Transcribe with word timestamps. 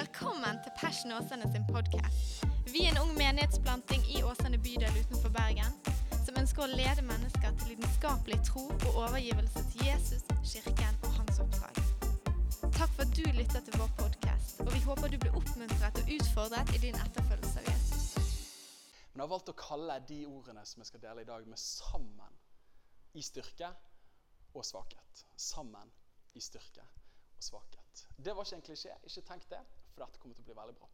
Velkommen 0.00 0.56
til 0.64 0.72
Passion 0.80 1.12
Åsane 1.12 1.52
sin 1.52 1.64
podkast. 1.74 2.44
Vi 2.72 2.80
er 2.84 2.90
en 2.90 3.00
ung 3.02 3.10
menighetsplanting 3.18 4.02
i 4.14 4.22
Åsane 4.24 4.58
bydel 4.66 4.94
utenfor 5.00 5.32
Bergen 5.34 5.74
som 6.24 6.38
ønsker 6.40 6.62
å 6.64 6.68
lede 6.70 7.02
mennesker 7.04 7.50
til 7.58 7.74
lidenskapelig 7.74 8.38
tro 8.48 8.62
og 8.70 8.94
overgivelse 9.02 9.64
til 9.74 9.82
Jesus, 9.90 10.22
kirken 10.52 10.96
og 11.04 11.18
hans 11.18 11.42
oppdrag. 11.44 11.80
Takk 12.78 12.94
for 12.94 13.04
at 13.04 13.12
du 13.18 13.26
lytter 13.36 13.60
til 13.66 13.76
vår 13.76 13.90
podkast, 13.98 14.62
og 14.64 14.70
vi 14.72 14.80
håper 14.86 15.12
du 15.12 15.18
blir 15.20 15.36
oppmuntret 15.36 16.00
og 16.00 16.14
utfordret 16.16 16.72
i 16.78 16.80
din 16.86 16.96
etterfølgelse 17.02 17.60
av 17.60 17.68
Jesus. 17.68 18.06
Men 18.14 19.20
jeg 19.20 19.26
har 19.26 19.32
valgt 19.34 19.52
å 19.52 19.56
kalle 19.66 19.98
de 20.08 20.22
ordene 20.30 20.64
som 20.70 20.80
jeg 20.80 20.92
skal 20.94 21.04
dele 21.04 21.26
i 21.26 21.28
dag, 21.28 21.44
med 21.44 21.60
'sammen 21.60 22.40
i 23.20 23.26
styrke 23.26 23.68
og 24.54 24.64
svakhet'. 24.64 25.26
Sammen 25.36 25.92
i 26.32 26.40
styrke 26.40 26.88
og 27.36 27.44
svakhet. 27.50 28.06
Det 28.16 28.36
var 28.36 28.48
ikke 28.48 28.56
en 28.62 28.66
klisjé. 28.70 28.96
Ikke 29.04 29.26
tenk 29.28 29.44
det, 29.50 29.60
for 29.92 30.04
dette 30.04 30.20
kommer 30.22 30.38
til 30.38 30.44
å 30.46 30.50
bli 30.50 30.58
veldig 30.60 30.76
bra. 30.80 30.90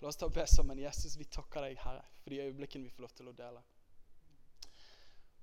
La 0.00 0.10
oss 0.10 0.18
ta 0.20 0.28
og 0.28 0.34
be 0.36 0.44
sammen. 0.48 0.80
Jesus, 0.80 1.16
vi 1.20 1.28
takker 1.28 1.66
deg, 1.66 1.80
Herre, 1.84 2.04
for 2.22 2.32
de 2.32 2.42
øyeblikkene 2.44 2.88
vi 2.88 2.94
får 2.94 3.06
lov 3.06 3.16
til 3.18 3.30
å 3.30 3.36
dele. 3.36 3.62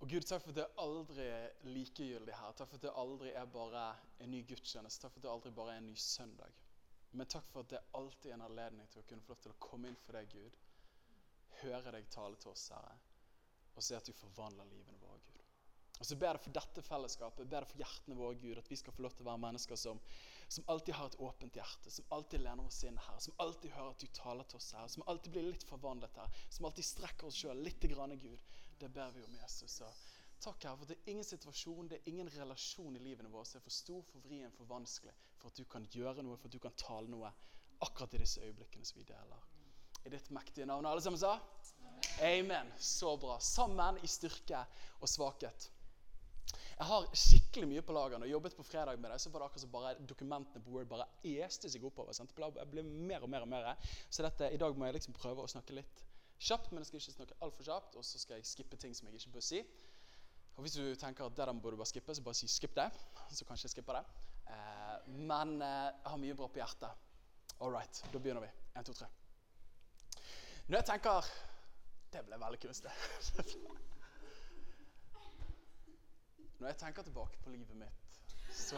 Og 0.03 0.09
Gud, 0.09 0.25
takk 0.27 0.41
for 0.43 0.51
at 0.51 0.57
det 0.57 0.83
aldri 0.83 1.25
er 1.31 1.53
likegyldig 1.69 2.35
her. 2.35 2.55
Takk 2.57 2.69
for 2.71 2.79
at 2.79 2.85
det 2.85 2.95
aldri 2.99 3.31
er 3.39 3.45
bare 3.53 3.85
en 4.23 4.33
ny 4.33 4.41
gudstjeneste. 4.49 5.05
Takk 5.05 5.13
for 5.13 5.21
at 5.21 5.27
det 5.27 5.31
aldri 5.31 5.53
bare 5.59 5.75
er 5.75 5.83
en 5.83 5.87
ny 5.87 5.95
søndag. 5.95 6.57
Men 7.13 7.29
takk 7.29 7.47
for 7.53 7.63
at 7.63 7.71
det 7.71 7.81
alltid 7.99 8.31
er 8.31 8.35
en 8.39 8.47
anledning 8.49 8.89
til 8.91 9.03
å 9.03 9.07
kunne 9.07 9.23
få 9.23 9.35
lov 9.35 9.43
til 9.45 9.53
å 9.53 9.61
komme 9.63 9.91
inn 9.91 9.99
for 10.03 10.17
deg, 10.17 10.33
Gud. 10.33 10.59
Høre 11.61 11.93
deg 11.95 12.09
tale 12.11 12.41
til 12.41 12.51
oss, 12.51 12.65
Herre. 12.73 12.97
Og 13.77 13.85
se 13.85 13.95
at 13.95 14.09
du 14.09 14.13
forvandler 14.17 14.67
livene 14.73 14.99
våre, 15.01 15.21
Gud. 15.29 15.42
Og 16.03 16.07
så 16.09 16.17
ber 16.19 16.35
jeg 16.35 16.43
for 16.43 16.55
dette 16.57 16.81
fellesskapet, 16.83 17.47
ber 17.47 17.63
jeg 17.63 17.69
for 17.69 17.79
hjertene 17.79 18.15
våre, 18.17 18.35
Gud, 18.35 18.57
at 18.59 18.67
vi 18.67 18.75
skal 18.75 18.91
få 18.91 19.05
lov 19.05 19.13
til 19.15 19.23
å 19.23 19.29
være 19.29 19.39
mennesker 19.39 19.77
som, 19.79 20.01
som 20.51 20.65
alltid 20.73 20.97
har 20.97 21.07
et 21.07 21.21
åpent 21.23 21.59
hjerte, 21.61 21.93
som 21.95 22.09
alltid 22.17 22.43
lener 22.43 22.67
oss 22.67 22.81
inn 22.83 22.97
her, 23.05 23.21
som 23.23 23.37
alltid 23.39 23.71
hører 23.71 23.93
at 23.93 24.03
du 24.03 24.09
taler 24.17 24.49
til 24.51 24.59
oss 24.59 24.67
her, 24.75 24.89
som 24.91 25.05
alltid 25.07 25.31
blir 25.31 25.47
litt 25.47 25.63
forvandlet 25.69 26.19
her, 26.19 26.41
som 26.51 26.67
alltid 26.67 26.89
strekker 26.89 27.29
oss 27.29 27.37
sjøl 27.39 27.63
litt, 27.63 27.87
grann, 27.93 28.17
Gud. 28.19 28.51
Det 28.81 28.89
ber 28.91 29.15
vi 29.15 29.23
om 29.23 29.37
Jesus. 29.39 29.77
Så 29.79 29.87
takk, 30.43 30.65
Herre, 30.67 30.75
for 30.81 30.91
det 30.91 30.97
er 30.97 31.13
ingen 31.13 31.29
situasjon, 31.29 31.87
det 31.93 32.01
er 32.01 32.11
ingen 32.11 32.31
relasjon 32.35 32.99
i 32.99 33.03
livene 33.05 33.31
våre 33.31 33.47
som 33.47 33.61
er 33.61 33.63
for 33.69 33.77
stor, 33.77 34.03
for 34.11 34.27
vrien, 34.27 34.51
for 34.57 34.67
vanskelig, 34.67 35.15
for 35.39 35.53
at 35.53 35.61
du 35.61 35.63
kan 35.71 35.87
gjøre 35.95 36.27
noe, 36.27 36.35
for 36.35 36.51
at 36.51 36.57
du 36.57 36.59
kan 36.67 36.75
tale 36.83 37.15
noe 37.15 37.31
akkurat 37.87 38.19
i 38.19 38.25
disse 38.25 38.43
øyeblikkene 38.43 38.91
som 38.91 38.99
vi 38.99 39.07
deler. 39.07 39.47
I 40.03 40.11
ditt 40.11 40.27
mektige 40.35 40.67
navn. 40.67 40.83
Alle 40.83 40.99
sammen 40.99 41.21
sa? 41.21 41.37
Amen. 42.27 42.73
Så 42.77 43.15
bra. 43.17 43.39
Sammen 43.39 44.03
i 44.03 44.11
styrke 44.11 44.65
og 44.99 45.07
svakhet. 45.07 45.69
Jeg 46.77 46.87
har 46.89 47.07
skikkelig 47.17 47.69
mye 47.69 47.83
på 47.85 47.95
lager. 47.95 48.19
Når 48.19 48.29
jeg 48.29 48.35
jobbet 48.37 48.57
på 48.57 48.65
fredag 48.67 48.99
med 48.99 49.11
det, 49.13 49.19
så 49.21 49.29
var 49.29 49.43
det 49.43 49.49
akkurat 49.49 49.63
som 49.65 49.71
bare 49.73 49.93
dokumentene 50.09 50.63
på 50.63 50.73
Word 50.73 50.89
bare 50.89 51.07
este 51.23 51.69
seg 51.69 51.85
oppover. 51.85 52.15
Sant? 52.17 52.33
Jeg 52.37 52.69
ble 52.71 52.83
mer 52.83 53.25
og 53.25 53.29
mer 53.29 53.45
og 53.45 53.51
mer. 53.51 53.69
Så 54.09 54.25
dette, 54.25 54.51
i 54.53 54.59
dag 54.61 54.77
må 54.77 54.89
jeg 54.89 54.97
liksom 54.99 55.15
prøve 55.17 55.45
å 55.45 55.51
snakke 55.51 55.77
litt 55.77 56.03
kjapt, 56.43 56.71
men 56.71 56.83
jeg 56.83 56.91
skal 56.91 57.01
ikke 57.01 57.15
snakke 57.17 57.39
altfor 57.45 57.69
kjapt. 57.69 57.97
Og 57.99 58.05
så 58.05 58.21
skal 58.21 58.39
jeg 58.39 58.49
skippe 58.49 58.79
ting 58.81 58.95
som 58.97 59.09
jeg 59.09 59.21
ikke 59.21 59.37
bør 59.37 59.47
si. 59.47 59.63
Og 60.53 60.65
hvis 60.65 60.77
du 60.77 60.83
tenker 60.99 61.25
at 61.25 61.37
det 61.37 61.47
der 61.47 61.53
burde 61.53 61.77
du 61.77 61.81
bare 61.81 61.89
skippe, 61.89 62.15
så 62.15 62.21
bare 62.21 62.37
si 62.37 62.47
'skipp 62.47 62.75
det'. 62.77 62.99
Så 63.31 63.45
kanskje 63.45 63.65
jeg 63.65 63.71
skipper 63.71 63.93
det. 63.93 64.05
Eh, 64.47 64.97
men 65.07 65.61
eh, 65.61 65.89
jeg 66.03 66.11
har 66.11 66.17
mye 66.17 66.35
bra 66.35 66.47
på 66.47 66.61
hjertet. 66.61 66.91
All 67.59 67.71
right, 67.71 68.03
da 68.13 68.19
begynner 68.19 68.41
vi. 68.41 68.51
Én, 68.75 68.83
to, 68.83 68.93
tre. 68.93 69.07
Når 70.67 70.77
jeg 70.77 70.85
tenker 70.85 71.33
Det 72.13 72.25
ble 72.25 72.37
veldig 72.37 72.59
kunstig. 72.59 72.91
Når 76.63 76.69
jeg 76.69 76.77
tenker 76.79 77.03
tilbake 77.03 77.39
på 77.43 77.49
livet 77.51 77.75
mitt, 77.75 78.03
så 78.55 78.77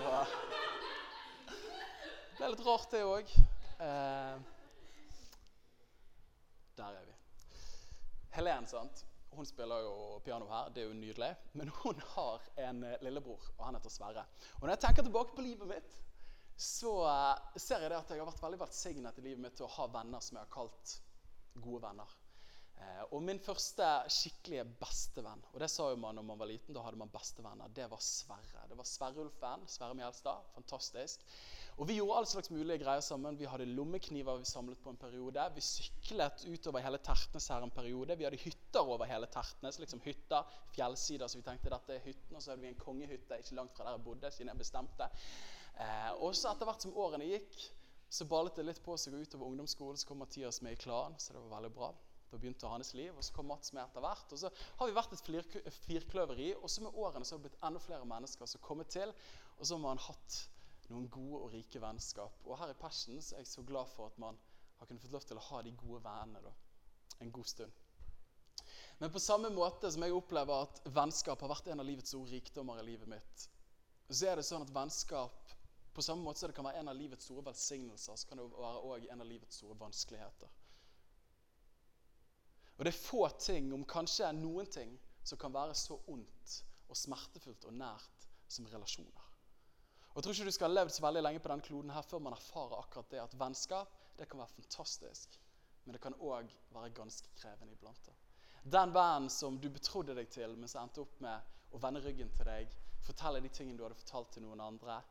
Det 2.37 2.41
er 2.41 2.49
litt 2.49 2.63
rart, 2.65 2.87
det 2.89 3.01
òg. 3.05 3.29
Eh, 3.85 4.39
der 6.79 6.97
er 6.97 7.05
vi. 7.05 7.13
Helen, 8.39 8.65
sant? 8.65 9.05
hun 9.35 9.45
spiller 9.45 9.85
jo 9.85 9.93
piano 10.25 10.49
her, 10.49 10.73
det 10.73 10.81
er 10.81 10.89
jo 10.89 10.97
nydelig. 10.97 11.29
Men 11.53 11.69
hun 11.83 12.01
har 12.15 12.49
en 12.65 12.83
eh, 12.89 12.97
lillebror, 13.05 13.45
og 13.59 13.65
han 13.67 13.77
heter 13.77 13.93
Sverre. 13.93 14.25
Og 14.55 14.65
når 14.65 14.73
jeg 14.73 14.85
tenker 14.87 15.05
tilbake 15.05 15.37
på 15.37 15.45
livet 15.45 15.69
mitt, 15.75 16.01
så 16.57 16.97
eh, 17.11 17.59
ser 17.61 17.85
jeg 17.85 17.93
det 17.93 18.01
at 18.01 18.15
jeg 18.15 18.23
har 18.23 18.31
vært 18.31 18.45
veldig 18.47 18.63
velsignet 18.65 19.21
i 19.21 19.29
livet 19.29 19.45
mitt 19.45 19.59
til 19.61 19.69
å 19.69 19.73
ha 19.77 19.91
venner 19.99 20.25
som 20.25 20.39
jeg 20.39 20.47
har 20.47 20.55
kalt 20.57 20.97
gode 21.53 21.85
venner. 21.85 22.17
Eh, 22.75 23.03
og 23.15 23.21
min 23.23 23.39
første 23.39 23.87
skikkelige 24.11 24.65
bestevenn, 24.81 25.43
og 25.53 25.61
det 25.63 25.69
sa 25.71 25.87
jo 25.91 25.99
man 25.99 26.17
når 26.17 26.25
man 26.27 26.39
var 26.41 26.49
liten, 26.49 26.75
da 26.75 26.83
hadde 26.83 26.99
man 26.99 27.11
bestevenner, 27.13 27.71
det 27.75 27.87
var 27.91 28.01
Sverre. 28.03 28.65
Det 28.69 28.77
var 28.77 28.87
Sverre-Ulfen. 28.89 29.67
Sverre 29.71 29.95
Mjelstad. 29.95 30.49
Fantastisk. 30.57 31.23
Og 31.75 31.89
vi 31.89 31.97
gjorde 31.97 32.17
all 32.21 32.27
slags 32.27 32.51
mulige 32.53 32.79
greier 32.85 33.03
sammen. 33.03 33.35
Vi 33.39 33.47
hadde 33.51 33.67
lommekniver 33.67 34.37
vi 34.39 34.47
samlet 34.47 34.79
på 34.83 34.93
en 34.93 34.99
periode. 34.99 35.43
Vi 35.55 35.63
syklet 35.63 36.45
utover 36.47 36.83
hele 36.85 37.01
Tertnes 37.03 37.49
her 37.51 37.65
en 37.65 37.73
periode. 37.75 38.15
Vi 38.15 38.23
hadde 38.23 38.39
hytter 38.39 38.91
over 38.95 39.05
hele 39.09 39.27
Tertnes. 39.27 39.79
liksom 39.79 39.99
hytter, 40.05 40.47
Fjellsider. 40.75 41.27
Så 41.27 41.41
vi 41.41 41.43
tenkte 41.43 41.73
dette 41.73 41.97
er 41.97 42.05
hytten. 42.05 42.35
Og 42.35 42.41
så 42.41 42.53
hadde 42.53 42.63
vi 42.63 42.71
en 42.71 42.79
kongehytte 42.79 43.39
ikke 43.43 43.59
langt 43.59 43.75
fra 43.75 43.89
der 43.89 43.97
jeg 43.97 44.05
bodde, 44.07 44.31
siden 44.31 44.53
jeg 44.53 44.63
bestemte. 44.63 45.09
Eh, 45.75 46.11
og 46.23 46.35
så 46.35 46.53
etter 46.53 46.69
hvert 46.69 46.87
som 46.87 46.95
årene 46.95 47.27
gikk, 47.27 47.59
så 48.07 48.27
ballet 48.31 48.55
det 48.55 48.69
litt 48.69 48.83
på 48.83 48.95
seg. 48.95 49.17
Og 49.17 49.27
utover 49.27 49.51
ungdomsskolen 49.51 49.99
så 49.99 50.07
kom 50.07 50.23
Mathias 50.23 50.61
med 50.63 50.77
i 50.77 50.79
klanen, 50.79 51.19
så 51.19 51.35
det 51.35 51.43
var 51.43 51.57
veldig 51.57 51.75
bra. 51.75 51.91
Da 52.35 52.41
begynte 52.41 52.67
hans 52.67 52.91
liv, 52.97 53.13
og 53.15 53.23
så 53.23 53.31
kom 53.31 53.47
Mats 53.47 53.71
med 53.71 53.85
etter 53.85 54.03
hvert. 54.03 54.33
Og 54.35 54.39
så 54.41 54.49
har 54.51 54.89
vi 54.89 54.95
vært 54.97 55.13
et 55.15 55.77
firkløveri, 55.85 56.49
og 56.59 56.67
så 56.71 56.83
med 56.83 56.97
årene 56.99 57.23
så 57.23 57.37
har 57.37 57.39
det 57.39 57.47
blitt 57.47 57.63
enda 57.63 57.79
flere 57.79 58.07
mennesker 58.09 58.49
som 58.49 58.59
har 58.59 58.67
kommet 58.67 58.91
til. 58.91 59.13
Og 59.55 59.63
så 59.63 59.77
har 59.77 59.83
man 59.85 60.01
hatt 60.03 60.41
noen 60.91 61.07
gode 61.09 61.39
og 61.45 61.55
rike 61.55 61.79
vennskap. 61.79 62.43
Og 62.43 62.59
her 62.59 62.73
i 62.73 62.77
Passion 62.81 63.23
så 63.23 63.37
er 63.37 63.45
jeg 63.45 63.53
så 63.53 63.63
glad 63.63 63.87
for 63.93 64.11
at 64.11 64.19
man 64.21 64.35
har 64.81 64.89
kunnet 64.89 65.05
fått 65.05 65.15
lov 65.15 65.23
til 65.29 65.39
å 65.39 65.45
ha 65.47 65.61
de 65.63 65.73
gode 65.79 66.01
vennene 66.03 66.43
da, 66.43 66.51
en 67.23 67.31
god 67.31 67.47
stund. 67.47 67.81
Men 68.99 69.11
på 69.11 69.23
samme 69.23 69.51
måte 69.55 69.91
som 69.91 70.03
jeg 70.03 70.15
opplever 70.15 70.67
at 70.67 70.83
vennskap 70.91 71.39
har 71.43 71.51
vært 71.51 71.71
en 71.71 71.83
av 71.83 71.87
livets 71.87 72.11
store 72.11 72.35
rikdommer 72.35 72.83
i 72.83 72.85
livet 72.91 73.11
mitt, 73.11 73.47
så 74.11 74.29
er 74.29 74.39
det 74.39 74.45
sånn 74.47 74.63
at 74.67 74.75
vennskap 74.75 75.55
på 75.95 76.03
samme 76.03 76.27
måte 76.27 76.41
som 76.41 76.51
det 76.51 76.57
kan 76.57 76.67
være 76.67 76.83
en 76.83 76.91
av 76.91 76.99
livets 76.99 77.23
store 77.23 77.45
velsignelser, 77.47 78.19
så 78.19 78.27
kan 78.27 78.39
det 78.41 78.45
være 78.51 78.83
også 78.83 79.11
en 79.13 79.23
av 79.23 79.29
livets 79.29 79.61
store 79.61 79.77
vanskeligheter. 79.79 80.51
Og 82.75 82.85
det 82.85 82.91
er 82.91 82.99
få 82.99 83.27
ting, 83.39 83.71
om 83.73 83.85
kanskje 83.87 84.31
noen 84.35 84.67
ting, 84.67 84.95
som 85.23 85.39
kan 85.39 85.53
være 85.53 85.75
så 85.77 85.97
ondt 86.11 86.55
og 86.91 86.97
smertefullt 86.99 87.65
og 87.69 87.77
nært 87.79 88.27
som 88.51 88.67
relasjoner. 88.69 89.31
Og 90.11 90.19
Jeg 90.19 90.23
tror 90.23 90.33
ikke 90.33 90.47
du 90.47 90.55
skal 90.55 90.69
ha 90.69 90.75
levd 90.75 90.93
så 90.95 91.03
veldig 91.03 91.23
lenge 91.23 91.41
på 91.43 91.51
denne 91.51 91.65
kloden 91.65 91.91
her 91.91 92.05
før 92.07 92.21
man 92.23 92.35
erfarer 92.35 92.77
akkurat 92.79 93.09
det 93.11 93.23
at 93.23 93.33
vennskap 93.39 93.95
det 94.19 94.29
kan 94.31 94.39
være 94.39 94.55
fantastisk, 94.55 95.39
men 95.83 95.95
det 95.95 96.01
kan 96.03 96.15
òg 96.15 96.51
være 96.75 96.93
ganske 96.95 97.31
krevende 97.35 97.75
iblant. 97.75 98.11
Den 98.63 98.93
vennen 98.95 99.29
som 99.29 99.59
du 99.59 99.67
betrodde 99.69 100.15
deg 100.15 100.29
til, 100.31 100.55
men 100.55 100.71
som 100.71 100.85
endte 100.85 101.03
opp 101.03 101.19
med 101.23 101.75
å 101.75 101.81
vende 101.83 102.03
ryggen 102.05 102.31
til 102.37 102.47
deg, 102.47 102.71
fortelle 103.03 103.43
de 103.43 103.51
tingene 103.51 103.77
du 103.77 103.83
hadde 103.83 103.99
fortalt 103.99 104.31
til 104.33 104.45
noen 104.45 104.63
andre, 104.63 105.01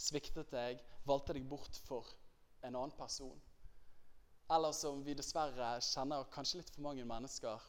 sviktet 0.00 0.50
deg, 0.50 0.80
valgte 1.04 1.36
deg 1.36 1.44
bort 1.48 1.76
for 1.84 2.08
en 2.64 2.74
annen 2.74 2.96
person 2.96 3.36
eller 4.48 4.72
som 4.72 5.04
vi 5.04 5.14
dessverre 5.16 5.76
kjenner 5.80 6.26
kanskje 6.32 6.60
litt 6.60 6.72
for 6.74 6.84
mange 6.84 7.04
mennesker 7.08 7.62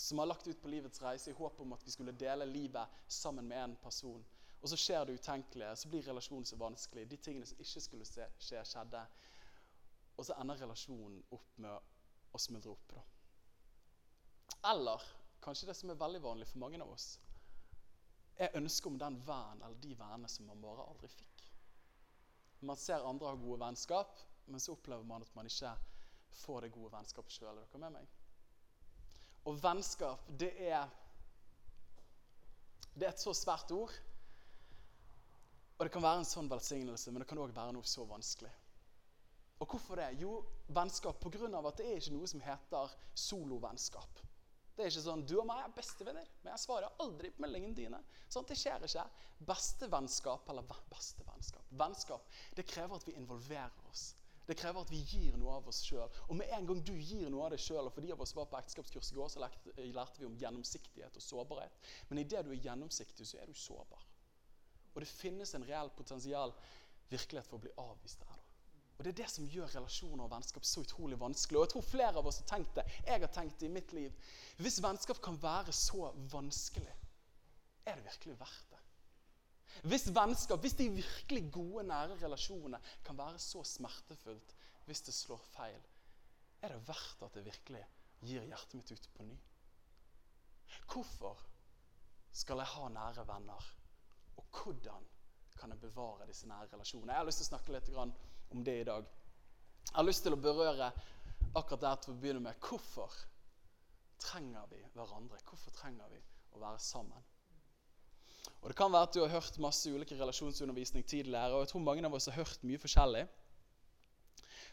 som 0.00 0.18
har 0.18 0.26
lagt 0.26 0.46
ut 0.46 0.62
på 0.62 0.68
livets 0.68 1.02
reise 1.02 1.30
i 1.30 1.36
håp 1.36 1.60
om 1.60 1.72
at 1.72 1.86
vi 1.86 1.90
skulle 1.90 2.12
dele 2.12 2.46
livet 2.48 3.00
sammen 3.08 3.48
med 3.48 3.62
en 3.62 3.76
person. 3.76 4.24
Og 4.60 4.68
så 4.68 4.76
skjer 4.76 5.06
det 5.06 5.16
utenkelige, 5.20 5.76
så 5.76 5.88
blir 5.88 6.04
relasjonen 6.04 6.44
så 6.44 6.56
vanskelig. 6.60 7.06
De 7.08 7.16
tingene 7.16 7.48
som 7.48 7.60
ikke 7.60 7.80
skulle 7.80 8.08
skje, 8.08 8.26
skjedde. 8.40 9.02
Og 10.16 10.26
så 10.28 10.36
ender 10.40 10.60
relasjonen 10.60 11.22
opp 11.32 11.58
med 11.64 12.32
å 12.32 12.40
smuldre 12.40 12.74
opp. 12.74 12.92
Da. 12.92 13.02
Eller 14.72 15.04
kanskje 15.40 15.70
det 15.70 15.76
som 15.78 15.92
er 15.92 16.00
veldig 16.00 16.22
vanlig 16.24 16.48
for 16.50 16.60
mange 16.60 16.80
av 16.84 16.92
oss, 16.92 17.14
er 18.40 18.56
ønsket 18.56 18.88
om 18.92 18.98
den 19.00 19.16
vennen 19.26 19.62
eller 19.64 19.80
de 19.80 19.94
vennene 19.96 20.28
som 20.28 20.48
man 20.48 20.60
bare 20.60 20.84
aldri 20.88 21.08
fikk. 21.12 21.46
Man 22.68 22.76
ser 22.76 23.04
andre 23.08 23.32
ha 23.32 23.40
gode 23.40 23.60
vennskap, 23.60 24.20
men 24.46 24.60
så 24.60 24.76
opplever 24.76 25.04
man 25.08 25.24
at 25.24 25.32
man 25.36 25.48
ikke 25.48 25.72
få 26.34 26.60
det 26.60 26.72
gode 26.74 26.92
vennskapet 26.92 27.34
sjøl. 27.34 27.56
Er 27.56 27.66
dere 27.66 27.82
med 27.82 27.98
meg? 27.98 28.08
Og 29.48 29.58
vennskap, 29.62 30.26
det 30.38 30.52
er 30.68 30.88
Det 32.90 33.06
er 33.06 33.12
et 33.14 33.22
så 33.22 33.32
svært 33.32 33.70
ord. 33.72 33.92
Og 35.78 35.86
det 35.86 35.92
kan 35.94 36.02
være 36.02 36.20
en 36.20 36.28
sånn 36.28 36.50
velsignelse, 36.50 37.12
men 37.12 37.22
det 37.22 37.28
kan 37.30 37.38
òg 37.40 37.54
være 37.56 37.72
noe 37.72 37.86
så 37.88 38.02
vanskelig. 38.04 38.50
Og 39.60 39.68
hvorfor 39.70 39.96
det? 40.00 40.08
Jo, 40.20 40.40
vennskap 40.68 41.20
pga. 41.20 41.68
at 41.68 41.78
det 41.78 41.86
er 41.86 41.96
ikke 42.00 42.12
noe 42.16 42.26
som 42.28 42.40
heter 42.40 42.92
solovennskap. 43.14 44.20
Det 44.76 44.86
er 44.86 44.90
ikke 44.90 45.04
sånn 45.04 45.26
'Du 45.26 45.34
og 45.40 45.46
meg 45.46 45.64
er 45.64 45.72
bestevenner, 45.76 46.28
men 46.42 46.52
jeg 46.52 46.58
svarer 46.58 46.94
aldri 47.00 47.30
på 47.30 47.42
meldingene 47.42 47.74
dine.' 47.74 48.04
Sånn, 48.28 48.46
Det 48.46 48.56
skjer 48.56 48.84
ikke. 48.84 49.04
Bestevennskap 49.46 50.48
eller 50.48 50.62
bestevennskap. 50.90 51.64
Vennskap 51.70 52.22
det 52.56 52.66
krever 52.66 52.96
at 52.96 53.06
vi 53.06 53.12
involverer 53.12 53.90
oss. 53.90 54.14
Det 54.50 54.56
krever 54.58 54.82
at 54.82 54.90
vi 54.90 54.98
gir 55.06 55.36
noe 55.38 55.60
av 55.60 55.68
oss 55.70 55.78
sjøl. 55.86 56.08
Og 56.26 56.34
med 56.34 56.50
en 56.56 56.64
gang 56.66 56.80
du 56.82 56.90
gir 56.96 57.28
noe 57.30 57.44
av 57.46 57.52
deg 57.54 57.62
sjøl, 57.62 57.86
og 57.86 57.94
for 57.94 58.02
de 58.02 58.10
av 58.10 58.24
oss 58.24 58.32
var 58.34 58.48
på 58.50 58.58
ekteskapskurs 58.58 59.12
i 59.12 59.18
går, 59.20 59.28
så 59.30 59.44
lærte 59.44 60.18
vi 60.18 60.26
om 60.26 60.34
gjennomsiktighet 60.40 61.18
og 61.20 61.22
sårbarhet. 61.22 61.76
Men 62.08 62.24
idet 62.24 62.42
du 62.42 62.50
er 62.50 62.64
gjennomsiktig, 62.64 63.28
så 63.30 63.38
er 63.38 63.46
du 63.46 63.54
sårbar. 63.54 64.02
Og 64.90 65.04
det 65.04 65.10
finnes 65.10 65.54
en 65.54 65.66
reell 65.68 65.92
potensial 65.94 66.50
virkelighet 67.12 67.46
for 67.46 67.60
å 67.60 67.64
bli 67.68 67.74
avvist 67.78 68.24
der. 68.24 68.40
Og 68.98 69.04
Det 69.04 69.12
er 69.12 69.20
det 69.22 69.30
som 69.32 69.46
gjør 69.48 69.70
relasjoner 69.72 70.26
og 70.26 70.32
vennskap 70.34 70.66
så 70.66 70.82
utrolig 70.82 71.16
vanskelig. 71.20 71.56
Og 71.56 71.64
jeg 71.64 71.72
tror 71.72 71.86
flere 71.86 72.20
av 72.20 72.26
oss 72.28 72.42
har 72.42 72.50
tenkt 72.50 72.74
det. 72.76 72.84
Jeg 73.06 73.22
har 73.22 73.30
tenkt 73.32 73.62
det 73.62 73.70
i 73.70 73.72
mitt 73.72 73.94
liv. 73.96 74.34
Hvis 74.58 74.82
vennskap 74.82 75.22
kan 75.24 75.38
være 75.40 75.72
så 75.72 76.10
vanskelig, 76.34 76.98
er 77.86 77.96
det 77.96 78.04
virkelig 78.10 78.36
verdt? 78.42 78.69
Hvis 79.88 80.08
vennskap, 80.14 80.60
hvis 80.60 80.76
de 80.76 80.88
virkelig 80.92 81.52
gode, 81.52 81.84
nære 81.88 82.18
relasjonene 82.20 82.80
kan 83.04 83.18
være 83.18 83.38
så 83.40 83.62
smertefullt 83.64 84.56
hvis 84.88 85.04
det 85.06 85.14
slår 85.14 85.40
feil, 85.52 85.80
er 86.62 86.74
det 86.74 86.82
verdt 86.88 87.22
at 87.24 87.36
det 87.38 87.46
virkelig 87.46 87.84
gir 88.20 88.44
hjertet 88.44 88.76
mitt 88.76 88.92
ut 88.92 89.08
på 89.14 89.28
ny? 89.28 89.38
Hvorfor 90.90 91.38
skal 92.32 92.60
jeg 92.60 92.72
ha 92.74 92.88
nære 92.92 93.24
venner? 93.28 93.70
Og 94.36 94.44
hvordan 94.50 95.06
kan 95.60 95.72
jeg 95.72 95.80
bevare 95.80 96.26
disse 96.28 96.48
nære 96.48 96.68
relasjonene? 96.72 97.12
Jeg 97.12 97.22
har 97.22 97.28
lyst 97.28 97.42
til 97.42 97.48
å 97.48 97.52
snakke 97.54 97.74
litt 97.74 97.90
om 98.50 98.64
det 98.66 98.76
i 98.80 98.86
dag. 98.88 99.08
Jeg 99.86 99.96
har 99.96 100.06
lyst 100.06 100.24
til 100.26 100.36
å 100.36 100.40
berøre 100.40 100.92
akkurat 101.56 101.82
det 101.82 101.96
til 102.04 102.14
å 102.14 102.20
begynne 102.20 102.44
med. 102.44 102.60
Hvorfor 102.62 103.14
trenger 104.20 104.66
vi 104.70 104.80
hverandre? 104.94 105.40
Hvorfor 105.48 105.74
trenger 105.74 106.12
vi 106.12 106.20
å 106.54 106.62
være 106.62 106.82
sammen? 106.82 107.28
Og 108.60 108.68
Det 108.68 108.76
kan 108.76 108.92
være 108.92 109.08
at 109.08 109.14
du 109.14 109.20
har 109.22 109.32
hørt 109.32 109.58
masse 109.58 109.90
ulike 109.90 110.18
relasjonsundervisning 110.18 111.06
tidligere, 111.06 111.54
og 111.54 111.64
jeg 111.64 111.72
tror 111.72 111.84
mange 111.84 112.06
av 112.06 112.14
oss 112.14 112.28
har 112.28 112.38
hørt 112.40 112.64
mye 112.66 112.80
forskjellig. 112.80 113.24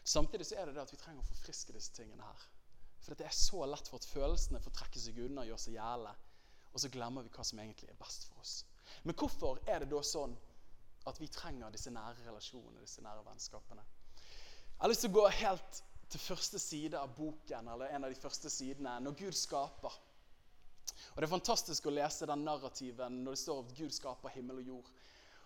Samtidig 0.04 0.46
så 0.46 0.56
er 0.56 0.68
det 0.68 0.76
det 0.76 0.84
at 0.84 0.92
vi 0.92 1.00
trenger 1.00 1.24
å 1.24 1.28
forfriske 1.28 1.74
disse 1.76 1.92
tingene 1.96 2.24
her. 2.24 2.46
For 3.04 3.16
det 3.16 3.26
er 3.28 3.36
så 3.36 3.64
lett 3.68 3.88
for 3.88 4.00
at 4.00 4.08
følelsene 4.08 4.60
får 4.60 4.74
trekke 4.76 5.00
seg 5.00 5.20
unna 5.24 5.44
og 5.44 5.50
gjøre 5.50 5.64
seg 5.64 5.78
gjeldende. 5.78 6.14
Og 6.72 6.82
så 6.82 6.90
glemmer 6.92 7.24
vi 7.24 7.32
hva 7.32 7.44
som 7.44 7.60
egentlig 7.62 7.88
er 7.88 8.00
best 8.00 8.28
for 8.28 8.42
oss. 8.42 8.54
Men 9.04 9.16
hvorfor 9.16 9.60
er 9.66 9.82
det 9.82 9.90
da 9.92 10.02
sånn 10.04 10.34
at 11.08 11.20
vi 11.20 11.28
trenger 11.32 11.72
disse 11.72 11.92
nære 11.92 12.26
relasjonene, 12.26 12.82
disse 12.84 13.04
nære 13.04 13.24
vennskapene? 13.24 13.84
Jeg 14.78 14.82
har 14.84 14.92
lyst 14.92 15.04
til 15.06 15.12
å 15.14 15.18
gå 15.18 15.28
helt 15.40 15.80
til 16.12 16.22
første 16.22 16.60
side 16.60 17.00
av 17.00 17.14
boken, 17.16 17.68
eller 17.72 17.92
en 17.92 18.06
av 18.06 18.12
de 18.12 18.20
første 18.20 18.50
sidene, 18.52 18.94
når 19.04 19.16
Gud 19.18 19.36
skaper. 19.36 19.96
Og 21.14 21.20
Det 21.20 21.26
er 21.26 21.32
fantastisk 21.32 21.86
å 21.86 21.94
lese 21.94 22.28
den 22.28 22.44
narrativen 22.46 23.22
når 23.24 23.36
det 23.36 23.42
står 23.42 23.62
at 23.64 23.76
Gud 23.78 23.94
skaper 23.94 24.34
himmel 24.34 24.62
og 24.62 24.72
jord. 24.72 24.90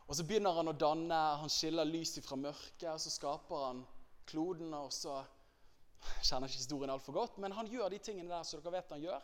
Og 0.09 0.17
Så 0.17 0.27
begynner 0.29 0.57
han 0.59 0.69
å 0.69 0.77
danne, 0.77 1.21
han 1.41 1.53
skiller 1.53 1.89
lys 1.89 2.19
fra 2.25 2.37
mørket, 2.37 2.89
og 2.91 3.01
så 3.01 3.11
skaper 3.11 3.67
han 3.69 3.85
kloden. 4.27 4.75
og 4.75 4.93
så 4.93 5.23
kjenner 6.23 6.51
ikke 6.51 6.63
historien 6.63 6.91
altfor 6.91 7.15
godt, 7.17 7.39
men 7.39 7.55
han 7.55 7.71
gjør 7.71 7.93
de 7.93 8.01
tingene 8.03 8.33
der 8.33 8.47
som 8.47 8.63
dere 8.63 8.75
vet 8.79 8.91
han 8.91 9.05
gjør. 9.05 9.23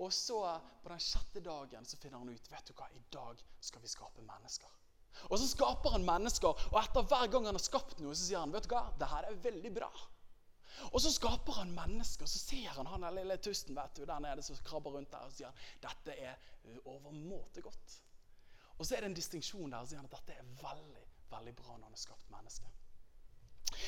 Og 0.00 0.12
så 0.12 0.38
på 0.82 0.92
den 0.92 1.02
sjette 1.02 1.42
dagen 1.44 1.88
så 1.88 1.98
finner 2.00 2.20
han 2.22 2.30
ut 2.32 2.52
vet 2.52 2.68
du 2.68 2.76
hva, 2.76 2.88
i 2.92 3.02
dag 3.12 3.40
skal 3.60 3.82
vi 3.82 3.90
skape 3.90 4.24
mennesker. 4.24 4.70
Og 5.28 5.36
så 5.40 5.48
skaper 5.50 5.96
han 5.96 6.06
mennesker, 6.06 6.64
og 6.70 6.78
etter 6.80 7.04
hver 7.10 7.26
gang 7.32 7.48
han 7.48 7.58
har 7.58 7.64
skapt 7.64 7.98
noe, 8.00 8.14
så 8.14 8.24
sier 8.24 8.40
han 8.40 8.54
vet 8.54 8.68
du 8.68 8.72
hva, 8.72 8.86
det 9.00 9.10
her 9.10 9.28
er 9.28 9.42
veldig 9.44 9.72
bra. 9.76 9.90
Og 10.90 11.00
så 11.02 11.12
skaper 11.12 11.60
han 11.60 11.74
mennesker, 11.74 12.26
så 12.26 12.38
ser 12.38 12.68
han 12.76 12.88
han 12.90 13.06
lille 13.14 13.36
tusten 13.42 13.76
vet 13.76 13.96
du, 13.96 14.04
der 14.08 14.22
nede 14.22 14.42
som 14.42 14.58
krabber 14.64 14.96
rundt 14.96 15.12
der, 15.12 15.26
og 15.26 15.34
sier 15.34 15.66
dette 15.82 16.16
er 16.16 16.36
overmåte 16.84 17.62
godt. 17.64 17.96
Og 18.78 18.86
så 18.86 18.96
er 18.96 19.04
det 19.04 19.10
en 19.10 19.18
distinksjon 19.18 19.70
der, 19.70 19.82
og 19.82 19.90
sier 19.90 20.00
han 20.00 20.08
at 20.08 20.16
dette 20.18 20.38
er 20.38 20.54
veldig, 20.62 21.02
veldig 21.32 21.56
bra 21.58 21.74
når 21.74 21.90
han 21.90 21.98
har 21.98 22.04
skapt 22.04 22.30
mennesker. 22.32 22.78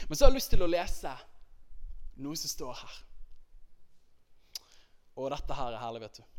Men 0.08 0.16
så 0.16 0.24
har 0.24 0.30
jeg 0.30 0.38
lyst 0.38 0.52
til 0.52 0.64
å 0.64 0.70
lese 0.70 1.14
noe 2.22 2.38
som 2.38 2.52
står 2.52 2.76
her. 2.82 3.00
Og 5.20 5.28
dette 5.32 5.56
her 5.56 5.74
er 5.74 5.82
herlig, 5.82 6.04
vet 6.06 6.20
du. 6.20 6.38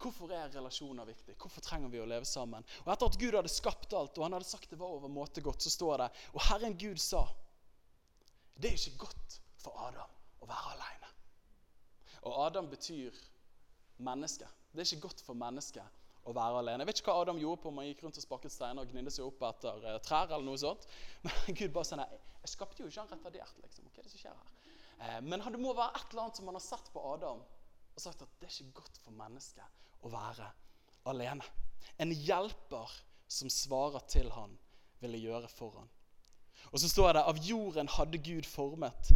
Hvorfor 0.00 0.32
er 0.32 0.48
relasjoner 0.48 1.04
viktig? 1.04 1.34
Hvorfor 1.36 1.60
trenger 1.64 1.92
vi 1.92 2.00
å 2.00 2.08
leve 2.08 2.24
sammen? 2.28 2.64
Og 2.86 2.88
Etter 2.92 3.10
at 3.10 3.18
Gud 3.20 3.36
hadde 3.36 3.52
skapt 3.52 3.92
alt, 3.92 4.16
og 4.16 4.24
han 4.24 4.36
hadde 4.38 4.48
sagt 4.48 4.72
det 4.72 4.80
var 4.80 4.94
overmåte 4.96 5.44
godt, 5.44 5.60
så 5.60 5.72
står 5.72 6.00
det 6.00 6.08
Og 6.32 6.40
Herren 6.48 6.76
Gud 6.80 7.00
sa 7.04 7.26
Det 8.56 8.70
er 8.70 8.78
ikke 8.78 9.04
godt 9.04 9.36
for 9.60 9.76
Adam 9.88 10.18
å 10.40 10.48
være 10.48 10.74
alene. 10.74 11.10
Og 12.28 12.36
Adam 12.46 12.68
betyr 12.70 13.16
menneske. 14.04 14.48
Det 14.72 14.82
er 14.82 14.88
ikke 14.88 15.08
godt 15.08 15.22
for 15.24 15.38
mennesket 15.38 16.00
å 16.28 16.34
være 16.36 16.60
alene. 16.60 16.84
Jeg 16.84 16.90
vet 16.90 17.00
ikke 17.00 17.12
hva 17.12 17.22
Adam 17.24 17.40
gjorde 17.40 17.62
på 17.62 17.70
om 17.70 17.80
han 17.80 17.88
gikk 17.88 18.04
rundt 18.04 18.20
og 18.20 18.24
sparket 18.24 18.54
steiner 18.54 18.84
og 18.84 18.92
gnidde 18.92 19.12
seg 19.14 19.26
opp 19.26 19.44
etter 19.48 19.86
uh, 19.86 19.96
trær. 20.04 20.28
eller 20.28 20.46
noe 20.46 20.60
sånt. 20.60 20.86
Men 21.26 21.56
Gud 21.56 21.72
bare 21.76 21.88
sa 21.88 22.00
nei, 22.00 22.08
jeg 22.42 22.54
skapte 22.54 22.84
jo 22.84 22.90
ikke 22.90 23.04
han 23.04 23.12
retardert. 23.14 23.56
liksom. 23.64 23.88
Hva 23.88 24.02
er 24.02 24.08
det 24.08 24.12
som 24.14 24.24
skjer 24.24 24.36
her? 24.36 24.56
Uh, 25.00 25.20
men 25.24 25.40
det 25.40 25.60
må 25.62 25.72
være 25.72 25.96
et 25.96 26.10
eller 26.12 26.26
annet 26.26 26.40
som 26.40 26.50
han 26.50 26.58
har 26.58 26.64
sett 26.64 26.90
på 26.92 27.02
Adam 27.14 27.38
og 27.40 28.02
sagt 28.02 28.20
at 28.20 28.34
det 28.40 28.48
er 28.50 28.52
ikke 28.52 28.82
godt 28.82 28.98
for 29.00 29.16
mennesket 29.16 30.04
å 30.04 30.10
være 30.12 30.48
alene. 31.08 31.46
En 32.00 32.12
hjelper 32.12 32.92
som 33.30 33.50
svarer 33.52 34.04
til 34.12 34.28
han, 34.34 34.52
ville 35.00 35.20
gjøre 35.20 35.48
for 35.48 35.78
han. 35.80 35.88
Og 36.70 36.82
så 36.82 36.90
står 36.90 37.14
det 37.16 37.22
av 37.24 37.38
jorden 37.44 37.88
hadde 37.96 38.20
Gud 38.20 38.46
formet 38.48 39.12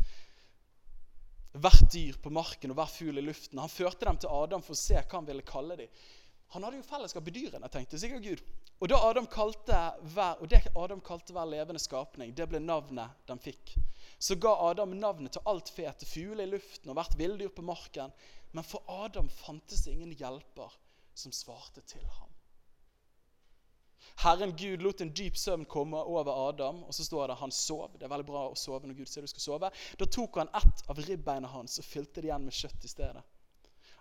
hvert 1.55 1.87
dyr 1.93 2.19
på 2.23 2.33
marken 2.35 2.73
og 2.73 2.81
hver 2.81 2.91
fugl 2.91 3.21
i 3.21 3.25
luften. 3.25 3.61
Han 3.63 3.73
førte 3.73 4.09
dem 4.09 4.19
til 4.21 4.33
Adam 4.33 4.63
for 4.65 4.75
å 4.75 4.81
se 4.81 4.99
hva 4.99 5.19
han 5.19 5.29
ville 5.29 5.47
kalle 5.47 5.79
dem. 5.79 6.05
Han 6.55 6.67
hadde 6.67 6.79
jo 6.79 6.87
fellesskap 6.87 7.25
med 7.27 7.35
dyrene, 7.35 7.71
tenkte 7.73 7.99
sikkert 7.99 8.23
Gud. 8.23 8.43
Og, 8.83 8.89
da 8.91 8.99
Adam 9.07 9.27
kalte 9.31 9.79
hver, 10.13 10.39
og 10.43 10.51
det 10.51 10.61
Adam 10.75 11.01
kalte 11.03 11.35
hver 11.35 11.49
levende 11.51 11.83
skapning, 11.83 12.35
det 12.35 12.47
ble 12.51 12.61
navnet 12.63 13.15
de 13.27 13.37
fikk. 13.43 13.77
Så 14.19 14.37
ga 14.39 14.53
Adam 14.69 14.95
navnet 14.99 15.35
til 15.35 15.47
alt 15.51 15.71
fete, 15.75 16.07
fugler 16.07 16.45
i 16.45 16.53
luften 16.53 16.93
og 16.93 16.99
hvert 16.99 17.17
villdyr 17.19 17.55
på 17.55 17.65
marken. 17.67 18.15
Men 18.55 18.67
for 18.67 18.87
Adam 18.91 19.31
fantes 19.33 19.87
ingen 19.91 20.13
hjelper 20.15 20.75
som 21.15 21.35
svarte 21.35 21.83
til 21.91 22.05
ham. 22.19 22.34
Herren 24.23 24.55
Gud 24.57 24.83
lot 24.83 25.01
en 25.01 25.13
dyp 25.15 25.37
søvn 25.37 25.65
komme 25.71 25.99
over 25.99 26.49
Adam, 26.49 26.83
og 26.85 26.95
så 26.95 27.05
står 27.05 27.29
det 27.33 27.39
han 27.41 27.53
sov. 27.53 27.97
Det 27.99 28.07
er 28.07 28.13
veldig 28.13 28.27
bra 28.29 28.47
å 28.51 28.59
sove 28.59 28.87
når 28.87 28.99
Gud 29.01 29.11
sier 29.11 29.27
du 29.27 29.31
skal 29.31 29.45
sove. 29.45 29.71
Da 30.01 30.07
tok 30.07 30.39
han 30.41 30.53
ett 30.61 30.85
av 30.89 31.01
ribbeina 31.03 31.51
hans 31.51 31.79
og 31.83 31.89
fylte 31.89 32.21
det 32.21 32.31
igjen 32.31 32.47
med 32.47 32.57
kjøtt 32.57 32.85
i 32.85 32.93
stedet. 32.93 33.25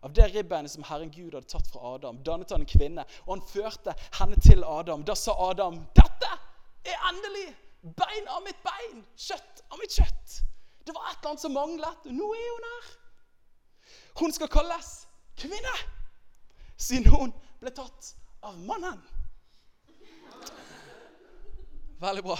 Av 0.03 0.11
det 0.13 0.27
ribbeinet 0.33 0.71
som 0.71 0.83
Herren 0.83 1.11
Gud 1.11 1.33
hadde 1.33 1.47
tatt 1.47 1.69
fra 1.71 1.95
Adam, 1.95 2.17
dannet 2.27 2.51
han 2.51 2.65
en 2.65 2.67
kvinne, 2.67 3.05
og 3.23 3.37
han 3.37 3.45
førte 3.47 3.93
henne 4.19 4.39
til 4.43 4.65
Adam. 4.67 5.05
Da 5.07 5.15
sa 5.15 5.35
Adam, 5.49 5.79
'Dette 5.95 6.31
er 6.83 7.05
endelig 7.09 7.45
bein 7.83 8.27
av 8.27 8.43
mitt 8.43 8.59
bein, 8.67 9.05
kjøtt 9.15 9.63
av 9.71 9.79
mitt 9.79 9.95
kjøtt.' 9.95 10.41
Det 10.83 10.91
var 10.91 11.07
et 11.07 11.17
eller 11.17 11.29
annet 11.29 11.41
som 11.41 11.55
manglet, 11.55 12.05
nå 12.11 12.33
er 12.35 12.49
hun 12.51 12.67
her. 12.67 12.91
Hun 14.19 14.35
skal 14.35 14.51
kalles 14.51 14.89
kvinne, 15.39 15.75
siden 16.75 17.07
hun 17.07 17.31
ble 17.61 17.71
tatt 17.71 18.15
av 18.43 18.59
mannen. 18.59 18.99
Veldig 22.03 22.23
bra. 22.25 22.35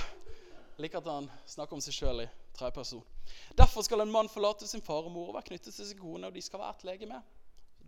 Jeg 0.76 0.84
liker 0.84 1.00
at 1.00 1.06
han 1.08 1.28
snakker 1.48 1.78
om 1.78 1.82
seg 1.84 1.96
sjøl 1.96 2.26
i 2.26 2.28
tredjeperson. 2.58 3.04
Derfor 3.56 3.86
skal 3.86 4.04
en 4.04 4.12
mann 4.12 4.28
forlate 4.28 4.68
sin 4.68 4.84
far 4.84 5.06
og 5.08 5.14
mor 5.14 5.30
og 5.30 5.38
være 5.38 5.54
knyttet 5.54 5.72
til 5.72 5.88
sin 5.88 6.02
kone, 6.02 6.28
og 6.28 6.36
de 6.36 6.42
skal 6.44 6.60
være 6.60 6.76
et 6.76 6.84
legeme. 6.90 7.20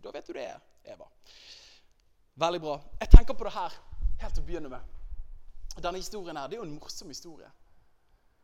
Da 0.00 0.12
vet 0.14 0.30
du 0.30 0.32
det, 0.38 0.46
Eva. 0.88 1.08
Veldig 2.40 2.60
bra. 2.64 2.78
Jeg 3.02 3.10
tenker 3.12 3.36
på 3.36 3.44
det 3.44 3.52
her 3.58 3.76
helt 4.22 4.38
til 4.38 4.44
å 4.44 4.46
begynne 4.48 4.70
med. 4.72 4.94
Denne 5.76 6.00
historien 6.00 6.40
her, 6.40 6.48
Det 6.48 6.56
er 6.56 6.62
jo 6.62 6.68
en 6.70 6.78
morsom 6.78 7.12
historie. 7.12 7.50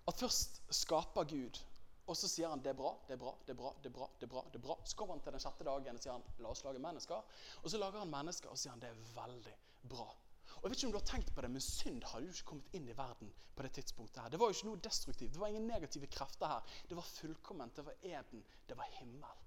At 0.08 0.20
først 0.20 0.60
skaper 0.82 1.24
Gud 1.24 1.62
og 2.04 2.16
så 2.18 2.28
sier 2.28 2.50
han 2.50 2.60
det 2.60 2.74
er 2.74 2.76
bra, 2.76 2.90
det 3.06 3.14
er 3.14 3.20
bra, 3.22 3.32
det 3.46 3.54
er 3.54 3.56
bra. 3.56 3.70
det 3.80 3.88
er 3.88 3.94
bra, 3.94 4.08
det 4.18 4.26
er 4.26 4.30
bra, 4.34 4.42
det 4.52 4.58
er 4.58 4.64
bra. 4.66 4.76
Så 4.84 4.96
kommer 4.98 5.14
han 5.14 5.22
til 5.24 5.32
den 5.32 5.40
sjette 5.40 5.64
dagen 5.64 5.96
og 5.96 6.02
sier 6.02 6.12
han, 6.12 6.24
la 6.42 6.50
oss 6.50 6.64
lage 6.66 6.82
mennesker. 6.82 7.38
Og 7.62 7.70
så 7.70 7.80
lager 7.80 8.02
han 8.02 8.10
mennesker 8.12 8.52
og 8.52 8.58
sier 8.60 8.74
han, 8.74 8.82
det 8.82 8.90
er 8.90 8.98
veldig 9.16 9.54
bra. 9.88 10.08
Og 10.56 10.64
jeg 10.64 10.70
vet 10.70 10.78
ikke 10.78 10.88
om 10.88 10.94
du 10.94 10.98
har 10.98 11.06
tenkt 11.08 11.34
på 11.34 11.42
det, 11.42 11.50
Men 11.50 11.64
synd 11.64 12.04
hadde 12.04 12.26
jo 12.26 12.32
ikke 12.32 12.48
kommet 12.50 12.74
inn 12.76 12.88
i 12.88 12.96
verden 12.96 13.32
på 13.56 13.62
det 13.62 13.72
tidspunktet. 13.72 14.22
her. 14.22 14.28
Det 14.28 14.40
var 14.40 14.46
jo 14.50 14.56
ikke 14.56 14.68
noe 14.70 14.82
destruktivt. 14.84 15.32
Det 15.32 15.40
var 15.40 15.48
ingen 15.48 15.66
negative 15.66 16.06
krefter 16.06 16.46
her. 16.46 16.60
Det 16.88 16.96
var 16.96 17.02
fullkomment. 17.02 17.76
Det 17.76 17.84
var 17.86 17.94
eden. 18.02 18.44
Det 18.68 18.76
var 18.76 18.84
himmel. 18.98 19.38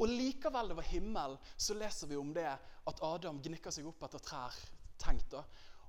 Og 0.00 0.08
likevel 0.08 0.68
det 0.68 0.76
var 0.76 0.82
himmel, 0.82 1.38
så 1.56 1.74
leser 1.74 2.06
vi 2.06 2.16
om 2.16 2.32
det 2.34 2.46
at 2.86 3.02
Adam 3.02 3.40
gnikker 3.42 3.74
seg 3.74 3.86
opp 3.86 4.02
etter 4.06 4.18
trær. 4.18 4.54
tenkt 5.00 5.30
da. 5.32 5.40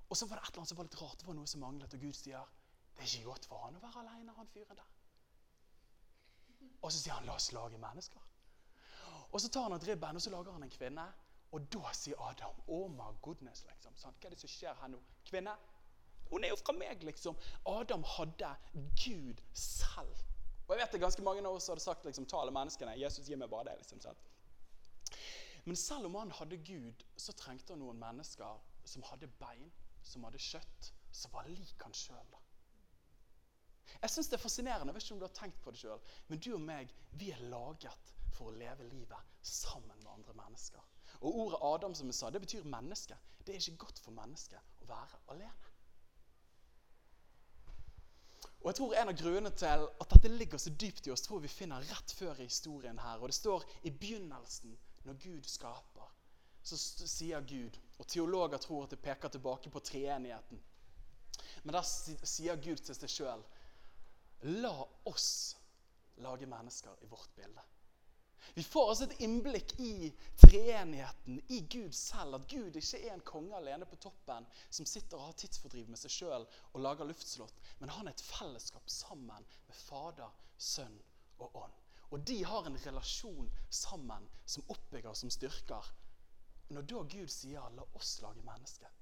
Og 0.09 0.17
så 0.17 0.25
var 0.25 0.39
det 0.39 0.43
et 0.43 0.49
eller 0.49 0.59
annet 0.61 0.69
som 0.69 0.77
var 0.77 0.87
litt 0.87 1.01
rart. 1.01 1.19
Det 1.19 1.27
var 1.27 1.35
noe 1.35 1.47
som 1.47 1.59
manglet, 1.59 1.93
og 1.93 1.99
Gud 1.99 2.15
sier 2.15 2.47
det 2.95 3.03
er 3.03 3.07
ikke 3.07 3.29
godt 3.31 3.45
for 3.49 3.63
han 3.65 3.75
å 3.75 3.81
være 3.81 4.01
alene, 4.03 4.33
han 4.35 4.47
fyren 4.47 4.77
der. 4.77 4.89
Og 6.81 6.91
så 6.91 6.97
sier 6.99 7.13
han 7.13 7.25
'la 7.25 7.35
oss 7.35 7.51
lage 7.51 7.77
mennesker'. 7.77 8.27
Og 9.31 9.41
så 9.41 9.49
tar 9.49 9.63
han 9.63 9.73
et 9.73 9.87
ribben 9.87 10.15
og 10.15 10.21
så 10.21 10.29
lager 10.29 10.51
han 10.51 10.63
en 10.63 10.69
kvinne. 10.69 11.05
Og 11.51 11.73
da 11.73 11.93
sier 11.93 12.21
Adam 12.29 12.55
'oh 12.67 12.87
my 12.89 13.11
goodness'. 13.21 13.65
liksom. 13.67 13.95
Sant? 13.95 14.15
Hva 14.19 14.25
er 14.25 14.29
det 14.29 14.39
som 14.39 14.49
skjer 14.49 14.73
her 14.81 14.87
nå? 14.87 14.99
Kvinne? 15.25 15.55
Hun 16.29 16.43
er 16.43 16.49
jo 16.49 16.55
fra 16.55 16.73
meg, 16.73 17.03
liksom. 17.03 17.35
Adam 17.65 18.03
hadde 18.03 18.55
Gud 18.73 19.41
selv. 19.53 20.15
Og 20.67 20.77
jeg 20.77 20.81
vet 20.81 20.91
det 20.91 21.01
ganske 21.01 21.21
mange 21.21 21.47
av 21.47 21.55
oss 21.55 21.67
hadde 21.67 21.81
sagt 21.81 22.05
liksom, 22.05 22.25
'ta 22.25 22.41
alle 22.41 22.51
menneskene'. 22.51 22.99
Jesus 22.99 23.27
gir 23.27 23.37
meg 23.37 23.49
bare 23.49 23.63
det. 23.63 23.77
liksom, 23.77 24.01
sant? 24.01 24.17
Men 25.65 25.75
selv 25.75 26.05
om 26.05 26.15
han 26.15 26.31
hadde 26.31 26.57
Gud, 26.57 27.03
så 27.17 27.33
trengte 27.33 27.73
han 27.73 27.79
noen 27.79 27.99
mennesker 27.99 28.61
som 28.85 29.03
hadde 29.03 29.27
bein, 29.27 29.71
som 30.03 30.23
hadde 30.23 30.37
kjøtt, 30.37 30.93
som 31.11 31.33
var 31.33 31.47
lik 31.47 31.83
han 31.83 31.93
sjøl. 31.93 32.37
Jeg 34.01 34.09
synes 34.09 34.27
Det 34.27 34.33
er 34.33 34.41
fascinerende. 34.41 34.87
Jeg 34.87 34.95
vet 34.95 35.03
ikke 35.03 35.13
om 35.13 35.19
du 35.19 35.25
har 35.25 35.33
tenkt 35.33 35.61
på 35.61 35.71
det 35.71 35.79
selv, 35.79 36.01
Men 36.27 36.39
du 36.39 36.53
og 36.53 36.61
meg 36.61 36.93
vi 37.11 37.31
er 37.31 37.37
laget 37.37 38.13
for 38.33 38.45
å 38.45 38.55
leve 38.55 38.89
livet 38.89 39.17
sammen 39.41 39.97
med 39.97 40.11
andre 40.11 40.33
mennesker. 40.33 40.81
Og 41.21 41.35
Ordet 41.45 41.59
Adam 41.61 41.95
som 41.95 42.09
jeg 42.09 42.17
sa, 42.17 42.29
det 42.29 42.41
betyr 42.41 42.63
menneske. 42.65 43.17
Det 43.45 43.53
er 43.55 43.59
ikke 43.59 43.85
godt 43.85 43.99
for 44.01 44.13
mennesket 44.15 44.81
å 44.81 44.89
være 44.89 45.19
alene. 45.33 45.71
Og 48.61 48.69
jeg 48.69 48.77
tror 48.77 48.93
En 48.93 49.09
av 49.09 49.17
grunnene 49.17 49.51
til 49.57 49.85
at 49.89 50.11
dette 50.13 50.29
ligger 50.29 50.61
så 50.61 50.69
dypt 50.69 51.07
i 51.07 51.11
oss, 51.13 51.23
tror 51.25 51.41
vi 51.41 51.49
finner 51.49 51.85
rett 51.89 52.13
før 52.13 52.39
i 52.39 52.49
historien 52.49 52.99
her. 52.99 53.17
Og 53.17 53.27
Det 53.27 53.35
står 53.35 53.65
i 53.83 53.89
begynnelsen, 53.89 54.77
når 55.03 55.17
Gud 55.23 55.47
skaper, 55.49 56.11
så 56.63 56.77
sier 56.77 57.41
Gud 57.41 57.77
Og 57.97 58.07
teologer 58.07 58.57
tror 58.57 58.83
at 58.83 58.91
det 58.93 59.01
peker 59.01 59.29
tilbake 59.29 59.69
på 59.69 59.79
treenigheten. 59.79 60.61
Men 61.63 61.73
der 61.73 61.81
sier 62.25 62.55
Gud 62.55 62.81
til 62.81 62.95
seg 62.97 63.09
sjøl 63.09 63.43
La 64.61 64.73
oss 65.05 65.57
lage 66.17 66.47
mennesker 66.49 67.01
i 67.01 67.09
vårt 67.09 67.29
bilde. 67.35 67.61
Vi 68.53 68.63
får 68.63 68.89
altså 68.89 69.07
et 69.07 69.19
innblikk 69.25 69.73
i 69.79 70.11
treenigheten, 70.41 71.41
i 71.47 71.59
Gud 71.71 71.93
selv. 71.95 72.35
At 72.35 72.47
Gud 72.51 72.75
ikke 72.75 72.99
er 72.99 73.13
en 73.13 73.25
konge 73.27 73.55
alene 73.57 73.87
på 73.89 73.99
toppen 74.01 74.47
som 74.69 74.87
sitter 74.89 75.19
og 75.19 75.29
har 75.29 75.37
tidsfordriv 75.39 75.89
med 75.91 76.01
seg 76.01 76.15
sjøl 76.15 76.47
og 76.71 76.81
lager 76.83 77.07
luftslott, 77.07 77.61
men 77.79 77.93
han 77.95 78.09
er 78.09 78.15
et 78.15 78.25
fellesskap 78.25 78.89
sammen 78.91 79.47
med 79.67 79.77
Fader, 79.85 80.33
Sønn 80.57 80.97
og 81.39 81.55
Ånd. 81.63 81.77
Og 82.11 82.25
de 82.27 82.41
har 82.43 82.65
en 82.67 82.79
relasjon 82.85 83.51
sammen 83.69 84.27
som 84.45 84.67
oppbygger, 84.73 85.13
som 85.15 85.31
styrker. 85.31 85.93
Når 86.71 86.87
da 86.87 87.03
Gud 87.15 87.31
sier 87.31 87.69
'la 87.69 87.85
oss 87.95 88.21
lage 88.21 88.43
mennesker' 88.43 88.97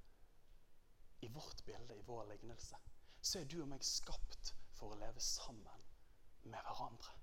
i 1.22 1.28
vårt 1.28 1.66
bilde, 1.66 1.96
i 1.96 2.06
vår 2.06 2.26
lignelse, 2.26 2.78
så 3.22 3.40
er 3.40 3.46
du 3.46 3.62
og 3.62 3.68
meg 3.68 3.84
skapt 3.84 4.54
for 4.78 4.94
å 4.94 5.00
leve 5.00 5.20
sammen 5.20 5.88
med 6.44 6.60
hverandre. 6.64 7.16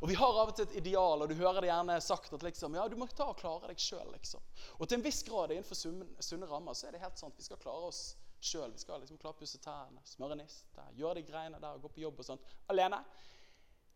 Og 0.00 0.08
Vi 0.10 0.16
har 0.18 0.40
av 0.42 0.50
og 0.50 0.56
til 0.56 0.66
et 0.66 0.78
ideal, 0.82 1.22
og 1.22 1.30
du 1.30 1.34
hører 1.38 1.64
det 1.64 1.70
gjerne 1.70 1.98
sagt 2.04 2.32
at 2.36 2.46
liksom, 2.46 2.76
ja, 2.78 2.86
du 2.88 2.96
må 3.00 3.08
ta 3.10 3.28
og 3.30 3.38
klare 3.40 3.70
deg 3.70 3.80
sjøl. 3.82 4.08
Liksom. 4.14 4.42
Og 4.78 4.88
til 4.88 4.98
en 4.98 5.06
viss 5.06 5.22
grad 5.26 5.54
innenfor 5.54 5.78
sunne 5.78 6.50
rammer 6.50 6.76
så 6.76 6.88
er 6.88 6.96
det 6.96 7.04
helt 7.04 7.20
sant. 7.20 7.38
Vi 7.38 7.46
skal 7.46 7.60
klare 7.62 7.90
oss 7.90 8.02
sjøl. 8.40 8.72
Vi 8.72 8.82
skal 8.82 9.00
liksom 9.02 9.20
klare 9.20 9.36
å 9.36 9.40
pusse 9.40 9.60
tærne, 9.62 10.02
smøre 10.06 10.38
niste, 10.38 10.84
gjøre 10.98 11.20
de 11.20 11.24
greiene 11.30 11.62
der, 11.62 11.80
gå 11.82 11.90
på 11.92 12.04
jobb 12.04 12.20
og 12.22 12.28
sånt 12.28 12.54
alene. 12.72 13.00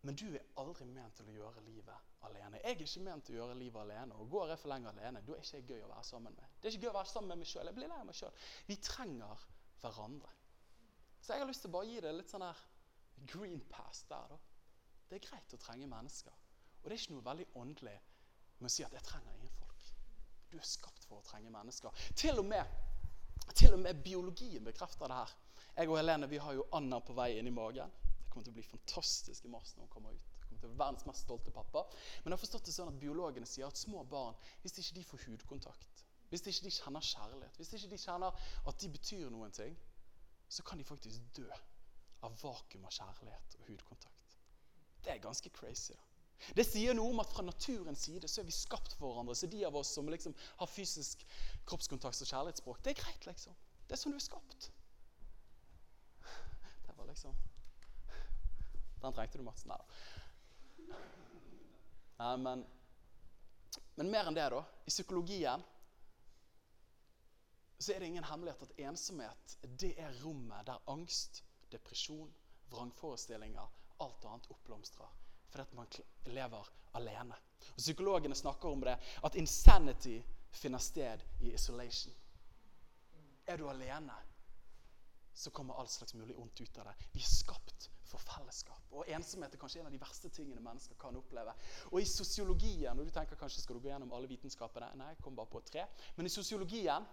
Men 0.01 0.17
du 0.17 0.31
er 0.33 0.47
aldri 0.57 0.87
ment 0.89 1.13
til 1.19 1.27
å 1.29 1.35
gjøre 1.35 1.61
livet 1.61 2.25
alene. 2.25 2.57
Jeg 2.63 2.73
er 2.73 2.85
ikke 2.85 3.03
ment 3.05 3.25
til 3.27 3.35
å 3.35 3.43
gjøre 3.43 3.57
livet 3.59 3.83
alene. 3.83 4.17
Og 4.17 4.31
går 4.33 4.53
jeg 4.53 4.61
for 4.63 4.73
lenge 4.73 4.89
alene, 4.89 5.21
da 5.21 5.35
er 5.35 5.43
ikke 5.43 5.59
jeg 5.59 5.67
gøy 5.69 5.83
å 5.85 5.91
være 5.91 6.05
sammen 6.07 6.37
med. 6.37 6.55
Det 6.57 6.69
er 6.69 6.75
ikke 6.75 6.87
gøy 6.87 6.93
å 6.93 6.97
være 6.97 7.11
sammen 7.11 7.33
med 7.33 7.41
meg 7.43 7.51
sjøl. 7.51 7.69
Jeg 7.69 7.77
blir 7.77 7.91
lei 7.91 7.99
av 7.99 8.07
meg 8.09 8.17
sjøl. 8.17 8.47
Vi 8.65 8.77
trenger 8.81 9.43
hverandre. 9.83 10.33
Så 11.21 11.35
jeg 11.35 11.43
har 11.43 11.51
lyst 11.51 11.61
til 11.65 11.69
å 11.69 11.75
bare 11.75 11.89
gi 11.91 12.01
det 12.01 12.15
litt 12.17 12.33
sånn 12.33 12.47
her 12.47 12.63
green 13.29 13.61
pass 13.69 14.01
der, 14.09 14.33
da. 14.33 14.39
Det 15.11 15.17
er 15.19 15.27
greit 15.27 15.53
å 15.53 15.57
trenge 15.59 15.87
mennesker. 15.91 16.35
Og 16.81 16.85
det 16.87 16.95
er 16.95 17.01
ikke 17.01 17.15
noe 17.17 17.25
veldig 17.25 17.45
åndelig 17.59 17.97
med 18.61 18.69
å 18.69 18.71
si 18.71 18.83
at 18.85 18.93
'jeg 18.95 19.03
trenger 19.03 19.33
ingen 19.33 19.49
folk'. 19.57 19.89
Du 20.51 20.57
er 20.57 20.63
skapt 20.63 21.03
for 21.05 21.19
å 21.19 21.25
trenge 21.25 21.49
mennesker. 21.51 21.91
Til 22.15 22.39
og 22.39 22.45
med, 22.45 22.65
til 23.55 23.73
og 23.73 23.79
med 23.79 24.03
biologien 24.03 24.63
bekrefter 24.63 25.07
det 25.07 25.17
her. 25.17 25.33
Jeg 25.75 25.89
og 25.89 25.97
Helene 25.97 26.29
vi 26.29 26.37
har 26.37 26.53
jo 26.53 26.67
Anna 26.71 26.99
på 26.99 27.13
vei 27.13 27.39
inn 27.39 27.47
i 27.47 27.51
magen. 27.51 27.91
Det 28.21 28.29
kommer 28.29 28.45
til 28.45 28.53
å 28.53 28.59
bli 28.59 28.63
fantastisk 28.63 29.45
i 29.45 29.51
mars 29.51 29.75
når 29.75 29.83
hun 29.83 29.89
kommer 29.89 30.15
ut. 30.15 30.23
Det 30.39 30.47
kommer 30.47 30.61
til 30.61 30.69
å 30.69 30.71
være 30.71 30.83
verdens 30.85 31.05
mest 31.05 31.27
stolte 31.27 31.51
pappa. 31.51 31.83
Men 32.23 32.31
jeg 32.31 32.37
har 32.37 32.43
forstått 32.45 32.65
det 32.65 32.73
sånn 32.73 32.93
at 32.93 32.99
biologene 32.99 33.45
sier 33.45 33.67
at 33.67 33.77
små 33.77 34.03
barn, 34.03 34.39
hvis 34.61 34.79
ikke 34.79 34.95
de 34.95 35.03
får 35.03 35.25
hudkontakt, 35.27 36.05
hvis 36.29 36.47
ikke 36.47 36.69
de 36.69 36.71
kjenner 36.71 37.01
kjærlighet, 37.01 37.57
hvis 37.57 37.73
ikke 37.73 37.91
de 37.91 37.97
kjenner 37.97 38.31
at 38.67 38.79
de 38.79 38.89
betyr 38.89 39.29
noen 39.29 39.51
ting, 39.51 39.75
så 40.47 40.63
kan 40.63 40.77
de 40.77 40.87
faktisk 40.87 41.35
dø 41.35 41.51
av 42.21 42.35
vakuum 42.43 42.85
av 42.85 42.95
kjærlighet 42.95 43.59
og 43.59 43.67
hudkontakt. 43.67 44.20
Det 45.03 45.13
er 45.13 45.21
ganske 45.23 45.49
crazy. 45.49 45.93
da. 45.93 46.11
Det 46.57 46.65
sier 46.65 46.95
noe 46.97 47.13
om 47.13 47.21
at 47.21 47.31
fra 47.31 47.43
naturens 47.45 48.05
side 48.07 48.29
så 48.29 48.41
er 48.41 48.47
vi 48.47 48.55
skapt 48.55 48.95
for 48.97 49.11
hverandre. 49.11 49.35
Så 49.37 49.49
de 49.51 49.61
av 49.67 49.75
oss 49.77 49.93
som 49.93 50.09
liksom 50.09 50.33
har 50.57 50.69
fysisk 50.69 51.25
kroppskontakt 51.69 52.21
og 52.23 52.29
kjærlighetsspråk, 52.31 52.81
det 52.83 52.95
er 52.95 53.01
greit, 53.03 53.27
liksom. 53.29 53.57
Det 53.85 53.95
er 53.95 54.01
sånn 54.01 54.15
du 54.15 54.17
er 54.17 54.25
skapt. 54.25 54.69
Det 56.87 56.95
var 56.97 57.09
liksom 57.09 57.37
Den 59.01 59.13
trengte 59.17 59.41
du, 59.41 59.45
Mats. 59.45 59.65
Nei 59.65 59.77
da. 59.77 60.97
Nei, 62.21 62.33
men, 62.37 62.65
men 63.97 64.11
mer 64.13 64.29
enn 64.29 64.37
det, 64.37 64.47
da. 64.53 64.61
I 64.85 64.93
psykologien 64.93 65.63
så 67.81 67.95
er 67.95 68.01
det 68.01 68.11
ingen 68.11 68.27
hemmelighet 68.29 68.61
at 68.67 68.81
ensomhet 68.85 69.55
det 69.81 69.95
er 69.97 70.13
rommet 70.21 70.67
der 70.69 70.83
angst, 70.91 71.41
depresjon, 71.73 72.29
vrangforestillinger 72.69 73.80
alt 74.03 74.25
annet 74.25 74.49
oppblomstrer. 74.53 75.17
Fordi 75.51 75.75
man 75.75 75.87
lever 76.25 76.69
alene. 76.99 77.37
Og 77.71 77.77
Psykologene 77.77 78.35
snakker 78.35 78.69
om 78.69 78.83
det, 78.87 78.97
at 79.23 79.35
insanity 79.35 80.17
finner 80.51 80.79
sted 80.79 81.23
i 81.41 81.53
isolation. 81.53 82.13
Er 83.47 83.57
du 83.57 83.69
alene, 83.69 84.15
så 85.33 85.49
kommer 85.49 85.79
alt 85.79 85.91
slags 85.91 86.13
mulig 86.13 86.35
ondt 86.35 86.61
ut 86.61 86.77
av 86.77 86.91
det. 86.91 87.09
Vi 87.11 87.23
er 87.23 87.31
skapt 87.31 87.89
for 88.11 88.19
fellesskap. 88.19 88.81
Og 88.91 89.07
ensomhet 89.07 89.53
er 89.55 89.59
kanskje 89.59 89.79
en 89.81 89.87
av 89.87 89.93
de 89.93 90.01
verste 90.01 90.29
tingene 90.35 90.63
mennesker 90.63 90.97
kan 90.99 91.15
oppleve. 91.15 91.53
Og 91.91 92.01
i 92.01 92.07
sosiologien, 92.09 92.99
og 92.99 93.07
du 93.07 93.13
tenker 93.15 93.39
kanskje 93.39 93.63
skal 93.63 93.77
du 93.77 93.85
gå 93.85 93.91
gjennom 93.91 94.11
alle 94.15 94.29
vitenskapene, 94.31 94.91
nei, 94.99 95.13
jeg 95.13 95.23
kom 95.23 95.37
bare 95.37 95.51
på 95.51 95.63
tre, 95.67 95.85
men 96.17 96.27
i 96.27 96.33
sosiologien 96.33 97.07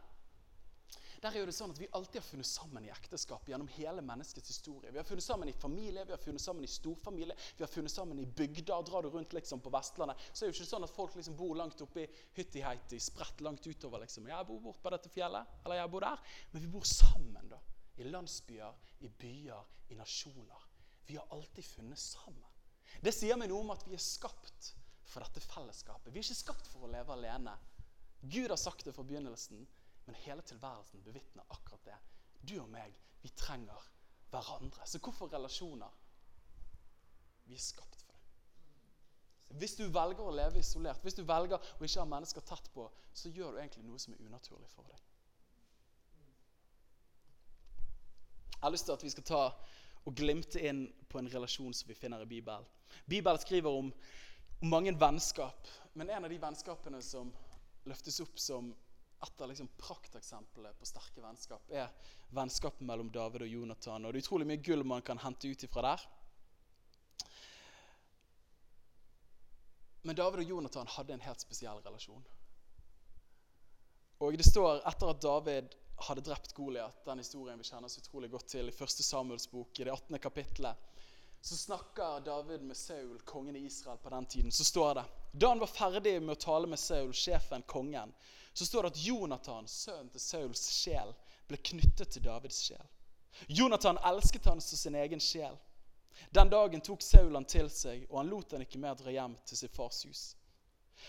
der 1.23 1.35
er 1.35 1.43
jo 1.43 1.47
det 1.49 1.55
sånn 1.57 1.73
at 1.75 1.81
Vi 1.81 1.89
alltid 1.97 2.21
har 2.21 2.27
funnet 2.29 2.47
sammen 2.47 2.85
i 2.87 2.91
ekteskap 2.93 3.49
gjennom 3.51 3.69
hele 3.75 4.03
menneskets 4.07 4.53
historie. 4.53 4.93
Vi 4.95 5.01
har 5.01 5.07
funnet 5.07 5.25
sammen 5.25 5.51
i 5.51 5.55
familie, 5.57 6.05
vi 6.07 6.15
har 6.15 6.23
funnet 6.23 6.43
sammen 6.43 6.65
i 6.65 6.71
storfamilie, 6.71 7.35
vi 7.57 7.65
har 7.65 7.73
funnet 7.73 7.93
sammen 7.93 8.21
i 8.23 8.27
bygder. 8.27 8.85
Drar 8.87 9.03
du 9.03 9.11
rundt 9.11 9.35
liksom 9.35 9.63
på 9.65 9.73
Vestlandet, 9.75 10.21
så 10.33 10.45
er 10.45 10.49
det 10.49 10.55
jo 10.55 10.63
ikke 10.63 10.71
sånn 10.71 10.87
at 10.87 10.95
folk 10.95 11.17
liksom 11.19 11.37
bor 11.39 11.57
langt 11.59 11.83
oppe 11.83 12.05
i 12.05 12.09
Hyttiheiti, 12.39 13.01
spredt 13.03 13.43
langt 13.43 13.67
utover. 13.67 13.99
liksom. 14.01 14.27
'Jeg 14.29 14.47
bor 14.47 14.61
bort 14.61 14.83
på 14.83 14.91
dette 14.91 15.09
fjellet', 15.09 15.47
eller 15.65 15.77
'jeg 15.77 15.91
bor 15.91 16.01
der'. 16.01 16.23
Men 16.53 16.63
vi 16.63 16.69
bor 16.69 16.85
sammen, 16.85 17.49
da. 17.49 17.59
I 17.99 18.05
landsbyer, 18.05 18.75
i 19.01 19.09
byer, 19.09 19.65
i 19.91 19.95
nasjoner. 19.95 20.69
Vi 21.07 21.17
har 21.17 21.27
alltid 21.31 21.65
funnet 21.65 21.99
sammen. 21.99 22.45
Det 23.03 23.15
sier 23.15 23.37
meg 23.37 23.49
noe 23.49 23.61
om 23.61 23.71
at 23.71 23.85
vi 23.87 23.95
er 23.95 24.03
skapt 24.03 24.75
for 25.09 25.25
dette 25.25 25.41
fellesskapet. 25.41 26.13
Vi 26.13 26.21
er 26.21 26.27
ikke 26.27 26.45
skapt 26.45 26.67
for 26.67 26.87
å 26.87 26.93
leve 26.93 27.13
alene. 27.13 27.59
Gud 28.23 28.51
har 28.51 28.57
sagt 28.57 28.85
det 28.85 28.95
fra 28.95 29.03
begynnelsen. 29.07 29.67
Men 30.09 30.17
hele 30.25 30.43
tilværelsen 30.43 31.03
bevitner 31.05 31.45
akkurat 31.53 31.85
det. 31.85 31.97
Du 32.49 32.55
og 32.63 32.69
meg, 32.73 32.95
vi 33.21 33.29
trenger 33.37 33.83
hverandre. 34.33 34.87
Så 34.89 34.99
hvorfor 35.05 35.29
relasjoner? 35.29 35.93
Vi 37.45 37.55
er 37.55 37.61
skapt 37.61 37.97
for 38.07 38.15
det. 38.15 39.59
Hvis 39.61 39.77
du 39.77 39.85
velger 39.93 40.25
å 40.25 40.33
leve 40.33 40.63
isolert, 40.63 41.05
hvis 41.05 41.19
du 41.19 41.27
velger 41.29 41.61
å 41.61 41.85
ikke 41.85 42.01
ha 42.01 42.09
mennesker 42.09 42.47
tett 42.49 42.73
på, 42.73 42.87
så 43.13 43.29
gjør 43.29 43.53
du 43.53 43.61
egentlig 43.61 43.85
noe 43.85 44.01
som 44.01 44.17
er 44.17 44.25
unaturlig 44.25 44.71
for 44.73 44.89
deg. 44.89 45.05
Jeg 48.55 48.65
har 48.65 48.73
lyst 48.73 48.89
til 48.89 48.97
at 48.97 49.05
vi 49.05 49.13
skal 49.13 49.29
ta 49.29 49.45
og 50.09 50.17
glimte 50.17 50.65
inn 50.65 50.87
på 51.05 51.21
en 51.21 51.29
relasjon 51.37 51.77
som 51.77 51.93
vi 51.93 52.01
finner 52.01 52.25
i 52.25 52.33
Bibelen. 52.33 52.65
Bibelen 53.05 53.45
skriver 53.45 53.77
om, 53.77 53.93
mange 54.65 54.97
vennskap, 54.97 55.69
men 55.93 56.17
en 56.17 56.25
av 56.25 56.33
de 56.33 56.41
vennskapene 56.41 57.05
som 57.05 57.29
løftes 57.85 58.25
opp 58.25 58.41
som 58.41 58.73
et 59.23 59.41
av 59.41 59.49
liksom 59.51 59.69
prakteksemplene 59.81 60.71
på 60.79 60.87
sterke 60.87 61.23
vennskap 61.23 61.73
er 61.75 61.91
vennskapet 62.35 62.87
mellom 62.87 63.11
David 63.11 63.43
og 63.43 63.51
Jonathan. 63.51 64.05
Og 64.05 64.13
Det 64.13 64.21
er 64.21 64.27
utrolig 64.27 64.47
mye 64.47 64.63
gull 64.63 64.85
man 64.87 65.03
kan 65.03 65.19
hente 65.19 65.51
ut 65.51 65.65
ifra 65.67 65.83
der. 65.91 66.05
Men 70.07 70.17
David 70.17 70.45
og 70.45 70.51
Jonathan 70.55 70.87
hadde 70.95 71.17
en 71.17 71.27
helt 71.27 71.43
spesiell 71.43 71.83
relasjon. 71.83 72.25
Og 74.19 74.39
Det 74.39 74.47
står 74.47 74.87
etter 74.87 75.11
at 75.11 75.23
David 75.23 75.75
hadde 76.07 76.23
drept 76.23 76.55
Goliat, 76.55 77.05
den 77.05 77.19
historien 77.19 77.59
vi 77.59 77.67
kjenner 77.67 77.91
så 77.91 78.01
utrolig 78.01 78.31
godt 78.31 78.53
til 78.55 78.71
i 78.71 78.75
1. 78.75 79.03
Samuels 79.03 79.49
bok, 79.51 79.81
i 79.81 79.85
det 79.85 79.93
18. 79.93 80.19
kapittelet, 80.23 80.77
så 81.41 81.57
snakker 81.57 82.21
David 82.27 82.63
med 82.67 82.77
Saul, 82.77 83.19
kongen 83.27 83.57
i 83.57 83.65
Israel 83.67 83.99
på 83.99 84.11
den 84.11 84.27
tiden. 84.27 84.53
Så 84.53 84.65
står 84.65 84.95
det 84.95 85.05
Da 85.33 85.49
han 85.49 85.59
var 85.63 85.71
ferdig 85.71 86.17
med 86.23 86.37
å 86.37 86.41
tale 86.41 86.67
med 86.67 86.81
Saul, 86.81 87.13
sjefen, 87.13 87.63
kongen, 87.67 88.13
så 88.53 88.67
står 88.67 88.83
det 88.83 88.93
at 88.95 89.03
Jonathan, 89.07 89.69
sønnen 89.69 90.11
til 90.11 90.23
Sauls 90.23 90.65
sjel, 90.73 91.13
ble 91.49 91.61
knyttet 91.71 92.11
til 92.15 92.25
Davids 92.25 92.61
sjel. 92.69 92.87
Jonathan 93.47 94.01
elsket 94.05 94.49
han 94.51 94.61
som 94.61 94.79
sin 94.79 94.97
egen 94.99 95.21
sjel. 95.21 95.55
Den 96.35 96.51
dagen 96.51 96.81
tok 96.81 97.03
Saul 97.03 97.35
han 97.35 97.47
til 97.47 97.71
seg, 97.71 98.07
og 98.11 98.19
han 98.23 98.33
lot 98.33 98.53
han 98.53 98.65
ikke 98.65 98.81
mer 98.83 98.99
dra 98.99 99.15
hjem 99.15 99.37
til 99.47 99.61
sitt 99.61 99.77
fars 99.77 100.03
hus. 100.09 100.25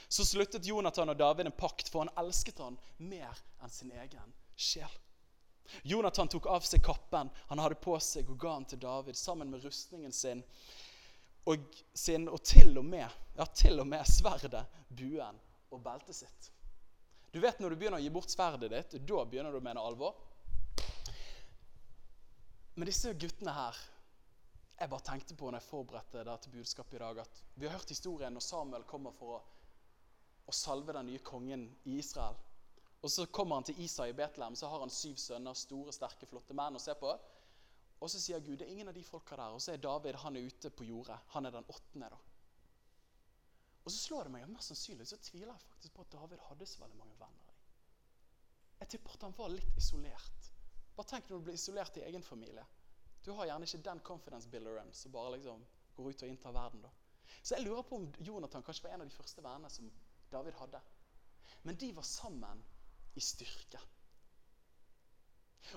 Så 0.07 0.25
sluttet 0.25 0.67
Jonathan 0.69 1.09
og 1.09 1.17
David 1.17 1.49
en 1.49 1.57
pakt, 1.57 1.89
for 1.89 2.05
han 2.05 2.13
elsket 2.21 2.61
han 2.61 2.77
mer 2.97 3.39
enn 3.63 3.73
sin 3.73 3.91
egen 3.91 4.35
sjel. 4.55 4.91
Jonathan 5.83 6.29
tok 6.29 6.47
av 6.49 6.65
seg 6.65 6.81
kappen 6.85 7.29
han 7.49 7.61
hadde 7.61 7.77
på 7.81 7.97
seg, 8.01 8.29
og 8.29 8.37
ga 8.41 8.55
han 8.57 8.69
til 8.69 8.81
David 8.81 9.17
sammen 9.17 9.49
med 9.51 9.65
rustningen 9.65 10.13
sin 10.13 10.43
og, 11.45 11.65
sin, 11.93 12.27
og 12.29 12.41
til 12.43 12.77
og 12.77 12.85
med, 12.85 13.07
ja, 13.37 13.45
til 13.55 13.79
og 13.79 13.87
med 13.87 14.07
sverdet, 14.07 14.65
buen 14.89 15.39
og 15.71 15.83
beltet 15.83 16.17
sitt. 16.17 16.49
Du 17.31 17.39
vet 17.39 17.59
Når 17.59 17.69
du 17.69 17.77
begynner 17.77 17.99
å 17.99 18.03
gi 18.03 18.09
bort 18.09 18.31
sverdet 18.33 18.71
ditt, 18.73 18.97
da 19.05 19.23
begynner 19.25 19.53
du 19.53 19.59
å 19.59 19.63
mene 19.63 19.83
alvor. 19.85 20.17
Men 22.75 22.89
disse 22.89 23.13
guttene 23.13 23.53
her 23.53 23.77
Jeg 24.79 24.89
bare 24.89 25.03
tenkte 25.03 25.35
på 25.35 25.49
når 25.49 25.59
jeg 25.59 25.67
forberedte 25.67 26.21
det 26.23 26.35
til 26.41 26.53
budskapet 26.53 26.95
i 26.95 26.99
dag, 27.01 27.17
at 27.19 27.41
vi 27.55 27.67
har 27.67 27.73
hørt 27.75 27.89
historien 27.91 28.31
når 28.33 28.45
Samuel 28.45 28.85
kommer 28.87 29.11
for 29.11 29.35
å, 29.35 29.39
å 30.47 30.55
salve 30.55 30.95
den 30.95 31.09
nye 31.11 31.19
kongen 31.19 31.65
i 31.83 31.97
Israel. 31.99 32.37
Og 33.03 33.11
Så 33.11 33.25
kommer 33.25 33.59
han 33.59 33.67
til 33.67 33.81
Isa 33.83 34.07
i 34.07 34.15
Betlehem, 34.15 34.55
så 34.55 34.69
har 34.71 34.79
han 34.79 34.91
syv 34.91 35.19
sønner, 35.19 35.55
store, 35.55 35.91
sterke, 35.95 36.27
flotte 36.31 36.55
menn 36.55 36.79
å 36.79 36.83
se 36.83 36.95
på. 36.95 37.11
Og 37.99 38.09
så 38.09 38.19
sier 38.21 38.39
Gud 38.39 38.57
det 38.57 38.67
er 38.67 38.71
ingen 38.71 38.87
av 38.87 38.95
de 38.95 39.03
folka 39.03 39.35
der. 39.35 39.55
Og 39.55 39.61
så 39.61 39.73
er 39.73 39.83
David 39.83 40.19
han 40.23 40.37
er 40.37 40.47
ute 40.47 40.71
på 40.71 40.87
jordet. 40.87 41.17
Han 41.35 41.45
er 41.45 41.55
den 41.55 41.67
åttende. 41.67 42.09
da. 42.09 42.19
Og 43.83 43.91
så 43.91 43.97
slår 43.97 44.27
det 44.27 44.33
meg 44.35 44.45
at 44.45 44.51
mest 44.53 44.71
sannsynlig 44.71 45.07
så 45.09 45.17
tviler 45.23 45.53
jeg 45.53 45.65
faktisk 45.65 45.95
på 45.95 46.05
at 46.05 46.11
David 46.13 46.43
hadde 46.47 46.67
så 46.69 46.83
veldig 46.83 46.97
mange 46.99 47.19
venner. 47.19 47.55
Jeg 48.79 48.91
tipper 48.93 49.15
at 49.15 49.25
han 49.27 49.35
var 49.37 49.51
litt 49.51 49.79
isolert. 49.81 50.51
Bare 50.95 51.09
tenk 51.09 51.29
når 51.29 51.39
du 51.39 51.47
blir 51.47 51.57
isolert 51.59 51.97
i 51.99 52.05
egen 52.07 52.23
familie. 52.23 52.65
Du 53.25 53.31
har 53.35 53.49
gjerne 53.49 53.67
ikke 53.67 53.83
den 53.83 54.01
confidence 54.11 54.49
builderen 54.49 54.93
som 54.95 55.11
bare 55.11 55.35
liksom 55.35 55.65
går 55.95 56.09
ut 56.09 56.23
og 56.23 56.29
inntar 56.29 56.55
verden. 56.55 56.81
da. 56.81 56.91
Så 57.41 57.55
jeg 57.55 57.65
lurer 57.65 57.83
på 57.83 57.95
om 57.99 58.07
Jonathan 58.19 58.63
kanskje 58.63 58.83
var 58.83 58.95
en 58.95 59.01
av 59.01 59.09
de 59.09 59.15
første 59.15 59.43
vennene 59.43 59.69
som 59.69 59.91
David 60.31 60.55
hadde. 60.59 60.81
Men 61.63 61.75
de 61.75 61.95
var 61.95 62.07
sammen 62.07 62.63
i 63.15 63.23
styrke. 63.23 63.81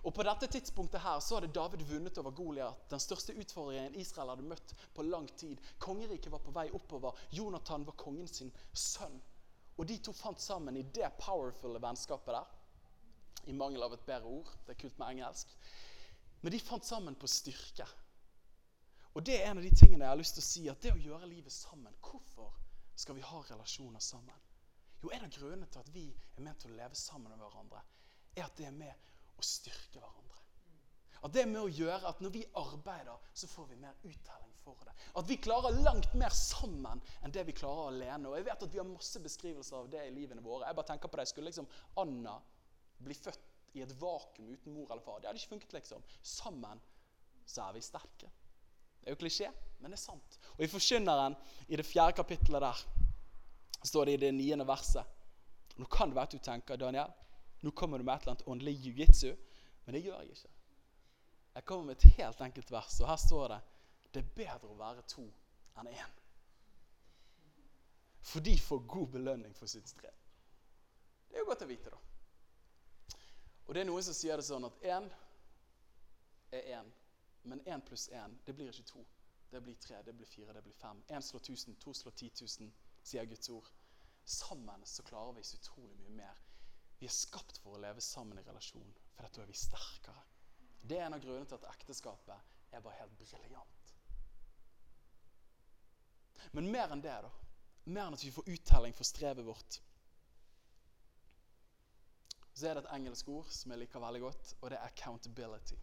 Og 0.02 0.14
På 0.14 0.24
dette 0.26 0.48
tidspunktet 0.50 1.02
her 1.04 1.20
så 1.20 1.38
hadde 1.38 1.52
David 1.52 1.84
vunnet 1.88 2.18
over 2.18 2.30
Goliat. 2.30 2.88
Den 2.90 3.00
største 3.00 3.34
utfordringen 3.38 3.98
Israel 4.00 4.32
hadde 4.32 4.48
møtt 4.48 4.74
på 4.94 5.04
lang 5.06 5.28
tid. 5.36 5.60
Kongeriket 5.78 6.32
var 6.32 6.42
på 6.44 6.54
vei 6.54 6.68
oppover. 6.72 7.18
Jonathan 7.30 7.86
var 7.86 7.98
kongen 8.00 8.28
sin 8.28 8.52
sønn. 8.72 9.20
Og 9.76 9.88
de 9.88 9.98
to 9.98 10.12
fant 10.12 10.40
sammen 10.40 10.76
i 10.76 10.84
det 10.94 11.08
powerfulle 11.20 11.80
vennskapet 11.82 12.34
der. 12.36 12.50
I 13.50 13.56
mangel 13.56 13.82
av 13.82 13.94
et 13.96 14.06
bedre 14.06 14.30
ord. 14.30 14.50
Det 14.66 14.74
er 14.74 14.82
kult 14.84 14.98
med 14.98 15.16
engelsk. 15.16 15.52
Men 16.42 16.52
de 16.52 16.60
fant 16.60 16.86
sammen 16.86 17.14
på 17.18 17.30
styrke. 17.30 17.86
Og 19.12 19.24
det 19.26 19.38
er 19.38 19.50
en 19.50 19.60
av 19.60 19.64
de 19.64 19.74
tingene 19.76 20.06
jeg 20.06 20.14
har 20.14 20.18
lyst 20.18 20.38
til 20.38 20.42
å 20.42 20.48
si, 20.48 20.62
at 20.72 20.82
det 20.82 20.94
å 20.94 21.00
gjøre 21.00 21.28
livet 21.28 21.52
sammen 21.52 21.92
Hvorfor 22.00 22.54
skal 22.96 23.16
vi 23.18 23.24
ha 23.26 23.42
relasjoner 23.50 24.00
sammen? 24.00 24.38
Jo, 25.02 25.10
en 25.10 25.26
av 25.26 25.32
grunnene 25.34 25.66
til 25.66 25.82
at 25.82 25.90
vi 25.92 26.06
er 26.36 26.44
ment 26.44 26.62
til 26.62 26.72
å 26.72 26.78
leve 26.78 26.96
sammen 26.96 27.32
med 27.34 27.42
hverandre, 27.42 27.82
er 28.36 28.46
at 28.46 28.56
det 28.56 28.68
er 28.68 28.76
med 28.76 29.11
å 29.42 29.46
styrke 29.46 30.00
hverandre. 30.00 30.40
At 31.22 31.34
det 31.34 31.44
er 31.44 31.50
med 31.50 31.62
å 31.62 31.70
gjøre 31.70 32.08
at 32.08 32.22
når 32.22 32.32
vi 32.34 32.42
arbeider, 32.58 33.28
så 33.34 33.48
får 33.50 33.68
vi 33.70 33.78
mer 33.82 33.94
uttelling 34.02 34.54
for 34.62 34.78
det. 34.86 34.94
At 35.18 35.28
vi 35.28 35.38
klarer 35.42 35.78
langt 35.84 36.14
mer 36.18 36.34
sammen 36.34 37.02
enn 37.22 37.34
det 37.34 37.44
vi 37.46 37.54
klarer 37.54 37.92
alene. 37.92 38.30
Og 38.30 38.38
jeg 38.38 38.48
vet 38.48 38.64
at 38.66 38.74
vi 38.74 38.80
har 38.80 38.88
masse 38.88 39.22
beskrivelser 39.22 39.78
av 39.78 39.90
det 39.92 40.02
i 40.08 40.14
livene 40.14 40.42
våre. 40.42 40.66
Jeg 40.66 40.78
bare 40.78 40.90
tenker 40.90 41.12
på 41.12 41.20
det, 41.20 41.28
Skulle 41.30 41.50
liksom 41.50 41.70
Anna 42.02 42.36
bli 43.02 43.14
født 43.14 43.50
i 43.78 43.84
et 43.84 43.94
vakuum 44.00 44.50
uten 44.50 44.74
mor 44.74 44.90
eller 44.90 45.04
far? 45.04 45.20
Det 45.20 45.30
hadde 45.30 45.42
ikke 45.42 45.54
funket, 45.54 45.76
liksom. 45.78 46.02
Sammen 46.22 46.82
så 47.46 47.68
er 47.68 47.78
vi 47.78 47.86
sterke. 47.86 48.30
Det 49.02 49.10
er 49.10 49.16
jo 49.16 49.22
klisjé, 49.22 49.48
men 49.80 49.90
det 49.90 49.98
er 49.98 50.04
sant. 50.04 50.38
Og 50.56 50.66
i 50.66 50.70
Forkynneren, 50.70 51.34
i 51.68 51.78
det 51.78 51.86
fjerde 51.86 52.18
kapittelet 52.18 52.62
der, 52.62 52.82
står 53.82 54.06
det 54.06 54.14
i 54.14 54.22
det 54.26 54.34
niende 54.36 54.66
verset 54.66 55.18
Nå 55.80 55.86
kan 55.90 56.10
det 56.10 56.14
være 56.18 56.28
at 56.28 56.34
du 56.36 56.42
tenker, 56.44 56.76
Daniel, 56.76 57.08
nå 57.62 57.70
kommer 57.70 57.98
du 57.98 58.04
med 58.04 58.14
et 58.14 58.24
eller 58.24 58.34
annet 58.34 58.48
åndelig 58.48 58.74
jiu-jitsu. 58.84 59.36
Men 59.84 59.94
det 59.94 60.02
gjør 60.04 60.20
jeg 60.20 60.36
ikke. 60.36 60.50
Jeg 61.54 61.64
kommer 61.64 61.84
med 61.84 61.96
et 61.96 62.16
helt 62.16 62.40
enkelt 62.40 62.70
vers, 62.70 63.00
og 63.00 63.08
her 63.08 63.16
står 63.16 63.48
det 63.48 63.60
det 64.12 64.20
er 64.20 64.34
bedre 64.36 64.68
å 64.68 64.76
være 64.76 65.02
to 65.08 65.22
enn 65.80 65.88
én. 65.88 66.16
For 68.22 68.44
de 68.44 68.52
får 68.60 68.82
god 68.88 69.06
belønning 69.14 69.54
for 69.56 69.66
sitt 69.66 69.88
strev. 69.88 70.18
Det 71.28 71.38
er 71.38 71.40
jo 71.40 71.48
godt 71.48 71.64
å 71.64 71.68
vite, 71.70 71.90
da. 71.90 73.16
Og 73.66 73.74
det 73.74 73.82
er 73.82 73.88
noen 73.88 74.04
som 74.04 74.16
sier 74.16 74.36
det 74.36 74.44
sånn 74.44 74.68
at 74.68 74.84
én 74.84 75.08
er 76.52 76.68
én, 76.76 76.92
men 77.48 77.64
én 77.64 77.82
pluss 77.84 78.08
én, 78.12 78.36
det 78.44 78.54
blir 78.54 78.68
ikke 78.68 78.90
to. 78.90 79.04
Det 79.52 79.60
blir 79.64 79.76
tre, 79.80 80.02
det 80.04 80.14
blir 80.16 80.28
fire, 80.28 80.52
det 80.52 80.62
blir 80.64 80.76
fem. 80.76 81.00
Én 81.08 81.24
slår 81.24 81.40
1000, 81.40 81.76
to 81.80 81.92
slår 81.94 82.12
10 82.12 82.30
000, 82.60 82.72
sier 83.02 83.24
Guds 83.28 83.48
ord. 83.52 83.68
Sammen 84.24 84.84
så 84.86 85.02
klarer 85.02 85.32
vi 85.36 85.44
så 85.44 85.56
utrolig 85.56 85.96
mye 85.98 86.14
mer. 86.20 86.38
Vi 87.02 87.08
er 87.08 87.14
skapt 87.14 87.56
for 87.58 87.74
å 87.74 87.80
leve 87.82 87.98
sammen 87.98 88.38
i 88.38 88.42
relasjon, 88.46 88.90
for 89.16 89.26
da 89.34 89.42
er 89.42 89.48
vi 89.50 89.56
sterkere. 89.58 90.20
Det 90.86 91.00
er 91.00 91.08
en 91.08 91.16
av 91.16 91.24
grunnene 91.24 91.48
til 91.50 91.56
at 91.56 91.64
ekteskapet 91.72 92.52
er 92.70 92.84
bare 92.84 93.00
helt 93.00 93.16
briljant. 93.18 93.88
Men 96.54 96.70
mer 96.70 96.94
enn 96.94 97.02
det, 97.02 97.16
da. 97.24 97.32
Mer 97.90 98.04
enn 98.06 98.14
at 98.14 98.22
vi 98.22 98.30
får 98.30 98.52
uttelling 98.54 98.94
for 98.94 99.08
strevet 99.08 99.42
vårt. 99.48 99.80
Så 102.54 102.68
er 102.70 102.78
det 102.78 102.84
et 102.84 102.92
engelsk 102.94 103.32
ord 103.34 103.50
som 103.50 103.74
jeg 103.74 103.82
liker 103.82 104.04
veldig 104.06 104.22
godt, 104.28 104.54
og 104.60 104.70
det 104.70 104.78
er 104.78 104.86
'accountability'. 104.86 105.80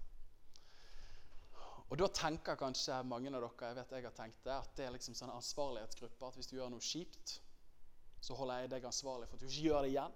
Og 1.89 1.98
Da 1.98 2.08
tenker 2.08 2.56
kanskje 2.56 3.04
mange 3.04 3.36
av 3.36 3.41
dere 3.41 3.67
jeg 3.67 3.76
vet 3.76 3.91
jeg 3.91 4.04
har 4.04 4.15
tenkt 4.24 4.43
det, 4.46 4.56
at 4.56 4.76
det 4.78 4.86
er 4.86 4.91
liksom 4.91 5.15
sånn 5.15 5.36
ansvarlighetsgruppe. 5.36 6.28
At 6.28 6.36
hvis 6.36 6.48
du 6.48 6.56
gjør 6.56 6.70
noe 6.70 6.80
kjipt, 6.80 7.41
så 8.22 8.36
holder 8.36 8.60
jeg 8.60 8.70
deg 8.70 8.86
ansvarlig 8.86 9.28
for 9.28 9.36
at 9.36 9.41
du 9.41 9.48
ikke 9.48 9.67
gjør 9.67 9.82
det 9.82 9.89
igjen. 9.89 10.13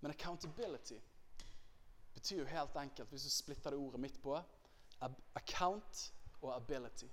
Men 0.00 0.10
accountability 0.10 0.98
betyr 2.14 2.42
jo 2.42 2.50
helt 2.50 2.76
enkelt, 2.76 3.10
hvis 3.10 3.24
du 3.28 3.30
splitter 3.30 3.70
det 3.70 3.78
ordet 3.80 4.00
midt 4.00 4.20
på, 4.22 4.36
account 5.34 6.12
og 6.42 6.54
ability. 6.54 7.08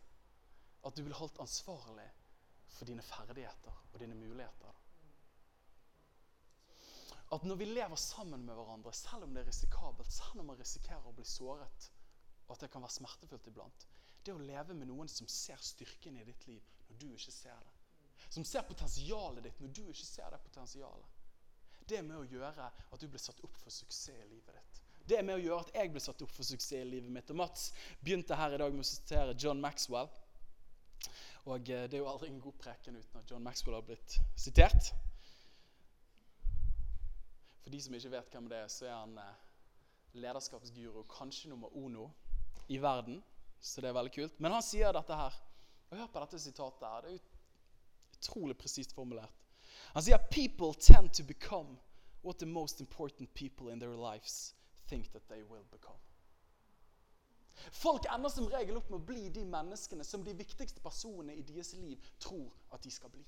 At 0.84 0.96
du 0.98 1.04
blir 1.04 1.16
holdt 1.16 1.40
ansvarlig 1.40 2.10
for 2.74 2.88
dine 2.90 3.04
ferdigheter 3.06 3.84
og 3.94 4.00
dine 4.00 4.16
muligheter. 4.16 4.80
At 7.34 7.44
når 7.44 7.56
vi 7.56 7.66
lever 7.66 7.96
sammen 7.96 8.46
med 8.46 8.54
hverandre, 8.54 8.94
selv 8.94 9.24
om 9.24 9.34
det 9.34 9.42
er 9.42 9.48
risikabelt, 9.48 10.12
selv 10.12 10.40
om 10.40 10.52
man 10.52 10.60
risikerer 10.60 11.08
å 11.08 11.16
bli 11.16 11.26
såret, 11.26 11.90
og 12.48 12.56
at 12.56 12.66
det 12.66 12.70
kan 12.74 12.84
være 12.84 12.98
smertefullt 12.98 13.48
iblant, 13.50 13.88
det 14.26 14.36
å 14.36 14.44
leve 14.44 14.76
med 14.78 14.88
noen 14.92 15.10
som 15.10 15.28
ser 15.28 15.60
styrken 15.60 16.20
i 16.20 16.26
ditt 16.28 16.46
liv 16.48 16.68
når 16.90 17.00
du 17.00 17.08
ikke 17.16 17.34
ser 17.34 17.58
det. 17.64 17.74
Som 18.30 18.46
ser 18.48 18.68
potensialet 18.68 19.48
ditt 19.48 19.60
når 19.64 19.74
du 19.74 19.82
ikke 19.88 20.06
ser 20.08 20.30
det 20.32 20.42
potensialet. 20.46 21.13
Det 21.88 22.00
er 22.00 22.06
med 22.08 22.18
å 22.22 22.28
gjøre 22.28 22.70
at 22.70 23.02
du 23.02 23.08
blir 23.12 23.22
satt 23.22 23.40
opp 23.44 23.56
for 23.60 23.74
suksess 23.74 24.16
i 24.16 24.28
livet 24.30 24.56
ditt. 24.56 24.82
Det 25.04 25.18
er 25.20 25.26
med 25.28 25.36
å 25.36 25.44
gjøre 25.44 25.66
at 25.66 25.74
jeg 25.76 25.92
blir 25.92 26.04
satt 26.04 26.22
opp 26.24 26.32
for 26.32 26.48
suksess 26.48 26.80
i 26.80 26.86
livet 26.88 27.12
mitt. 27.12 27.32
Og 27.34 27.40
Mats 27.42 27.72
begynte 28.00 28.38
her 28.40 28.56
i 28.56 28.60
dag 28.62 28.72
med 28.72 28.86
å 28.86 28.88
sitere 28.88 29.36
John 29.36 29.60
Maxwell. 29.64 30.12
Og 31.52 31.68
eh, 31.68 31.88
det 31.92 31.98
er 31.98 32.04
jo 32.06 32.08
aldri 32.08 32.30
en 32.32 32.40
god 32.44 32.56
preken 32.62 32.96
uten 32.96 33.20
at 33.20 33.32
John 33.32 33.44
Maxwell 33.44 33.76
har 33.76 33.84
blitt 33.84 34.16
sitert. 34.40 34.94
For 37.64 37.74
de 37.74 37.82
som 37.84 37.96
ikke 38.00 38.14
vet 38.16 38.32
hvem 38.32 38.48
det 38.52 38.62
er, 38.64 38.72
så 38.72 38.88
er 38.88 38.96
han 38.96 39.18
lederskapsguro, 39.18 40.22
lederskapsguru, 40.24 41.04
kanskje 41.12 41.52
nummer 41.52 41.76
uno 41.76 42.08
i 42.72 42.80
verden. 42.80 43.20
Så 43.60 43.82
det 43.82 43.92
er 43.92 44.00
veldig 44.00 44.16
kult. 44.16 44.40
Men 44.44 44.56
han 44.56 44.64
sier 44.64 44.96
dette 44.96 45.16
her. 45.20 45.36
Og 45.90 46.00
Hør 46.00 46.10
på 46.12 46.24
dette 46.24 46.40
sitatet. 46.40 46.88
her. 46.88 47.06
Det 47.06 47.14
er 47.14 48.18
utrolig 48.18 48.58
presist 48.60 48.96
formulert. 48.96 49.43
Han 49.94 50.04
sier 50.04 50.18
people 50.18 50.74
tend 50.74 51.14
to 51.14 51.24
become 51.24 51.78
what 52.22 52.40
the 52.40 52.46
most 52.46 52.82
important 52.82 53.34
people 53.34 53.70
in 53.70 53.80
their 53.80 53.96
lives 53.96 54.56
think 54.88 55.12
that 55.12 55.28
they 55.28 55.44
will 55.44 55.66
become. 55.72 56.00
Folk 57.72 58.06
ender 58.10 58.30
som 58.30 58.50
regel 58.50 58.78
opp 58.78 58.90
med 58.90 59.00
å 59.00 59.06
bli 59.06 59.30
de 59.30 59.44
menneskene 59.46 60.04
som 60.04 60.24
de 60.26 60.34
viktigste 60.34 60.82
personene 60.82 61.36
i 61.38 61.46
deres 61.46 61.74
liv 61.78 62.02
tror 62.20 62.50
at 62.74 62.84
de 62.84 62.92
skal 62.92 63.14
bli. 63.14 63.24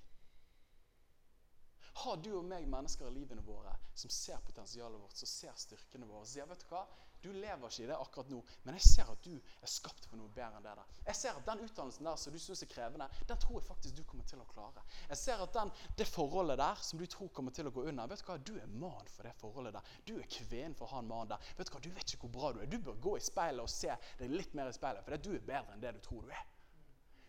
Har 2.01 2.17
du 2.19 2.32
og 2.36 2.47
meg 2.49 2.65
mennesker 2.67 3.08
i 3.08 3.13
livene 3.15 3.45
våre 3.45 3.71
som 3.95 4.12
ser 4.12 4.41
potensialet 4.43 4.99
vårt, 4.99 5.15
som 5.15 5.30
ser 5.30 5.54
styrkene 5.60 6.10
våre, 6.10 6.25
sier 6.28 6.49
vet 6.49 6.65
du 6.65 6.67
hva, 6.73 6.82
du 7.25 7.31
lever 7.33 7.67
ikke 7.67 7.83
i 7.83 7.89
det 7.89 7.97
akkurat 7.97 8.31
nå, 8.31 8.41
men 8.65 8.77
jeg 8.77 8.85
ser 8.85 9.11
at 9.11 9.25
du 9.25 9.33
er 9.35 9.71
skapt 9.71 10.07
for 10.09 10.19
noe 10.19 10.31
bedre 10.35 10.59
enn 10.59 10.65
det 10.65 10.75
der. 10.77 10.95
Jeg 11.09 11.19
ser 11.19 11.39
at 11.39 11.47
den 11.49 11.63
utdannelsen 11.65 12.09
der 12.09 12.19
som 12.21 12.35
du 12.35 12.39
syns 12.41 12.63
er 12.65 12.71
krevende, 12.71 13.09
den 13.29 13.41
tror 13.41 13.59
jeg 13.59 13.67
faktisk 13.67 13.97
du 13.97 14.03
kommer 14.09 14.29
til 14.29 14.43
å 14.43 14.47
klare. 14.51 14.85
Jeg 15.09 15.21
ser 15.21 15.43
at 15.45 15.53
den, 15.57 15.73
det 15.97 16.07
forholdet 16.09 16.61
der 16.61 16.83
som 16.85 17.01
du 17.01 17.05
tror 17.09 17.31
kommer 17.35 17.55
til 17.55 17.69
å 17.69 17.73
gå 17.75 17.88
under, 17.89 18.09
vet 18.11 18.21
du 18.21 18.29
hva, 18.29 18.38
du 18.38 18.53
er 18.61 18.75
mann 18.85 19.11
for 19.11 19.27
det 19.27 19.33
forholdet 19.41 19.77
der. 19.77 19.93
Du 20.07 20.13
er 20.19 20.29
kvinnen 20.38 20.77
for 20.77 20.93
han 20.93 21.09
mannen 21.09 21.33
der. 21.33 21.53
Vet 21.57 21.69
Du 21.69 21.73
hva, 21.73 21.81
du 21.81 21.89
vet 21.95 22.13
ikke 22.13 22.27
hvor 22.27 22.35
bra 22.35 22.51
du 22.53 22.61
er. 22.61 22.69
Du 22.69 22.77
bør 22.81 22.99
gå 23.01 23.17
i 23.17 23.25
speilet 23.25 23.63
og 23.63 23.71
se 23.71 23.93
deg 24.19 24.33
litt 24.33 24.53
mer 24.57 24.69
i 24.69 24.75
speilet, 24.75 25.03
for 25.05 25.17
du 25.17 25.33
er 25.33 25.47
bedre 25.47 25.73
enn 25.73 25.81
det 25.81 25.95
du 25.97 26.03
tror 26.05 26.27
du 26.27 26.33
er. 26.33 26.45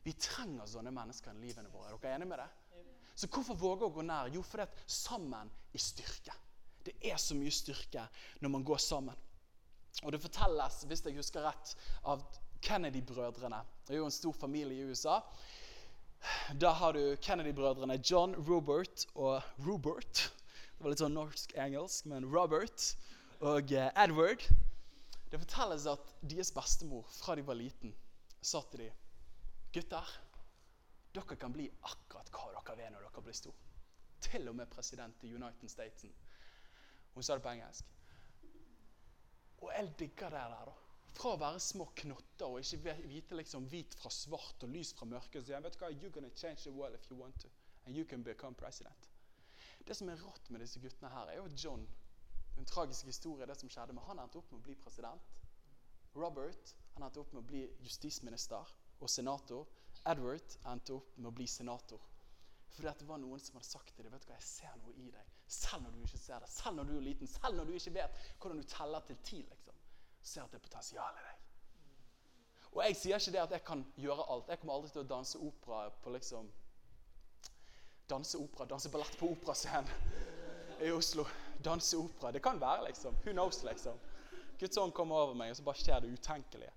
Vi 0.06 0.12
trenger 0.22 0.68
sånne 0.70 0.92
mennesker 0.94 1.34
i 1.34 1.40
livene 1.42 1.72
våre. 1.72 1.90
Er 1.90 1.98
dere 1.98 2.18
enige 2.20 2.30
med 2.30 2.42
det? 2.44 2.50
Så 3.16 3.30
hvorfor 3.32 3.56
våge 3.58 3.88
å 3.88 3.94
gå 3.94 4.04
nær? 4.04 4.28
Jo, 4.30 4.42
fordi 4.44 4.66
at 4.66 4.82
sammen 4.92 5.50
i 5.74 5.80
styrke. 5.80 6.34
Det 6.86 6.94
er 7.10 7.16
så 7.18 7.34
mye 7.34 7.50
styrke 7.50 8.04
når 8.44 8.52
man 8.52 8.66
går 8.66 8.78
sammen. 8.82 9.24
Og 10.04 10.12
det 10.12 10.20
fortelles, 10.20 10.82
hvis 10.88 11.04
jeg 11.06 11.16
husker 11.16 11.46
rett, 11.46 11.72
av 12.04 12.24
Kennedy-brødrene. 12.64 13.62
Det 13.86 13.94
er 13.94 14.02
jo 14.02 14.08
en 14.08 14.14
stor 14.14 14.34
familie 14.36 14.82
i 14.82 14.90
USA. 14.90 15.20
Da 16.60 16.72
har 16.76 16.96
du 16.96 17.16
Kennedy-brødrene 17.22 17.98
John, 18.02 18.34
Robert 18.48 19.06
og 19.14 19.42
Robert. 19.66 20.26
Det 20.76 20.84
var 20.84 20.92
litt 20.92 21.02
sånn 21.04 21.16
norsk-engelsk, 21.16 22.08
men 22.10 22.28
Robert 22.32 22.90
og 23.40 23.72
eh, 23.72 23.88
Edward. 24.02 24.44
Det 25.30 25.40
fortelles 25.42 25.86
at 25.90 26.12
deres 26.22 26.52
bestemor 26.54 27.06
fra 27.10 27.36
de 27.36 27.44
var 27.46 27.58
liten, 27.58 27.94
sa 28.40 28.62
til 28.70 28.86
de 28.86 28.90
Gutter, 29.74 30.12
dere 31.16 31.36
kan 31.40 31.52
bli 31.52 31.66
akkurat 31.88 32.30
hva 32.32 32.46
dere 32.52 32.76
vil 32.78 32.92
når 32.94 33.06
dere 33.08 33.24
blir 33.24 33.36
store. 33.36 33.74
Til 34.26 34.48
og 34.48 34.56
med 34.56 34.70
president 34.72 35.24
i 35.24 35.32
United 35.34 35.68
States. 35.68 36.06
Hun 37.14 37.24
sa 37.24 37.36
det 37.36 37.44
på 37.44 37.52
engelsk. 37.52 37.84
Og 39.62 39.70
jeg 39.72 39.92
digger 39.98 40.30
det 40.30 40.42
der. 40.52 40.64
da. 40.70 40.74
Fra 41.16 41.32
å 41.32 41.40
være 41.40 41.60
små 41.64 41.86
knotter 41.96 42.46
og 42.52 42.60
ikke 42.60 42.96
vite 43.08 43.36
liksom 43.38 43.68
hvit 43.72 43.94
fra 43.96 44.10
svart 44.12 44.66
og 44.66 44.72
lys 44.74 44.92
fra 44.94 45.08
mørke, 45.08 45.40
så 45.40 45.54
jeg 45.54 45.64
vet 45.64 45.78
hva, 45.80 45.88
you're 45.94 46.12
gonna 46.12 46.32
change 46.36 46.64
the 46.64 46.72
world 46.72 46.94
if 46.94 47.10
you 47.10 47.16
want 47.16 47.40
to. 47.40 47.48
And 47.86 47.96
you 47.96 48.04
can 48.04 48.22
become 48.22 48.54
president. 48.54 49.08
Det 49.86 49.96
som 49.96 50.08
er 50.10 50.20
rått 50.20 50.50
med 50.50 50.60
disse 50.60 50.80
guttene 50.82 51.08
her, 51.12 51.30
er 51.30 51.40
jo 51.40 51.48
John 51.56 51.86
En 52.56 52.64
tragisk 52.64 53.04
historie, 53.04 53.46
det 53.46 53.56
som 53.60 53.68
skjedde, 53.68 53.92
men 53.92 54.04
han 54.06 54.18
endte 54.18 54.38
opp 54.40 54.50
med 54.50 54.62
å 54.62 54.64
bli 54.64 54.74
president. 54.80 55.32
Robert 56.16 56.70
han 56.94 57.04
endte 57.04 57.20
opp 57.20 57.34
med 57.34 57.42
å 57.42 57.48
bli 57.50 57.62
justisminister 57.84 58.70
og 59.04 59.10
senator. 59.12 59.66
Edward 60.08 60.56
endte 60.70 60.94
opp 60.96 61.18
med 61.18 61.28
å 61.28 61.34
bli 61.36 61.46
senator. 61.52 62.00
Fordi 62.76 62.90
at 62.90 63.00
det 63.00 63.08
var 63.08 63.20
noen 63.22 63.40
som 63.40 63.56
hadde 63.56 63.68
sagt 63.70 63.94
til 63.96 64.04
deg 64.04 64.12
vet 64.12 64.26
du 64.26 64.28
hva, 64.28 64.36
jeg 64.36 64.48
ser 64.50 64.74
noe 64.82 64.92
i 65.00 65.08
deg. 65.08 65.32
Selv 65.48 65.86
når 65.86 65.94
du 65.94 66.02
ikke 66.04 66.20
ser 66.20 66.42
det, 66.44 66.50
selv 66.52 66.76
når 66.76 66.90
du 66.90 66.94
er 66.98 67.04
liten, 67.06 67.30
selv 67.30 67.56
når 67.56 67.70
du 67.70 67.76
ikke 67.78 67.94
vet 67.94 68.20
hvordan 68.42 68.60
du 68.60 68.68
teller 68.68 69.06
til 69.08 69.18
ti. 69.24 69.40
liksom. 69.48 69.78
Ser 70.20 70.44
at 70.44 70.52
det 70.52 70.60
er 70.60 70.66
potensial 70.66 71.16
i 71.16 71.24
deg. 71.24 71.42
Og 72.74 72.82
jeg 72.84 72.98
sier 73.00 73.22
ikke 73.22 73.32
det 73.32 73.42
at 73.46 73.54
jeg 73.56 73.64
kan 73.64 73.86
gjøre 73.96 74.26
alt. 74.34 74.52
Jeg 74.52 74.60
kommer 74.60 74.76
aldri 74.76 74.92
til 74.92 75.04
å 75.06 75.08
danse 75.14 75.40
opera 75.40 75.86
på 76.04 76.12
liksom 76.18 76.52
Danse 78.06 78.38
opera, 78.38 78.68
danse 78.70 78.86
ballett 78.94 79.16
på 79.18 79.32
operascenen 79.34 79.88
i 80.86 80.92
Oslo. 80.94 81.24
Danse 81.64 81.98
opera. 81.98 82.30
Det 82.30 82.42
kan 82.44 82.60
være, 82.60 82.84
liksom. 82.86 83.16
Who 83.24 83.32
knows, 83.32 83.64
liksom. 83.66 83.96
Guds 84.60 84.78
ånd 84.78 84.94
kommer 84.94 85.24
over 85.24 85.34
meg, 85.34 85.50
og 85.50 85.58
så 85.58 85.64
bare 85.66 85.80
skjer 85.80 86.04
det 86.04 86.12
utenkelige. 86.14 86.70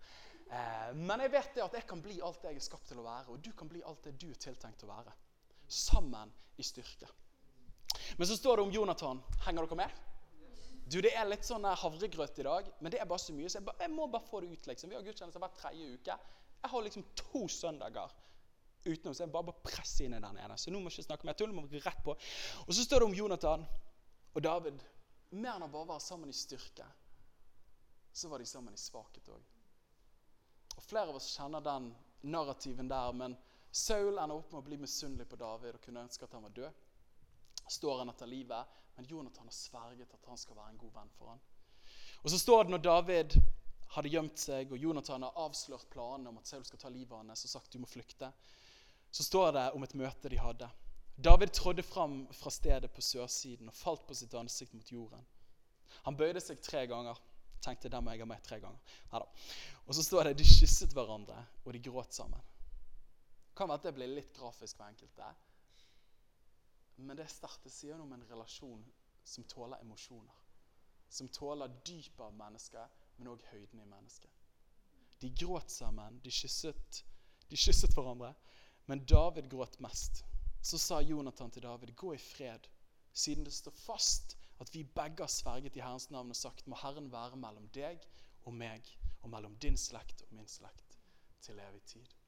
Eh, 0.49 0.87
men 0.97 1.21
jeg 1.21 1.31
vet 1.35 1.51
det 1.53 1.63
at 1.67 1.75
jeg 1.77 1.85
kan 1.91 2.01
bli 2.01 2.17
alt 2.25 2.41
det 2.41 2.55
jeg 2.55 2.63
er 2.63 2.65
skapt 2.65 2.89
til 2.89 3.01
å 3.01 3.05
være, 3.05 3.29
og 3.29 3.43
du 3.45 3.51
kan 3.53 3.69
bli 3.69 3.83
alt 3.85 4.01
det 4.07 4.15
du 4.17 4.31
er 4.31 4.41
tiltenkt 4.41 4.87
å 4.87 4.89
være. 4.89 5.13
Sammen 5.69 6.31
i 6.57 6.65
styrke. 6.65 7.07
Men 8.17 8.27
så 8.27 8.37
står 8.37 8.57
det 8.57 8.63
om 8.67 8.71
Jonathan. 8.73 9.21
Henger 9.45 9.67
dere 9.67 9.79
med? 9.79 10.05
Du, 10.89 10.97
Det 11.01 11.11
er 11.13 11.27
litt 11.29 11.45
sånn 11.45 11.67
havregrøt 11.67 12.39
i 12.41 12.45
dag, 12.47 12.69
men 12.81 12.91
det 12.91 12.97
er 13.01 13.09
bare 13.09 13.21
så 13.21 13.33
mye. 13.37 13.49
Så 13.49 13.59
jeg, 13.59 13.65
bare, 13.67 13.77
jeg 13.85 13.93
må 13.93 14.07
bare 14.09 14.25
få 14.25 14.41
det 14.41 14.49
ut. 14.49 14.69
liksom. 14.71 14.89
Vi 14.89 14.97
har 14.97 15.05
gudstjeneste 15.05 15.41
hver 15.41 15.53
tredje 15.57 15.91
uke. 15.93 16.15
Jeg 16.59 16.71
har 16.71 16.85
liksom 16.85 17.05
to 17.15 17.43
søndager 17.47 18.15
utenom, 18.85 19.13
så 19.13 19.23
jeg 19.23 19.31
bare 19.31 19.49
bare 19.51 19.63
presser 19.63 20.07
inn 20.07 20.15
i 20.17 20.23
den 20.23 20.39
ene. 20.41 20.57
Så 20.57 20.73
nå 20.73 20.81
må 20.81 20.89
jeg 20.89 20.99
ikke 20.99 21.11
snakke 21.11 21.29
mer 21.29 21.37
tull. 21.37 21.53
må 21.53 21.67
vi 21.69 21.81
rett 21.83 22.01
på. 22.05 22.15
Og 22.65 22.73
så 22.73 22.85
står 22.85 23.03
det 23.03 23.09
om 23.11 23.17
Jonathan 23.19 23.67
og 24.33 24.41
David. 24.43 24.81
Mer 25.37 25.59
enn 25.59 25.67
å 25.67 25.71
bare 25.71 25.91
være 25.91 26.03
sammen 26.07 26.31
i 26.31 26.35
styrke, 26.35 26.87
så 28.11 28.31
var 28.31 28.41
de 28.41 28.49
sammen 28.49 28.73
i 28.73 28.81
svakhet 28.81 29.29
òg. 29.29 29.43
Og 30.75 30.83
Flere 30.87 31.11
av 31.11 31.19
oss 31.19 31.29
kjenner 31.35 31.61
den 31.61 31.91
narrativen 32.33 32.89
der, 32.89 33.13
men 33.13 33.37
Saul 33.71 34.17
ender 34.17 34.35
opp 34.35 34.51
med 34.51 34.61
å 34.61 34.65
bli 34.65 34.77
misunnelig 34.81 35.27
på 35.29 35.37
David 35.39 35.77
og 35.77 35.83
kunne 35.83 36.03
ønske 36.07 36.25
at 36.25 36.33
han 36.33 36.45
var 36.47 36.55
død. 36.55 36.85
Står 37.69 38.01
han 38.01 38.09
etter 38.09 38.29
livet, 38.29 38.77
men 38.95 39.05
Jonathan 39.05 39.47
har 39.47 39.55
sverget 39.55 40.13
at 40.13 40.29
han 40.29 40.39
skal 40.41 40.57
være 40.57 40.73
en 40.73 40.81
god 40.81 40.93
venn 40.95 41.11
for 41.17 41.33
han. 41.33 41.41
Og 42.23 42.33
så 42.33 42.39
står 42.41 42.65
det 42.65 42.73
når 42.73 42.83
David 42.87 43.37
hadde 43.93 44.11
gjemt 44.13 44.41
seg, 44.41 44.73
og 44.73 44.81
Jonathan 44.81 45.25
har 45.25 45.37
avslørt 45.45 45.89
planene 45.93 46.31
om 46.31 46.39
at 46.41 46.49
Saul 46.49 46.65
skal 46.65 46.81
ta 46.81 46.91
livet 46.93 47.15
hans 47.15 47.45
og 47.45 47.53
sagt 47.53 47.73
du 47.73 47.79
må 47.81 47.89
flykte, 47.89 48.31
så 49.11 49.25
står 49.25 49.53
det 49.55 49.65
om 49.77 49.85
et 49.85 49.97
møte 49.97 50.29
de 50.29 50.41
hadde. 50.41 50.69
David 51.19 51.53
trådde 51.53 51.83
fram 51.83 52.21
fra 52.33 52.51
stedet 52.53 52.91
på 52.95 53.01
sørsiden 53.01 53.69
og 53.69 53.75
falt 53.75 54.05
på 54.07 54.15
sitt 54.15 54.33
ansikt 54.37 54.73
mot 54.77 54.91
jorden. 54.91 55.25
Han 56.05 56.17
bøyde 56.17 56.41
seg 56.41 56.61
tre 56.63 56.85
ganger. 56.87 57.17
Tenkte 57.59 57.91
der 57.91 57.99
må 57.99 58.13
jeg 58.13 58.23
ha 58.23 58.29
meg 58.29 58.43
tre 58.45 58.59
ganger. 58.61 58.79
Neida. 59.11 59.25
Og 59.87 59.97
så 59.97 60.05
står 60.05 60.29
det 60.29 60.37
de 60.39 60.47
kysset 60.47 60.93
hverandre, 60.95 61.41
og 61.65 61.73
de 61.75 61.81
gråt 61.83 62.15
sammen. 62.15 62.39
Kan 63.59 63.67
være 63.67 63.81
at 63.81 63.85
det 63.89 63.95
blir 63.97 64.11
litt 64.13 64.31
grafisk 64.37 64.79
for 64.79 64.87
enkelte. 64.87 65.25
Men 66.95 67.17
det 67.19 67.25
er 67.25 67.31
sterkt. 67.33 67.65
Det 67.65 67.73
sier 67.75 67.99
om 67.99 68.13
en 68.15 68.23
relasjon 68.29 68.85
som 69.27 69.43
tåler 69.51 69.83
emosjoner. 69.83 70.37
Som 71.11 71.27
tåler 71.35 71.73
dypet 71.83 72.21
av 72.23 72.37
mennesket, 72.39 73.01
men 73.17 73.27
òg 73.33 73.43
høyden 73.51 73.81
i 73.83 73.87
mennesket. 73.89 74.31
De 75.19 75.31
gråt 75.35 75.71
sammen, 75.73 76.21
de 76.23 76.31
kysset, 76.31 77.01
de 77.51 77.59
kysset 77.59 77.95
hverandre. 77.97 78.31
Men 78.87 79.03
David 79.03 79.49
gråt 79.51 79.75
mest. 79.83 80.23
Så 80.63 80.79
sa 80.79 81.01
Jonathan 81.03 81.51
til 81.51 81.67
David, 81.67 81.91
gå 81.99 82.13
i 82.15 82.21
fred, 82.21 82.67
siden 83.11 83.43
det 83.43 83.53
står 83.53 83.75
fast 83.75 84.37
at 84.59 84.71
vi 84.75 84.83
begge 84.83 85.23
har 85.23 85.31
sverget 85.31 85.75
i 85.75 85.83
Herrens 85.83 86.09
navn 86.11 86.31
og 86.31 86.39
sagt, 86.39 86.67
må 86.67 86.79
Herren 86.79 87.11
være 87.11 87.39
mellom 87.39 87.67
deg 87.75 88.07
og 88.47 88.55
meg, 88.55 88.87
og 89.21 89.31
mellom 89.35 89.59
din 89.59 89.77
slekt 89.77 90.23
og 90.27 90.33
min 90.35 90.47
slekt, 90.47 90.97
til 91.43 91.59
evig 91.59 91.83
tid. 91.91 92.18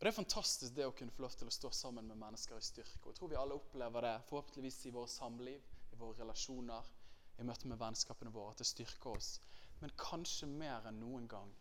Og 0.00 0.04
Det 0.06 0.08
er 0.08 0.16
fantastisk 0.16 0.72
det 0.72 0.86
å 0.88 0.92
kunne 0.96 1.12
få 1.12 1.26
lov 1.26 1.34
til 1.36 1.50
å 1.50 1.52
stå 1.52 1.68
sammen 1.76 2.06
med 2.08 2.16
mennesker 2.16 2.56
i 2.56 2.64
styrke. 2.64 3.02
Og 3.02 3.10
Jeg 3.10 3.18
tror 3.18 3.28
vi 3.28 3.36
alle 3.36 3.58
opplever 3.60 4.06
det, 4.06 4.12
forhåpentligvis 4.30 4.78
i 4.88 4.92
våre 4.96 5.10
samliv, 5.12 5.66
i 5.92 5.98
våre 6.00 6.22
relasjoner, 6.22 6.88
i 7.36 7.44
møte 7.44 7.68
med 7.68 7.78
vennskapene 7.82 8.32
våre, 8.32 8.54
at 8.54 8.62
det 8.62 8.68
styrker 8.70 9.10
oss. 9.12 9.34
Men 9.82 9.92
kanskje 10.00 10.48
mer 10.48 10.88
enn 10.88 11.02
noen 11.02 11.28
gang 11.28 11.52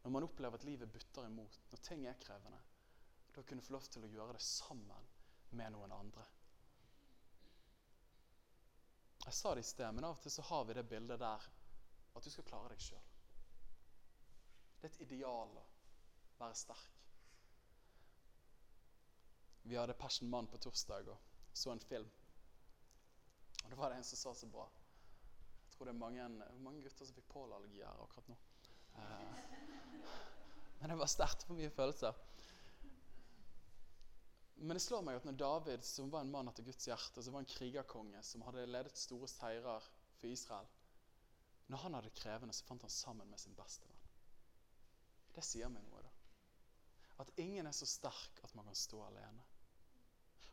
når 0.00 0.14
man 0.14 0.24
opplever 0.24 0.56
at 0.56 0.64
livet 0.64 0.92
butter 0.94 1.26
imot, 1.28 1.60
når 1.68 1.84
ting 1.84 2.06
er 2.08 2.16
krevende. 2.22 2.58
Da 3.36 3.44
kunne 3.44 3.60
få 3.62 3.74
lov 3.74 3.88
til 3.92 4.06
å 4.06 4.12
gjøre 4.14 4.38
det 4.38 4.44
sammen 4.46 5.08
med 5.60 5.74
noen 5.74 5.92
andre. 5.92 6.24
Jeg 9.26 9.36
sa 9.36 9.52
det 9.52 9.66
i 9.66 9.68
sted, 9.68 9.92
men 9.92 10.08
av 10.08 10.16
og 10.16 10.22
til 10.24 10.32
så 10.32 10.46
har 10.48 10.64
vi 10.64 10.78
det 10.78 10.88
bildet 10.88 11.20
der 11.20 11.48
at 12.16 12.24
du 12.24 12.30
skal 12.32 12.48
klare 12.48 12.72
deg 12.72 12.80
sjøl. 12.80 13.10
Det 14.78 14.88
er 14.88 14.94
et 14.94 15.04
ideal 15.04 15.52
å 15.60 15.66
være 16.38 16.56
sterk. 16.56 16.97
Vi 19.68 19.76
hadde 19.76 19.94
Passion 19.94 20.30
Man 20.30 20.46
på 20.48 20.58
torsdag 20.58 21.10
og 21.12 21.18
så 21.52 21.72
en 21.74 21.80
film. 21.80 22.08
Og 23.64 23.70
da 23.70 23.76
var 23.76 23.90
det 23.90 23.98
en 23.98 24.06
som 24.08 24.16
sa 24.16 24.34
så 24.34 24.46
bra. 24.48 24.64
Jeg 25.66 25.74
tror 25.74 25.88
det 25.88 25.92
er 25.92 25.98
mange, 26.00 26.28
mange 26.64 26.80
gutter 26.82 27.04
som 27.04 27.16
fikk 27.18 27.28
pollenallergi 27.28 27.82
her 27.82 28.00
akkurat 28.00 28.30
nå. 28.32 28.36
Eh, 28.96 29.42
men 30.78 30.92
det 30.92 30.96
var 31.02 31.10
sterkt 31.12 31.44
for 31.44 31.58
mye 31.58 31.72
følelser. 31.74 32.16
Men 34.56 34.74
det 34.74 34.82
slår 34.82 35.04
meg 35.06 35.20
at 35.20 35.28
når 35.28 35.36
David, 35.42 35.84
som 35.86 36.08
var 36.10 36.24
en 36.24 36.32
mann 36.32 36.48
etter 36.50 36.66
Guds 36.66 36.88
hjerte, 36.88 37.22
som 37.22 37.36
var 37.36 37.44
en 37.44 37.52
krigerkonge, 37.52 38.22
som 38.26 38.42
hadde 38.46 38.64
ledet 38.66 38.96
store 38.98 39.28
seirer 39.30 39.84
for 40.18 40.32
Israel 40.32 40.66
Når 41.68 41.84
han 41.84 41.94
hadde 41.98 42.16
krevende, 42.16 42.56
så 42.56 42.64
fant 42.64 42.82
han 42.82 42.90
sammen 42.90 43.28
med 43.28 43.38
sin 43.38 43.54
beste 43.54 43.86
venn. 43.86 44.08
Det 45.36 45.44
sier 45.44 45.68
meg 45.68 45.84
noe, 45.84 46.00
da. 46.02 46.14
At 47.20 47.36
ingen 47.36 47.68
er 47.68 47.76
så 47.76 47.86
sterk 47.86 48.40
at 48.46 48.54
man 48.56 48.66
kan 48.66 48.78
stå 48.78 49.04
alene. 49.04 49.44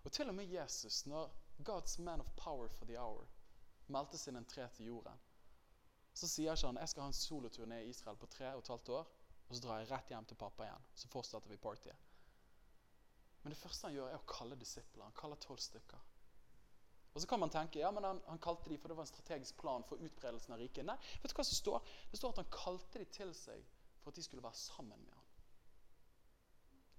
Og 0.05 0.11
til 0.11 0.29
og 0.29 0.35
med 0.35 0.45
Jesus, 0.45 1.05
når 1.05 1.31
God's 1.69 2.01
man 2.01 2.21
of 2.21 2.31
power 2.37 2.67
for 2.67 2.85
the 2.85 2.99
hour 2.99 3.27
meldte 3.87 4.17
sin 4.17 4.37
entré 4.37 4.67
til 4.73 4.85
jorden, 4.85 5.19
så 6.13 6.27
sier 6.27 6.53
ikke 6.53 6.67
han 6.67 6.77
jeg 6.77 6.89
skal 6.89 7.03
ha 7.03 7.11
en 7.11 7.17
solotur 7.17 7.65
ned 7.65 7.83
i 7.83 7.89
Israel 7.89 8.17
på 8.17 8.29
tre 8.31 8.53
og 8.53 8.59
et 8.63 8.67
halvt 8.67 8.89
år, 8.89 9.07
og 9.49 9.55
så 9.55 9.61
drar 9.61 9.79
jeg 9.79 9.89
rett 9.91 10.11
hjem 10.13 10.25
til 10.25 10.37
pappa 10.39 10.65
igjen. 10.65 10.85
Så 10.95 11.09
fortsetter 11.11 11.49
vi 11.49 11.57
partyet. 11.57 11.97
Men 13.43 13.53
det 13.53 13.59
første 13.59 13.87
han 13.87 13.93
gjør, 13.93 14.07
er 14.09 14.21
å 14.21 14.29
kalle 14.29 14.57
disipler. 14.57 15.03
Han 15.03 15.17
kaller 15.17 15.41
tolv 15.41 15.59
stykker. 15.61 16.05
Og 17.13 17.21
så 17.21 17.27
kan 17.29 17.39
man 17.39 17.51
tenke 17.53 17.79
ja, 17.79 17.91
men 17.95 18.03
han, 18.03 18.21
han, 18.27 18.39
kalte 18.43 18.69
de 18.69 18.77
for 18.77 18.91
det 18.91 18.97
var 18.97 19.05
en 19.05 19.11
strategisk 19.11 19.57
plan 19.57 19.85
for 19.87 20.01
utbredelsen 20.03 20.53
av 20.53 20.59
riket. 20.59 20.85
Nei, 20.87 20.97
vet 21.21 21.31
du 21.31 21.37
hva 21.37 21.45
som 21.47 21.59
står? 21.59 21.91
Det 22.11 22.19
står 22.19 22.33
at 22.33 22.41
han 22.41 22.55
kalte 22.55 22.99
de 22.99 23.05
til 23.17 23.31
seg 23.37 23.61
for 24.01 24.11
at 24.11 24.17
de 24.17 24.25
skulle 24.25 24.43
være 24.43 24.59
sammen 24.59 24.99
med 25.05 25.13
ham. 25.13 25.29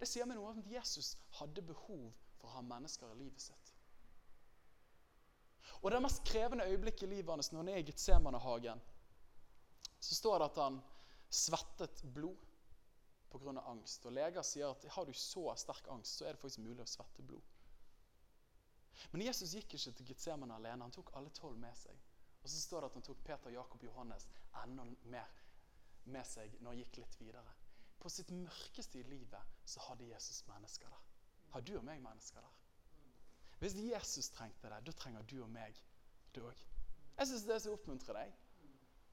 Det 0.01 0.09
sier 0.09 0.29
meg 0.29 0.39
noe 0.39 0.53
om 0.53 0.63
at 0.63 0.71
Jesus 0.71 1.15
hadde 1.41 1.65
behov 1.67 2.07
for 2.47 2.55
å 2.55 2.61
ha 2.61 2.69
mennesker 2.71 3.11
i 3.13 3.19
livet 3.25 3.43
sitt. 3.43 3.73
Og 5.83 5.91
det 5.93 6.01
mest 6.03 6.23
krevende 6.25 6.67
øyeblikket 6.71 7.05
i 7.07 7.17
livet 7.17 7.33
hans 7.35 7.51
når 7.53 7.65
han 7.65 7.73
er 7.73 7.81
i 7.83 7.87
Getsemanehagen, 7.91 8.83
så 10.01 10.15
står 10.15 10.39
det 10.39 10.47
at 10.51 10.61
han 10.63 10.79
svettet 11.29 12.05
blod 12.15 12.47
pga. 13.31 13.61
angst. 13.67 14.07
Og 14.07 14.13
Leger 14.13 14.43
sier 14.43 14.71
at 14.71 14.87
har 14.95 15.05
du 15.05 15.13
så 15.13 15.51
sterk 15.59 15.89
angst, 15.93 16.19
så 16.19 16.25
er 16.25 16.35
det 16.35 16.41
faktisk 16.41 16.65
mulig 16.65 16.83
å 16.85 16.89
svette 16.89 17.23
blod. 17.27 17.43
Men 19.13 19.27
Jesus 19.27 19.53
gikk 19.53 19.75
ikke 19.77 19.93
til 19.93 20.07
Getsemane 20.09 20.55
alene. 20.57 20.87
Han 20.87 20.95
tok 20.95 21.13
alle 21.19 21.31
tolv 21.35 21.59
med 21.61 21.77
seg. 21.77 21.99
Og 22.43 22.49
så 22.49 22.61
står 22.63 22.81
det 22.81 22.89
at 22.91 22.97
han 22.97 23.05
tok 23.05 23.25
Peter, 23.27 23.51
Jakob 23.53 23.83
og 23.83 23.89
Johannes 23.91 24.29
enda 24.63 24.87
mer 25.11 25.35
med 26.07 26.25
seg 26.25 26.55
når 26.61 26.71
han 26.71 26.81
gikk 26.81 27.01
litt 27.03 27.19
videre. 27.21 27.53
På 27.99 28.13
sitt 28.13 28.31
mørkeste 28.31 29.01
i 29.01 29.09
livet 29.11 29.61
så 29.67 29.83
hadde 29.89 30.09
Jesus 30.09 30.45
mennesker 30.49 30.89
der. 30.93 31.16
Har 31.55 31.65
du 31.65 31.77
og 31.79 31.85
meg 31.87 32.03
mennesker 32.05 32.43
der? 32.43 32.57
Hvis 33.61 33.77
Jesus 33.81 34.29
trengte 34.35 34.69
det, 34.69 34.83
da 34.87 34.93
trenger 34.93 35.25
du 35.29 35.39
og 35.43 35.51
meg 35.53 35.79
det 36.35 36.43
òg. 36.45 36.65
Jeg 37.17 37.31
syns 37.31 37.47
det 37.49 37.55
er 37.55 37.63
så 37.65 37.73
oppmuntrer 37.73 38.19
deg. 38.19 38.35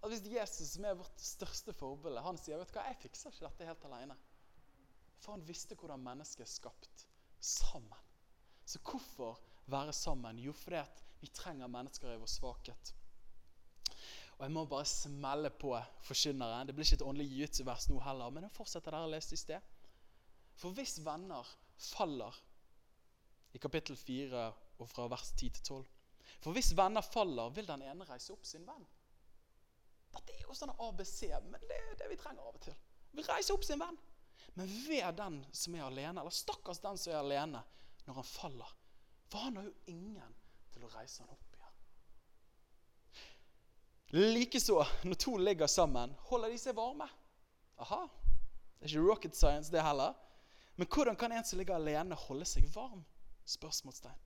At 0.04 0.12
Hvis 0.12 0.26
Jesus, 0.28 0.74
som 0.74 0.86
er 0.86 0.98
vårt 1.00 1.22
største 1.24 1.74
forbilde, 1.74 2.22
han 2.22 2.38
sier 2.38 2.60
vet 2.60 2.74
du 2.74 2.76
hva, 2.76 2.89
jeg 2.89 3.00
fikser 3.06 3.32
ikke 3.32 3.46
dette 3.46 3.67
helt 3.69 3.86
alene. 3.88 4.17
For 5.24 5.38
han 5.38 5.46
visste 5.48 5.78
hvordan 5.80 6.04
mennesket 6.04 6.43
er 6.43 6.52
skapt 6.52 7.06
sammen. 7.39 8.10
Så 8.67 8.82
hvorfor 8.84 9.39
være 9.72 9.93
sammen? 9.96 10.41
Jo, 10.43 10.52
fordi 10.52 10.82
at 10.82 11.04
vi 11.22 11.32
trenger 11.32 11.72
mennesker 11.72 12.12
i 12.12 12.19
vår 12.19 12.32
svakhet. 12.32 12.93
Og 14.38 14.43
Jeg 14.43 14.52
må 14.52 14.65
bare 14.65 14.86
smelle 14.89 15.50
på 15.50 15.72
forkynneren. 16.04 16.67
Det 16.67 16.76
blir 16.76 16.84
ikke 16.84 17.00
et 17.00 17.08
åndelig 17.08 17.30
jiu-jitsu-vers 17.32 17.88
nå 17.89 18.00
heller. 18.04 18.30
Men 18.34 18.43
jeg 18.43 18.56
fortsetter 18.58 18.91
der 18.91 19.06
jeg 19.06 19.13
leste 19.13 19.38
i 19.38 19.39
sted. 19.39 19.74
For 20.60 20.76
hvis 20.76 20.98
venner 21.06 21.48
faller 21.86 22.36
i 23.54 23.62
kapittel 23.62 23.98
4 23.98 24.46
og 24.82 24.89
fra 24.89 25.08
vers 25.12 25.32
10 25.36 25.50
til 25.58 25.63
12 25.63 25.84
For 26.43 26.56
hvis 26.56 26.74
venner 26.78 27.06
faller, 27.06 27.52
vil 27.56 27.67
den 27.67 27.84
ene 27.86 28.08
reise 28.08 28.34
opp 28.34 28.46
sin 28.48 28.65
venn. 28.67 28.86
Dette 30.13 30.34
er 30.34 30.43
jo 30.46 30.56
sånn 30.58 30.74
ABC, 30.74 31.30
men 31.50 31.62
det 31.67 31.78
er 31.78 31.96
det 32.00 32.10
vi 32.12 32.17
trenger 32.19 32.43
av 32.46 32.58
og 32.58 32.62
til. 32.63 32.76
Vi 33.13 33.26
reiser 33.26 33.56
opp 33.56 33.65
sin 33.65 33.82
venn. 33.82 33.98
Men 34.58 34.69
ved 34.88 35.15
den 35.17 35.39
som 35.56 35.76
er 35.76 35.86
alene, 35.88 36.22
eller 36.22 36.34
stakkars 36.34 36.82
den 36.84 36.98
som 37.00 37.13
er 37.13 37.22
alene 37.22 37.63
når 38.06 38.19
han 38.19 38.28
faller. 38.28 38.74
For 39.32 39.48
han 39.48 39.58
har 39.58 39.65
jo 39.69 39.74
ingen 39.89 40.36
til 40.74 40.86
å 40.86 40.91
reise 40.93 41.24
han 41.24 41.34
opp 41.34 41.58
igjen. 41.58 41.74
Likeså, 44.13 44.78
når 45.10 45.17
to 45.17 45.38
ligger 45.41 45.69
sammen, 45.72 46.13
holder 46.30 46.54
de 46.54 46.60
seg 46.62 46.78
varme. 46.78 47.08
Aha. 47.82 48.04
Det 48.78 48.86
er 48.86 48.91
ikke 48.91 49.08
rocket 49.08 49.38
science, 49.38 49.72
det 49.74 49.82
heller. 49.82 50.13
Men 50.76 50.88
hvordan 50.88 51.16
kan 51.16 51.32
en 51.32 51.46
som 51.46 51.60
ligger 51.60 51.76
alene, 51.76 52.16
holde 52.28 52.46
seg 52.50 52.66
varm? 52.74 53.04
Spørsmålstegn. 53.46 54.22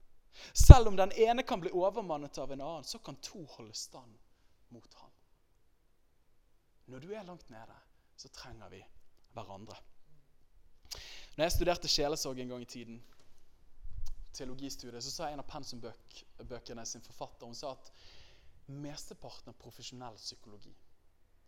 Selv 0.52 0.88
om 0.88 0.96
den 0.96 1.12
ene 1.12 1.42
kan 1.42 1.60
bli 1.60 1.72
overmannet 1.74 2.38
av 2.38 2.52
en 2.52 2.62
annen, 2.62 2.84
så 2.84 2.98
kan 2.98 3.16
to 3.22 3.42
holde 3.56 3.74
stand 3.74 4.14
mot 4.68 4.94
ham. 5.00 5.12
Når 6.88 7.04
du 7.04 7.12
er 7.12 7.26
langt 7.26 7.50
nede, 7.50 7.74
så 8.16 8.30
trenger 8.32 8.70
vi 8.72 8.80
hverandre. 9.34 9.76
Når 11.36 11.44
jeg 11.44 11.54
studerte 11.54 11.90
sjelesorg 11.90 12.40
en 12.40 12.54
gang 12.54 12.62
i 12.62 12.70
tiden, 12.70 13.02
teologistudiet, 14.32 15.04
så 15.04 15.10
sa 15.12 15.28
en 15.28 15.42
av 15.42 15.50
pensumbøkene 15.50 16.86
sin 16.86 17.04
forfatter 17.04 17.46
hun 17.46 17.58
sa 17.58 17.74
at 17.74 17.92
mesteparten 18.68 19.52
av 19.52 19.58
profesjonell 19.60 20.16
psykologi, 20.20 20.74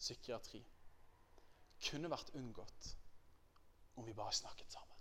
psykiatri, 0.01 0.61
kunne 1.89 2.11
vært 2.13 2.35
unngått 2.37 2.95
om 3.95 4.07
vi 4.07 4.15
bare 4.15 4.33
snakket 4.33 4.73
sammen. 4.73 4.97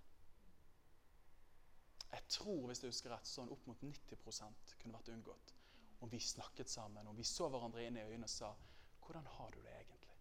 Jeg 2.10 2.26
tror 2.28 2.66
hvis 2.66 2.82
jeg 2.82 2.90
husker 2.90 3.14
rett, 3.14 3.26
sånn 3.26 3.50
opp 3.54 3.66
mot 3.70 3.82
90% 3.86 4.74
kunne 4.80 4.98
vært 4.98 5.12
unngått 5.14 5.54
om 6.00 6.10
vi 6.10 6.20
snakket 6.20 6.68
sammen, 6.68 7.06
om 7.06 7.16
vi 7.16 7.24
så 7.28 7.48
hverandre 7.52 7.84
inn 7.84 7.98
i 8.00 8.02
øynene 8.02 8.24
og 8.24 8.32
sa 8.32 8.54
'Hvordan 9.00 9.26
har 9.26 9.50
du 9.50 9.62
det 9.62 9.72
egentlig?' 9.80 10.16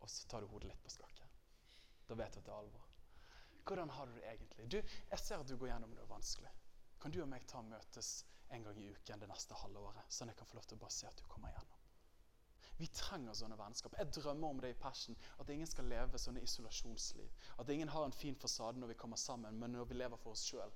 Og 0.00 0.10
så 0.10 0.28
tar 0.28 0.40
du 0.40 0.46
hodet 0.46 0.68
litt 0.68 0.82
på 0.82 0.90
skakke. 0.90 1.28
Da 2.08 2.14
vet 2.14 2.34
du 2.34 2.38
at 2.38 2.44
det 2.44 2.52
er 2.52 2.58
alvor. 2.58 2.88
Hvordan 3.64 3.90
har 3.90 4.06
du 4.06 4.12
det 4.14 4.24
egentlig? 4.24 4.70
Du, 4.72 4.76
Jeg 5.10 5.18
ser 5.18 5.38
at 5.38 5.48
du 5.48 5.56
går 5.56 5.68
gjennom 5.68 5.90
noe 5.90 6.08
vanskelig. 6.08 6.50
Kan 7.00 7.10
du 7.10 7.22
og 7.22 7.28
meg 7.28 7.46
ta 7.46 7.62
møtes 7.62 8.24
en 8.50 8.62
gang 8.62 8.78
i 8.78 8.88
uken 8.90 9.20
det 9.20 9.28
neste 9.28 9.54
halvåret, 9.54 10.12
sånn 10.12 10.28
jeg 10.28 10.36
kan 10.36 10.46
få 10.46 10.54
lov 10.54 10.64
til 10.64 10.78
å 10.78 10.80
bare 10.80 10.90
se 10.90 11.06
at 11.06 11.16
du 11.16 11.24
kommer 11.24 11.52
gjennom? 11.52 11.77
Vi 12.78 12.86
trenger 12.94 13.34
sånne 13.34 13.56
vennskap. 13.58 13.96
Jeg 13.98 14.12
drømmer 14.14 14.52
om 14.52 14.60
det 14.62 14.70
i 14.70 14.78
Passion. 14.78 15.16
At 15.42 15.48
ingen 15.50 15.66
skal 15.66 15.88
leve 15.90 16.18
sånne 16.18 16.42
isolasjonsliv. 16.46 17.30
At 17.58 17.70
ingen 17.74 17.90
har 17.90 18.06
en 18.06 18.14
fin 18.14 18.38
fasade 18.38 18.78
når 18.78 18.92
vi 18.92 18.98
kommer 19.00 19.18
sammen, 19.18 19.58
men 19.58 19.74
når 19.74 19.88
vi 19.90 19.98
lever 19.98 20.20
for 20.22 20.36
oss 20.36 20.46
sjøl, 20.46 20.70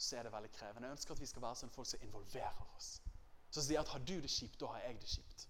så 0.00 0.16
er 0.16 0.26
det 0.26 0.32
veldig 0.34 0.50
krevende. 0.56 0.88
Jeg 0.88 0.98
ønsker 0.98 1.14
at 1.14 1.22
vi 1.22 1.28
skal 1.30 1.44
være 1.44 1.60
sånne 1.60 1.76
folk 1.76 1.88
som 1.92 2.02
involverer 2.02 2.66
oss. 2.74 2.90
Som 3.50 3.66
sier 3.66 3.82
at 3.82 3.92
har 3.94 4.02
du 4.02 4.16
det 4.20 4.30
kjipt, 4.30 4.58
da 4.60 4.72
har 4.72 4.82
jeg 4.86 5.00
det 5.02 5.14
kjipt. 5.14 5.46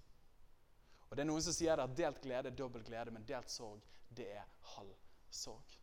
Og 1.09 1.17
det 1.17 1.25
er 1.25 1.31
Noen 1.31 1.45
som 1.45 1.55
sier 1.57 1.81
at 1.81 1.97
delt 1.97 2.21
glede 2.23 2.51
er 2.51 2.57
dobbel 2.57 2.85
glede, 2.87 3.15
men 3.15 3.27
delt 3.27 3.51
sorg 3.51 3.81
det 4.17 4.27
er 4.35 4.47
halv 4.75 4.93
sorg. 5.31 5.77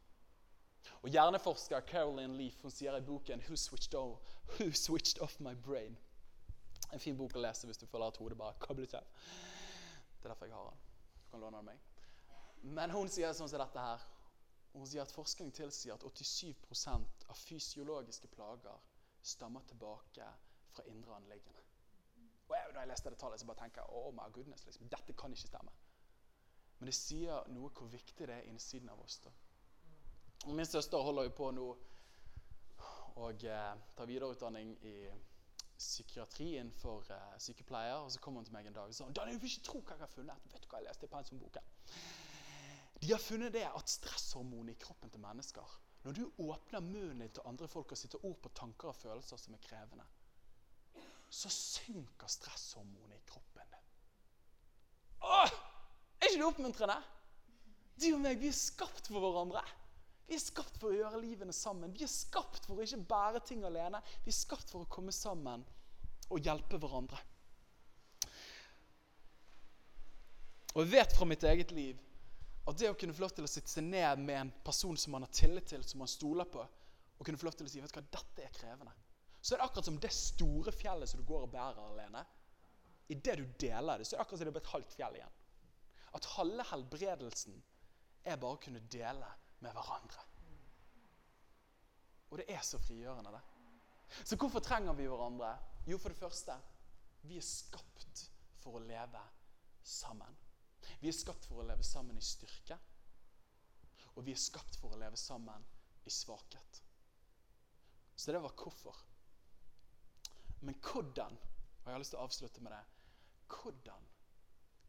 Og 1.01 1.09
Hjerneforsker 1.09 1.81
Caroline 1.87 2.37
Leaf 2.37 2.61
hun 2.63 2.71
sier 2.71 2.95
i 2.95 3.03
boken 3.03 3.41
Who 3.47 3.57
Switched 3.59 3.95
Off, 3.97 4.21
Who 4.57 4.71
Switched 4.71 5.21
Off 5.23 5.39
My 5.39 5.55
Brain 5.55 5.97
en 6.93 7.03
fin 7.03 7.17
bok 7.17 7.35
å 7.35 7.43
lese 7.43 7.67
hvis 7.67 7.79
du 7.81 7.85
føler 7.89 8.11
at 8.11 8.19
hodet 8.21 8.37
bare 8.39 8.59
koblet 8.63 8.95
av. 8.99 9.07
Det 10.17 10.25
er 10.25 10.31
derfor 10.31 10.49
jeg 10.49 10.55
har 10.55 10.69
den. 10.69 10.83
Du 11.23 11.31
kan 11.31 11.43
låne 11.43 11.57
den 11.61 11.69
meg. 11.71 11.79
Men 12.77 12.93
hun 12.95 13.09
sier 13.11 13.33
sånn 13.37 13.49
som 13.51 13.61
dette 13.61 13.83
her. 13.83 14.05
Hun 14.73 14.87
sier 14.87 15.03
at 15.03 15.13
Forskning 15.13 15.51
tilsier 15.55 15.95
at 15.95 16.03
87% 16.03 17.27
av 17.31 17.39
fysiologiske 17.39 18.29
plager 18.33 18.77
stammer 19.21 19.65
tilbake 19.67 20.27
fra 20.73 20.85
indre 20.91 21.15
anliggende. 21.15 21.63
Og 22.47 22.55
jeg, 22.55 22.71
når 22.73 22.81
jeg 22.81 22.91
leste 22.91 23.11
det 23.11 23.19
tallet, 23.19 23.41
så 23.41 23.47
bare 23.49 23.61
tenker 23.63 23.83
jeg 23.83 23.99
oh 23.99 24.11
my 24.15 24.29
goodness, 24.33 24.65
liksom, 24.65 24.87
dette 24.91 25.15
kan 25.19 25.33
ikke 25.33 25.49
stemme. 25.49 25.73
Men 26.79 26.91
det 26.91 26.95
sier 26.95 27.49
noe 27.51 27.71
hvor 27.73 27.89
viktig 27.91 28.27
det 28.29 28.35
er 28.35 28.49
innsiden 28.51 28.89
av 28.93 29.01
oss. 29.03 29.19
da. 29.25 29.33
Min 30.53 30.65
søster 30.65 31.01
holder 31.03 31.27
jo 31.27 31.33
på 31.35 31.51
nå 31.51 31.67
og 33.17 33.43
eh, 33.49 33.71
tar 33.97 34.05
videreutdanning 34.05 34.75
i 34.85 34.93
psykiatrien 35.77 36.65
innenfor 36.65 37.07
uh, 37.11 37.33
sykepleier. 37.41 38.03
Og 38.03 38.11
så 38.13 38.21
kom 38.23 38.39
hun 38.39 38.45
til 38.47 38.55
meg 38.55 38.69
en 38.69 38.77
dag 38.77 38.89
og 38.89 38.95
sa 38.95 39.07
Daniel, 39.09 39.39
du 39.39 39.45
vil 39.45 39.53
ikke 39.53 39.67
tro 39.69 39.81
hva 39.81 39.95
jeg 39.95 40.03
har 40.05 40.13
funnet. 40.13 40.47
Vet 40.53 40.63
du 40.63 40.69
hva 40.71 40.81
jeg 40.81 40.89
leste 40.89 41.07
i 41.07 41.11
pensumboken? 41.11 41.73
De 43.01 43.11
har 43.11 43.21
funnet 43.21 43.53
det 43.53 43.65
at 43.69 43.91
stresshormonet 43.93 44.73
i 44.73 44.81
kroppen 44.81 45.11
til 45.13 45.21
mennesker 45.21 45.75
Når 46.03 46.15
du 46.17 46.23
åpner 46.41 46.81
munnen 46.81 47.21
din 47.21 47.33
til 47.33 47.45
andre 47.45 47.67
folk 47.69 47.91
og 47.93 47.99
sitter 47.99 48.25
ord 48.25 48.37
på 48.41 48.49
tanker 48.57 48.89
og 48.89 48.95
følelser 48.95 49.37
som 49.37 49.53
er 49.53 49.61
krevende, 49.61 50.05
så 51.29 51.49
synker 51.51 52.31
stresshormonet 52.31 53.17
i 53.17 53.25
kroppen 53.27 53.73
din. 53.73 53.87
Åh! 55.21 55.51
Er 56.21 56.29
ikke 56.29 56.39
det 56.39 56.47
oppmuntrende? 56.47 56.97
Du 57.97 58.07
og 58.13 58.21
meg, 58.21 58.39
vi 58.39 58.49
er 58.49 58.55
skapt 58.55 59.09
for 59.09 59.21
hverandre. 59.21 59.61
Vi 60.27 60.35
er 60.35 60.43
skapt 60.43 60.75
for 60.79 60.91
å 60.91 60.97
gjøre 60.97 61.21
livene 61.23 61.55
sammen. 61.55 61.93
Vi 61.95 62.03
er 62.03 62.11
skapt 62.11 62.65
for 62.67 62.75
å 62.75 62.83
ikke 62.83 62.99
bære 63.07 63.41
ting 63.47 63.63
alene. 63.67 64.01
Vi 64.25 64.33
er 64.33 64.35
skapt 64.35 64.69
for 64.73 64.83
å 64.83 64.91
komme 64.91 65.13
sammen 65.15 65.63
og 66.27 66.43
hjelpe 66.43 66.79
hverandre. 66.81 67.19
Og 70.75 70.83
jeg 70.83 70.91
vet 70.91 71.15
fra 71.15 71.25
mitt 71.25 71.45
eget 71.47 71.71
liv 71.73 72.03
at 72.67 72.75
det 72.77 72.89
å 72.91 72.97
kunne 72.99 73.15
få 73.15 73.23
lov 73.23 73.31
til 73.37 73.47
å 73.47 73.49
sitte 73.49 73.71
seg 73.71 73.85
ned 73.87 74.19
med 74.19 74.41
en 74.41 74.51
person 74.65 74.97
som 74.99 75.15
man 75.15 75.23
har 75.23 75.31
tillit 75.33 75.69
til, 75.71 75.85
som 75.87 76.03
man 76.03 76.11
stoler 76.11 76.45
på, 76.51 76.65
og 77.17 77.25
kunne 77.25 77.39
få 77.39 77.47
lov 77.47 77.55
til 77.57 77.69
å 77.69 77.71
si 77.71 77.79
vet 77.81 77.93
du 77.93 77.97
hva, 77.97 78.03
dette 78.17 78.43
er 78.43 78.51
krevende, 78.53 78.91
så 79.39 79.55
er 79.55 79.61
det 79.61 79.67
akkurat 79.69 79.87
som 79.87 79.99
det 80.03 80.11
store 80.13 80.73
fjellet 80.75 81.09
som 81.09 81.21
du 81.21 81.25
går 81.29 81.47
og 81.47 81.53
bærer 81.53 81.79
alene. 81.79 82.25
I 83.07 83.15
det 83.15 83.37
du 83.39 83.45
deler 83.63 83.97
det, 83.97 84.05
så 84.05 84.17
er 84.17 84.19
det 84.19 84.25
akkurat 84.25 84.41
som 84.41 84.49
det 84.49 84.53
er 84.53 84.59
et 84.65 84.73
halvt 84.73 84.95
fjell 84.99 85.17
igjen. 85.21 85.35
At 86.19 86.29
halve 86.35 86.65
helbredelsen 86.73 87.57
er 88.27 88.41
bare 88.41 88.57
å 88.57 88.61
kunne 88.67 88.83
dele 88.91 89.31
med 89.59 89.73
hverandre. 89.73 90.25
Og 92.29 92.41
det 92.41 92.47
er 92.51 92.63
så 92.65 92.79
frigjørende, 92.81 93.31
det. 93.31 93.43
Så 94.23 94.35
hvorfor 94.39 94.59
trenger 94.63 94.93
vi 94.93 95.07
hverandre? 95.07 95.53
Jo, 95.87 95.97
for 95.97 96.11
det 96.11 96.19
første 96.19 96.57
vi 97.27 97.37
er 97.39 97.45
skapt 97.45 98.27
for 98.61 98.77
å 98.77 98.83
leve 98.83 99.21
sammen. 99.83 100.35
Vi 101.01 101.09
er 101.09 101.15
skapt 101.15 101.47
for 101.47 101.61
å 101.61 101.67
leve 101.67 101.83
sammen 101.83 102.17
i 102.17 102.23
styrke. 102.23 102.77
Og 104.15 104.25
vi 104.25 104.33
er 104.33 104.41
skapt 104.41 104.77
for 104.79 104.93
å 104.93 104.99
leve 104.99 105.17
sammen 105.19 105.65
i 106.07 106.13
svakhet. 106.13 106.81
Så 108.15 108.33
det 108.33 108.41
var 108.41 108.55
hvorfor. 108.57 108.95
Men 110.61 110.79
hvordan, 110.81 111.35
og 111.37 111.85
jeg 111.85 111.93
har 111.93 112.01
lyst 112.01 112.15
til 112.15 112.19
å 112.19 112.25
avslutte 112.25 112.63
med 112.65 112.73
det 112.73 112.85
Hvordan 113.47 114.07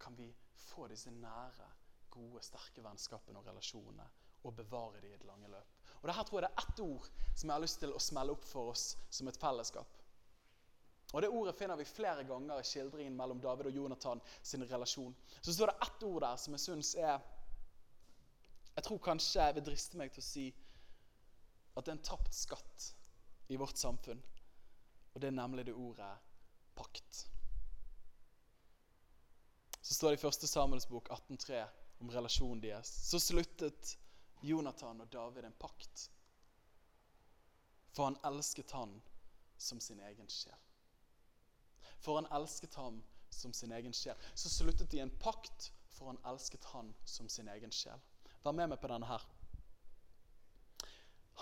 kan 0.01 0.17
vi 0.17 0.31
få 0.59 0.89
disse 0.91 1.11
nære, 1.15 1.67
gode, 2.11 2.41
sterke 2.43 2.83
vennskapene 2.83 3.39
og 3.39 3.47
relasjonene 3.47 4.07
og 4.45 4.55
bevare 4.55 5.01
det 5.03 5.11
i 5.11 5.17
et 5.17 5.27
lange 5.27 5.49
løp. 5.51 5.79
Og 6.01 6.09
Dette 6.09 6.25
tror 6.29 6.41
jeg 6.41 6.47
det 6.47 6.51
er 6.51 6.65
ett 6.65 6.81
ord 6.85 7.09
som 7.35 7.49
jeg 7.49 7.55
har 7.55 7.65
lyst 7.65 7.81
til 7.83 7.95
å 7.95 8.03
smelle 8.03 8.35
opp 8.35 8.45
for 8.47 8.73
oss 8.73 8.85
som 9.11 9.29
et 9.29 9.41
fellesskap. 9.41 9.99
Og 11.13 11.23
Det 11.23 11.31
ordet 11.33 11.57
finner 11.57 11.77
vi 11.77 11.89
flere 11.89 12.25
ganger 12.29 12.61
i 12.61 12.69
skildringen 12.69 13.17
mellom 13.17 13.41
David 13.41 13.71
og 13.71 13.77
Jonathan 13.77 14.21
sin 14.43 14.65
relasjon. 14.69 15.15
Så 15.41 15.55
står 15.55 15.73
det 15.73 15.87
ett 15.87 16.03
ord 16.11 16.21
der 16.23 16.37
som 16.37 16.55
jeg 16.55 16.65
syns 16.67 16.95
er 16.95 17.19
Jeg 18.77 18.85
tror 18.85 18.99
kanskje 19.03 19.43
jeg 19.43 19.55
vil 19.55 19.65
driste 19.67 19.99
meg 19.99 20.13
til 20.15 20.23
å 20.23 20.27
si 20.27 20.45
at 21.75 21.85
det 21.85 21.91
er 21.91 21.97
en 21.97 22.05
tapt 22.07 22.35
skatt 22.35 22.85
i 23.49 23.57
vårt 23.59 23.79
samfunn. 23.79 24.21
Og 25.15 25.21
det 25.21 25.33
er 25.33 25.35
nemlig 25.35 25.65
det 25.67 25.75
ordet 25.75 26.13
pakt. 26.79 27.25
Så 29.83 29.95
står 29.95 30.15
det 30.15 30.21
i 30.23 30.27
1. 30.29 30.47
Samuels 30.47 30.87
bok 30.87 31.09
18.3 31.11 31.65
om 31.99 32.11
relasjonen 32.13 32.61
deres. 32.63 32.91
Så 33.09 33.19
sluttet 33.19 33.97
Jonathan 34.43 35.01
og 35.01 35.13
David 35.13 35.45
en 35.45 35.59
pakt. 35.61 36.09
For 37.93 38.05
han 38.05 38.19
elsket 38.25 38.71
han 38.71 39.01
som 39.59 39.81
sin 39.81 40.01
egen 40.01 40.29
sjel. 40.31 40.59
For 41.99 42.21
han 42.21 42.29
elsket 42.33 42.75
ham 42.79 43.03
som 43.31 43.53
sin 43.53 43.73
egen 43.73 43.95
sjel. 43.95 44.17
Så 44.35 44.51
sluttet 44.53 44.91
de 44.91 45.01
en 45.03 45.15
pakt, 45.21 45.73
for 45.91 46.13
han 46.13 46.21
elsket 46.31 46.65
han 46.73 46.95
som 47.05 47.29
sin 47.29 47.49
egen 47.49 47.75
sjel. 47.75 48.01
Vær 48.45 48.55
med 48.55 48.71
meg 48.71 48.81
på 48.81 48.91
denne 48.91 49.09
her. 49.09 49.25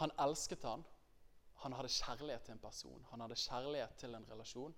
Han 0.01 0.13
elsket 0.21 0.65
han. 0.65 0.85
Han 1.65 1.73
hadde 1.73 1.93
kjærlighet 1.93 2.45
til 2.45 2.57
en 2.57 2.65
person. 2.65 3.07
Han 3.11 3.23
hadde 3.25 3.39
kjærlighet 3.41 3.97
til 4.01 4.15
en 4.15 4.29
relasjon. 4.31 4.75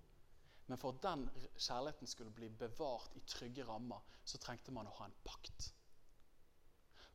Men 0.69 0.79
for 0.79 0.95
at 0.95 1.03
den 1.03 1.25
kjærligheten 1.57 2.07
skulle 2.07 2.35
bli 2.35 2.49
bevart 2.49 3.15
i 3.17 3.23
trygge 3.27 3.65
rammer, 3.65 4.03
så 4.25 4.39
trengte 4.39 4.75
man 4.75 4.87
å 4.87 4.95
ha 4.99 5.09
en 5.09 5.17
pakt. 5.25 5.73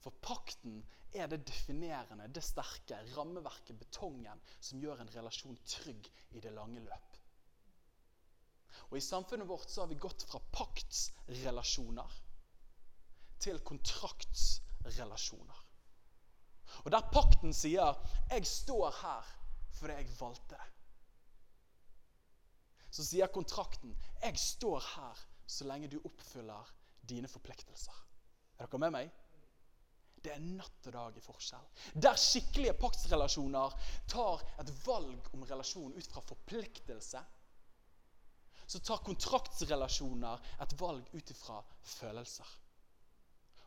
For 0.03 0.11
pakten 0.19 0.81
er 1.15 1.29
det 1.31 1.45
definerende, 1.47 2.25
det 2.27 2.43
sterke 2.43 2.97
rammeverket, 3.13 3.77
betongen, 3.79 4.41
som 4.59 4.81
gjør 4.83 4.99
en 4.99 5.11
relasjon 5.13 5.55
trygg 5.63 6.09
i 6.35 6.41
det 6.43 6.51
lange 6.51 6.81
løp. 6.83 7.19
Og 8.89 8.97
I 8.97 9.05
samfunnet 9.05 9.47
vårt 9.47 9.69
så 9.71 9.83
har 9.83 9.91
vi 9.93 10.01
gått 10.01 10.25
fra 10.27 10.41
paktsrelasjoner 10.51 12.17
til 13.43 13.59
kontraktsrelasjoner. 13.63 15.63
Og 16.83 16.91
Der 16.91 17.09
pakten 17.13 17.53
sier 17.53 17.95
'jeg 18.29 18.47
står 18.47 18.91
her 19.01 19.23
fordi 19.71 19.93
jeg 19.93 20.19
valgte 20.19 20.55
det', 20.55 20.71
så 22.91 23.05
sier 23.05 23.27
kontrakten 23.27 23.97
'jeg 24.21 24.39
står 24.39 24.79
her 24.95 25.27
så 25.47 25.63
lenge 25.63 25.87
du 25.87 26.01
oppfyller 26.05 26.73
dine 27.09 27.27
forpliktelser'. 27.27 28.03
Er 28.59 28.65
dere 28.65 28.79
med 28.79 28.91
meg? 28.91 29.11
Det 30.23 30.31
er 30.31 30.43
natt 30.43 30.87
og 30.87 30.95
dag 30.95 31.17
i 31.19 31.23
forskjell. 31.23 31.65
Der 31.99 32.19
skikkelige 32.19 32.77
paktsrelasjoner 32.79 33.73
tar 34.07 34.43
et 34.63 34.71
valg 34.85 35.31
om 35.35 35.43
relasjon 35.49 35.95
ut 35.97 36.07
fra 36.07 36.23
forpliktelse, 36.23 37.23
så 38.63 38.79
tar 38.79 39.03
kontraktsrelasjoner 39.03 40.45
et 40.63 40.75
valg 40.79 41.09
ut 41.11 41.33
ifra 41.35 41.59
følelser. 41.97 42.53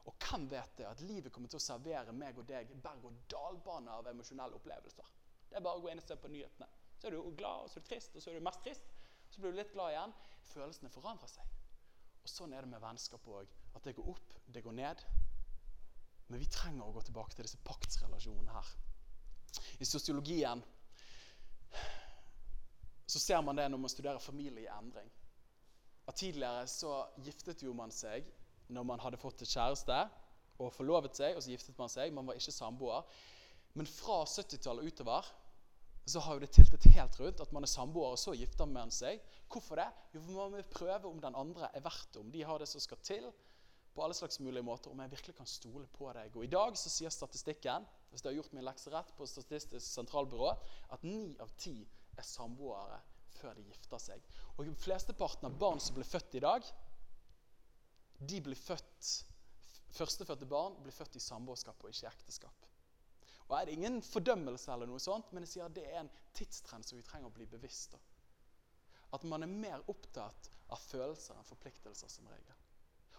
Og 0.06 0.14
hvem 0.22 0.46
vet 0.48 0.78
det 0.78 0.86
at 0.88 1.02
livet 1.04 1.32
kommer 1.34 1.50
til 1.50 1.58
å 1.58 1.66
servere 1.66 2.14
meg 2.14 2.38
og 2.38 2.46
deg 2.48 2.72
berg-og-dal-bane 2.82 3.92
av 3.98 4.08
emosjonelle 4.12 4.56
opplevelser? 4.56 5.12
Det 5.50 5.58
er 5.58 5.64
bare 5.66 5.80
å 5.80 5.84
gå 5.84 5.90
inn 5.92 6.00
og 6.00 6.06
se 6.06 6.16
på 6.20 6.30
nyhetene. 6.32 6.68
Så 6.96 7.08
er 7.08 7.16
du 7.16 7.30
glad, 7.36 7.66
og 7.66 7.70
så 7.70 7.80
er 7.80 7.84
du 7.84 7.90
trist, 7.90 8.16
og 8.16 8.22
så 8.22 8.32
er 8.32 8.38
du 8.38 8.46
mest 8.46 8.62
trist. 8.64 8.88
Så 9.28 9.42
blir 9.42 9.52
du 9.52 9.60
litt 9.60 9.74
glad 9.74 9.92
igjen. 9.92 10.14
Følelsene 10.54 10.92
forandrer 10.94 11.30
seg. 11.30 11.54
Og 12.22 12.30
Sånn 12.30 12.54
er 12.54 12.64
det 12.64 12.72
med 12.72 12.82
vennskap 12.82 13.26
òg. 13.28 13.50
At 13.76 13.84
det 13.84 13.96
går 13.98 14.14
opp, 14.14 14.36
det 14.54 14.62
går 14.64 14.78
ned. 14.78 15.02
Men 16.26 16.42
vi 16.42 16.48
trenger 16.50 16.86
å 16.86 16.94
gå 16.94 17.04
tilbake 17.06 17.36
til 17.36 17.46
disse 17.46 17.60
paktsrelasjonene 17.66 18.54
her. 18.54 18.72
I 19.80 19.86
sosiologien 19.86 20.62
så 23.06 23.22
ser 23.22 23.44
man 23.46 23.58
det 23.58 23.68
når 23.70 23.82
man 23.82 23.92
studerer 23.92 24.22
familieendring. 24.22 25.08
At 26.06 26.18
Tidligere 26.18 26.66
så 26.70 26.98
giftet 27.22 27.62
jo 27.66 27.74
man 27.74 27.94
seg 27.94 28.26
når 28.74 28.86
man 28.88 29.02
hadde 29.02 29.20
fått 29.20 29.42
et 29.42 29.52
kjæreste 29.52 29.96
og 30.62 30.72
forlovet 30.74 31.18
seg, 31.18 31.36
og 31.36 31.44
så 31.44 31.52
giftet 31.52 31.78
man 31.78 31.90
seg. 31.92 32.14
Man 32.14 32.26
var 32.26 32.38
ikke 32.38 32.54
samboer. 32.54 33.04
Men 33.76 33.88
fra 33.90 34.22
70-tallet 34.24 34.82
og 34.82 34.92
utover 34.94 35.28
så 36.06 36.22
har 36.22 36.36
jo 36.36 36.42
det 36.44 36.52
tiltet 36.54 36.86
helt 36.94 37.18
rundt 37.18 37.42
at 37.42 37.52
man 37.54 37.66
er 37.66 37.70
samboer, 37.70 38.14
og 38.14 38.20
så 38.20 38.34
gifter 38.38 38.68
man 38.70 38.92
seg. 38.94 39.20
Hvorfor 39.50 39.80
det? 39.80 39.88
Jo, 40.14 40.22
for 40.22 40.38
Man 40.38 40.54
vil 40.54 40.68
prøve 40.70 41.10
om 41.10 41.20
den 41.22 41.34
andre 41.34 41.70
er 41.74 41.82
verdt 41.84 42.14
det, 42.14 42.22
om 42.22 42.30
de 42.32 42.44
har 42.46 42.62
det 42.62 42.68
som 42.70 42.82
skal 42.82 43.02
til. 43.02 43.26
På 43.96 44.04
alle 44.04 44.14
slags 44.14 44.38
mulige 44.40 44.62
måter, 44.62 44.90
Om 44.90 45.00
jeg 45.00 45.10
virkelig 45.10 45.34
kan 45.36 45.48
stole 45.48 45.86
på 45.86 46.12
deg. 46.12 46.36
Og 46.36 46.44
I 46.44 46.52
dag 46.52 46.76
så 46.76 46.92
sier 46.92 47.10
statistikken 47.10 47.86
hvis 48.10 48.22
jeg 48.22 48.30
har 48.30 48.36
gjort 48.38 48.52
min 48.56 48.64
lekse 48.64 48.92
rett 48.92 49.12
på 49.16 49.26
Statistisk 49.28 49.86
sentralbyrå, 49.86 50.52
at 50.92 51.02
ni 51.04 51.36
av 51.40 51.50
ti 51.58 51.78
er 52.16 52.24
samboere 52.24 53.00
før 53.36 53.56
de 53.56 53.64
gifter 53.66 54.00
seg. 54.00 54.28
Og 54.56 54.68
Flesteparten 54.80 55.48
av 55.48 55.56
barn 55.60 55.80
som 55.80 55.96
blir 55.96 56.08
født 56.08 56.36
i 56.38 56.44
dag, 56.44 56.68
de 58.20 58.40
blir 58.40 58.56
født, 58.56 59.10
Førstefødte 59.96 60.48
barn 60.48 60.76
blir 60.82 60.92
født 60.92 61.16
i 61.16 61.22
samboerskap 61.22 61.84
og 61.84 61.92
ikke 61.92 62.04
i 62.04 62.10
ekteskap. 62.10 62.66
Og 63.48 63.54
er 63.56 63.64
det 63.64 63.76
ingen 63.76 64.00
fordømmelse, 64.02 64.72
eller 64.72 64.90
noe 64.90 65.00
sånt, 65.00 65.30
men 65.32 65.46
jeg 65.46 65.52
sier 65.54 65.68
at 65.68 65.76
det 65.76 65.86
er 65.86 66.00
en 66.02 66.12
tidstrend 66.36 66.84
som 66.84 66.98
vi 66.98 67.04
trenger 67.06 67.30
å 67.30 67.36
bli 67.36 67.46
bevisst 67.48 67.94
av. 67.96 68.02
At 69.16 69.24
man 69.24 69.46
er 69.46 69.52
mer 69.52 69.84
opptatt 69.88 70.50
av 70.74 70.82
følelser 70.82 71.38
enn 71.38 71.46
forpliktelser 71.46 72.10
som 72.10 72.26
regel. 72.28 72.65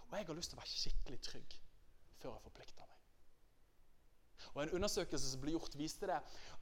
Og 0.08 0.18
jeg 0.18 0.28
har 0.28 0.38
lyst 0.38 0.54
til 0.54 0.60
å 0.60 0.62
være 0.62 0.74
skikkelig 0.74 1.20
trygg 1.28 1.58
før 2.22 2.34
jeg 2.34 2.46
forplikter 2.46 2.88
meg. 2.88 2.94
Og 4.54 4.62
En 4.64 4.76
undersøkelse 4.80 5.32
som 5.32 5.42
ble 5.42 5.54
gjort, 5.56 5.76
viste 5.78 6.08
det 6.10 6.18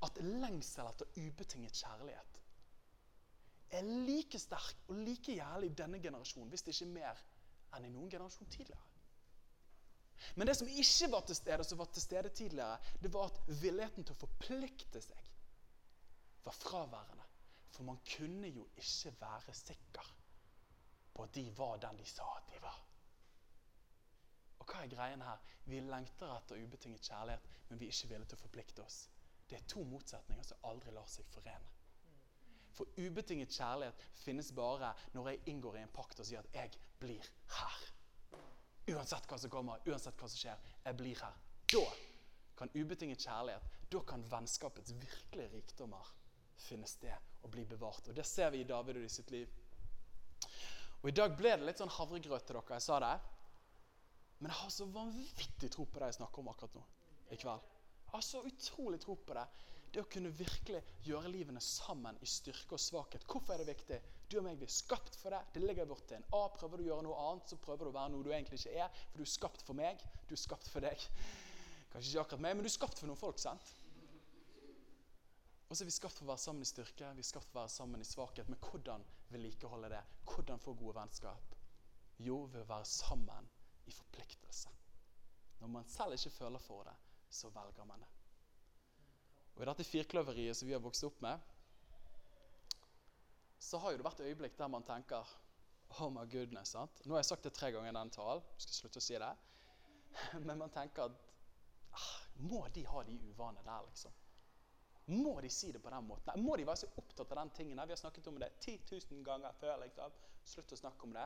at 0.08 0.24
lengsel 0.24 0.90
etter 0.90 1.22
ubetinget 1.22 1.84
kjærlighet 1.84 2.42
er 3.76 3.88
like 4.08 4.40
sterk 4.40 4.84
og 4.88 5.00
like 5.04 5.36
jævlig 5.36 5.72
i 5.72 5.78
denne 5.78 6.00
generasjonen, 6.00 6.50
hvis 6.50 6.64
det 6.64 6.76
ikke 6.76 6.86
er 6.86 6.94
mer 6.94 7.24
enn 7.76 7.88
i 7.88 7.92
noen 7.92 8.12
generasjon 8.12 8.50
tidligere. 8.52 8.92
Men 10.36 10.48
det 10.48 10.56
som 10.58 10.70
ikke 10.70 11.10
var 11.12 11.26
til 11.28 11.36
stede, 11.36 11.64
som 11.68 11.80
var 11.82 11.90
til 11.92 12.02
stede 12.02 12.30
tidligere, 12.30 12.78
det 13.02 13.12
var 13.14 13.30
at 13.30 13.42
villigheten 13.62 14.06
til 14.06 14.16
å 14.16 14.22
forplikte 14.22 15.02
seg 15.04 15.32
var 16.46 16.56
fraværende. 16.56 17.26
For 17.76 17.84
man 17.84 18.00
kunne 18.08 18.48
jo 18.48 18.68
ikke 18.80 19.12
være 19.20 19.54
sikker 19.58 20.12
på 21.16 21.26
at 21.26 21.36
de 21.36 21.50
var 21.58 21.82
den 21.84 22.00
de 22.00 22.06
sa 22.08 22.28
at 22.38 22.48
de 22.54 22.62
var. 22.64 22.78
Og 24.66 24.74
hva 24.74 24.82
er 24.82 24.90
greien 24.90 25.22
her? 25.22 25.42
Vi 25.70 25.80
lengter 25.86 26.32
etter 26.34 26.62
ubetinget 26.62 27.06
kjærlighet, 27.06 27.48
men 27.70 27.80
vi 27.80 27.86
er 27.86 27.94
ikke 27.94 28.10
villige 28.10 28.32
til 28.32 28.40
å 28.40 28.42
forplikte 28.42 28.86
oss. 28.86 28.98
Det 29.46 29.60
er 29.60 29.68
to 29.70 29.84
motsetninger 29.86 30.46
som 30.46 30.66
aldri 30.66 30.94
lar 30.94 31.06
seg 31.10 31.28
forene. 31.30 31.74
For 32.76 32.90
ubetinget 32.98 33.54
kjærlighet 33.56 34.02
finnes 34.20 34.50
bare 34.56 34.90
når 35.14 35.30
jeg 35.30 35.44
inngår 35.54 35.78
i 35.78 35.84
en 35.86 35.94
pakt 35.94 36.20
og 36.20 36.26
sier 36.26 36.42
at 36.42 36.56
'jeg 36.56 36.72
blir 37.00 37.30
her'. 37.48 37.92
Uansett 38.88 39.28
hva 39.28 39.38
som 39.38 39.50
kommer, 39.50 39.80
uansett 39.86 40.18
hva 40.18 40.28
som 40.28 40.38
skjer. 40.38 40.58
Jeg 40.86 40.98
blir 40.98 41.22
her. 41.22 41.38
Da 41.72 41.86
kan 42.58 42.70
ubetinget 42.76 43.20
kjærlighet, 43.20 43.62
da 43.92 44.00
kan 44.00 44.32
vennskapets 44.32 44.94
virkelige 44.94 45.54
rikdommer 45.54 46.12
finne 46.58 46.88
sted 46.88 47.16
og 47.44 47.52
bli 47.52 47.66
bevart. 47.66 48.08
Og 48.08 48.16
Det 48.16 48.26
ser 48.26 48.50
vi 48.50 48.60
i 48.60 48.64
David 48.64 48.98
og 48.98 49.04
i 49.04 49.10
sitt 49.10 49.32
liv. 49.32 49.50
Og 51.02 51.10
I 51.10 51.12
dag 51.12 51.38
ble 51.38 51.50
det 51.50 51.66
litt 51.66 51.78
sånn 51.78 51.90
havregrøt 51.90 52.46
til 52.46 52.56
dere. 52.56 52.78
Jeg 52.78 52.82
sa 52.82 53.00
det. 53.00 53.20
Men 54.40 54.52
jeg 54.52 54.60
har 54.62 54.74
så 54.74 54.88
vanvittig 54.92 55.72
tro 55.72 55.86
på 55.88 56.02
det 56.02 56.12
jeg 56.12 56.20
snakker 56.20 56.44
om 56.44 56.52
akkurat 56.52 56.76
nå 56.76 56.84
i 57.32 57.40
kveld. 57.40 57.72
Jeg 58.06 58.12
har 58.14 58.26
så 58.26 58.42
utrolig 58.48 59.00
tro 59.04 59.16
på 59.18 59.38
det 59.38 59.46
det 59.96 60.02
å 60.04 60.10
kunne 60.12 60.32
virkelig 60.36 60.82
gjøre 61.08 61.32
livene 61.32 61.62
sammen 61.64 62.18
i 62.20 62.28
styrke 62.28 62.76
og 62.76 62.82
svakhet. 62.84 63.24
Hvorfor 63.32 63.56
er 63.56 63.62
det 63.64 63.70
viktig? 63.70 64.00
Du 64.28 64.36
og 64.42 64.44
meg 64.48 64.60
blir 64.60 64.72
skapt 64.72 65.16
for 65.16 65.32
det. 65.32 65.40
Det 65.56 65.64
ligger 65.64 65.88
bort 65.88 66.04
til 66.10 66.18
en 66.18 66.28
A. 66.36 66.42
Prøver 66.52 66.82
du 66.82 66.84
å 66.84 66.88
gjøre 66.90 67.06
noe 67.06 67.22
annet, 67.30 67.48
så 67.48 67.60
prøver 67.64 67.88
du 67.88 67.92
å 67.94 67.96
være 67.96 68.12
noe 68.12 68.26
du 68.26 68.34
egentlig 68.34 68.60
ikke 68.60 68.76
er. 68.84 69.02
For 69.14 69.22
du 69.22 69.24
er 69.24 69.32
skapt 69.32 69.64
for 69.64 69.80
meg. 69.80 70.04
Du 70.28 70.36
er 70.36 70.42
skapt 70.42 70.68
for 70.74 70.84
deg. 70.84 71.08
Kanskje 71.94 72.12
ikke 72.12 72.26
akkurat 72.26 72.44
meg, 72.44 72.58
men 72.58 72.68
du 72.68 72.72
er 72.72 72.76
skapt 72.76 73.00
for 73.00 73.08
noen 73.08 73.22
folk. 73.22 73.40
sant? 73.40 73.72
Og 75.70 75.78
så 75.78 75.86
er 75.86 75.88
vi 75.88 75.96
skapt 75.96 76.20
for 76.20 76.28
å 76.28 76.34
være 76.34 76.44
sammen 76.44 76.66
i 76.66 76.70
styrke, 76.70 77.14
vi 77.16 77.24
er 77.24 77.28
skapt 77.32 77.48
for 77.48 77.58
å 77.58 77.64
være 77.64 77.74
sammen 77.74 78.04
i 78.04 78.08
svakhet. 78.08 78.52
Men 78.52 78.60
hvordan 78.68 79.06
vedlikeholde 79.32 79.96
det? 79.96 80.04
Hvordan 80.28 80.62
få 80.62 80.76
gode 80.76 81.00
vennskap? 81.00 81.56
Jo, 82.20 82.44
ved 82.52 82.66
å 82.66 82.70
være 82.76 82.92
sammen 82.92 83.48
i 83.86 83.92
forpliktelse. 83.92 84.70
Når 85.60 85.68
man 85.68 85.88
selv 85.90 86.14
ikke 86.18 86.30
føler 86.30 86.60
for 86.60 86.84
det, 86.88 86.96
så 87.30 87.50
velger 87.50 87.86
man 87.86 88.02
det. 88.04 88.12
Og 89.56 89.64
I 89.64 89.68
dette 89.70 89.88
firkløveriet 89.88 90.58
som 90.58 90.68
vi 90.68 90.76
har 90.76 90.84
vokst 90.84 91.06
opp 91.08 91.22
med, 91.24 91.40
så 93.60 93.80
har 93.82 93.94
jo 93.94 94.00
det 94.02 94.06
vært 94.06 94.26
øyeblikk 94.28 94.58
der 94.60 94.72
man 94.72 94.84
tenker 94.86 95.36
Oh 96.02 96.10
my 96.12 96.26
goodness. 96.32 96.70
sant? 96.74 97.02
Nå 97.06 97.14
har 97.14 97.22
jeg 97.22 97.30
sagt 97.30 97.44
det 97.46 97.54
tre 97.54 97.72
ganger 97.72 97.90
i 97.90 97.96
den 97.96 98.12
talen. 98.12 98.44
Jeg 98.56 98.66
skal 98.66 98.78
slutte 98.80 99.02
å 99.02 99.06
si 99.06 99.20
det. 99.22 99.32
Men 100.48 100.58
man 100.60 100.74
tenker 100.74 101.06
at 101.06 101.20
ah, 101.94 102.14
Må 102.50 102.66
de 102.74 102.84
ha 102.90 103.04
de 103.08 103.16
uvanene 103.30 103.64
der, 103.64 103.86
liksom? 103.88 104.12
Må 105.14 105.36
de 105.42 105.50
si 105.54 105.72
det 105.72 105.80
på 105.84 105.94
den 105.94 106.08
måten? 106.08 106.42
Må 106.42 106.56
de 106.58 106.66
være 106.66 106.82
så 106.82 106.90
opptatt 106.98 107.32
av 107.32 107.44
den 107.44 107.54
tingen? 107.56 107.82
Vi 107.86 107.94
har 107.94 108.02
snakket 108.02 108.28
om 108.28 108.40
det 108.42 108.50
10 108.60 108.80
000 109.12 109.24
ganger 109.24 109.54
før. 109.62 109.78
liksom. 109.84 110.12
Slutt 110.46 110.74
å 110.74 110.80
snakke 110.82 111.08
om 111.08 111.14
det. 111.14 111.26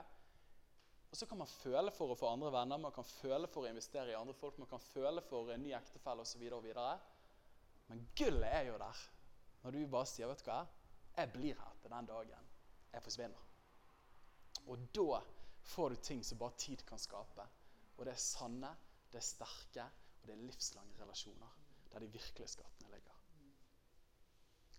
Og 1.10 1.18
så 1.18 1.26
kan 1.26 1.40
man 1.42 1.50
føle 1.50 1.92
for 1.94 2.14
å 2.14 2.18
få 2.18 2.30
andre 2.30 2.52
venner, 2.54 2.82
man 2.82 2.94
kan 2.94 3.08
føle 3.08 3.50
for 3.50 3.66
å 3.66 3.72
investere 3.72 4.14
i 4.14 4.18
andre 4.18 4.36
folk, 4.38 4.60
man 4.62 4.70
kan 4.70 4.82
føle 4.84 5.24
for 5.26 5.50
en 5.50 5.64
ny 5.66 5.74
ektefelle 5.74 6.22
osv. 6.22 6.44
Men 7.90 8.04
gullet 8.18 8.52
er 8.54 8.68
jo 8.70 8.78
der 8.82 9.06
når 9.64 9.76
du 9.76 9.80
bare 9.92 10.08
sier 10.08 10.30
vet 10.30 10.44
du 10.46 10.52
hva, 10.52 10.62
jeg 11.18 11.32
blir 11.34 11.58
her 11.60 11.80
til 11.82 11.92
den 11.92 12.08
dagen 12.08 12.52
jeg 12.94 13.04
forsvinner. 13.04 13.48
Og 14.70 14.86
da 14.96 15.20
får 15.74 15.96
du 15.96 16.04
ting 16.06 16.22
som 16.24 16.40
bare 16.40 16.58
tid 16.62 16.86
kan 16.88 17.02
skape. 17.02 17.46
Og 17.98 18.06
det 18.06 18.14
er 18.14 18.22
sanne, 18.24 18.70
det 19.12 19.20
er 19.20 19.26
sterke, 19.26 19.88
og 20.22 20.30
det 20.30 20.36
er 20.36 20.46
livslange 20.46 20.96
relasjoner. 21.02 21.58
Der 21.90 22.06
de 22.06 22.12
virkelige 22.14 22.54
skattene 22.54 22.92
ligger. 22.94 23.16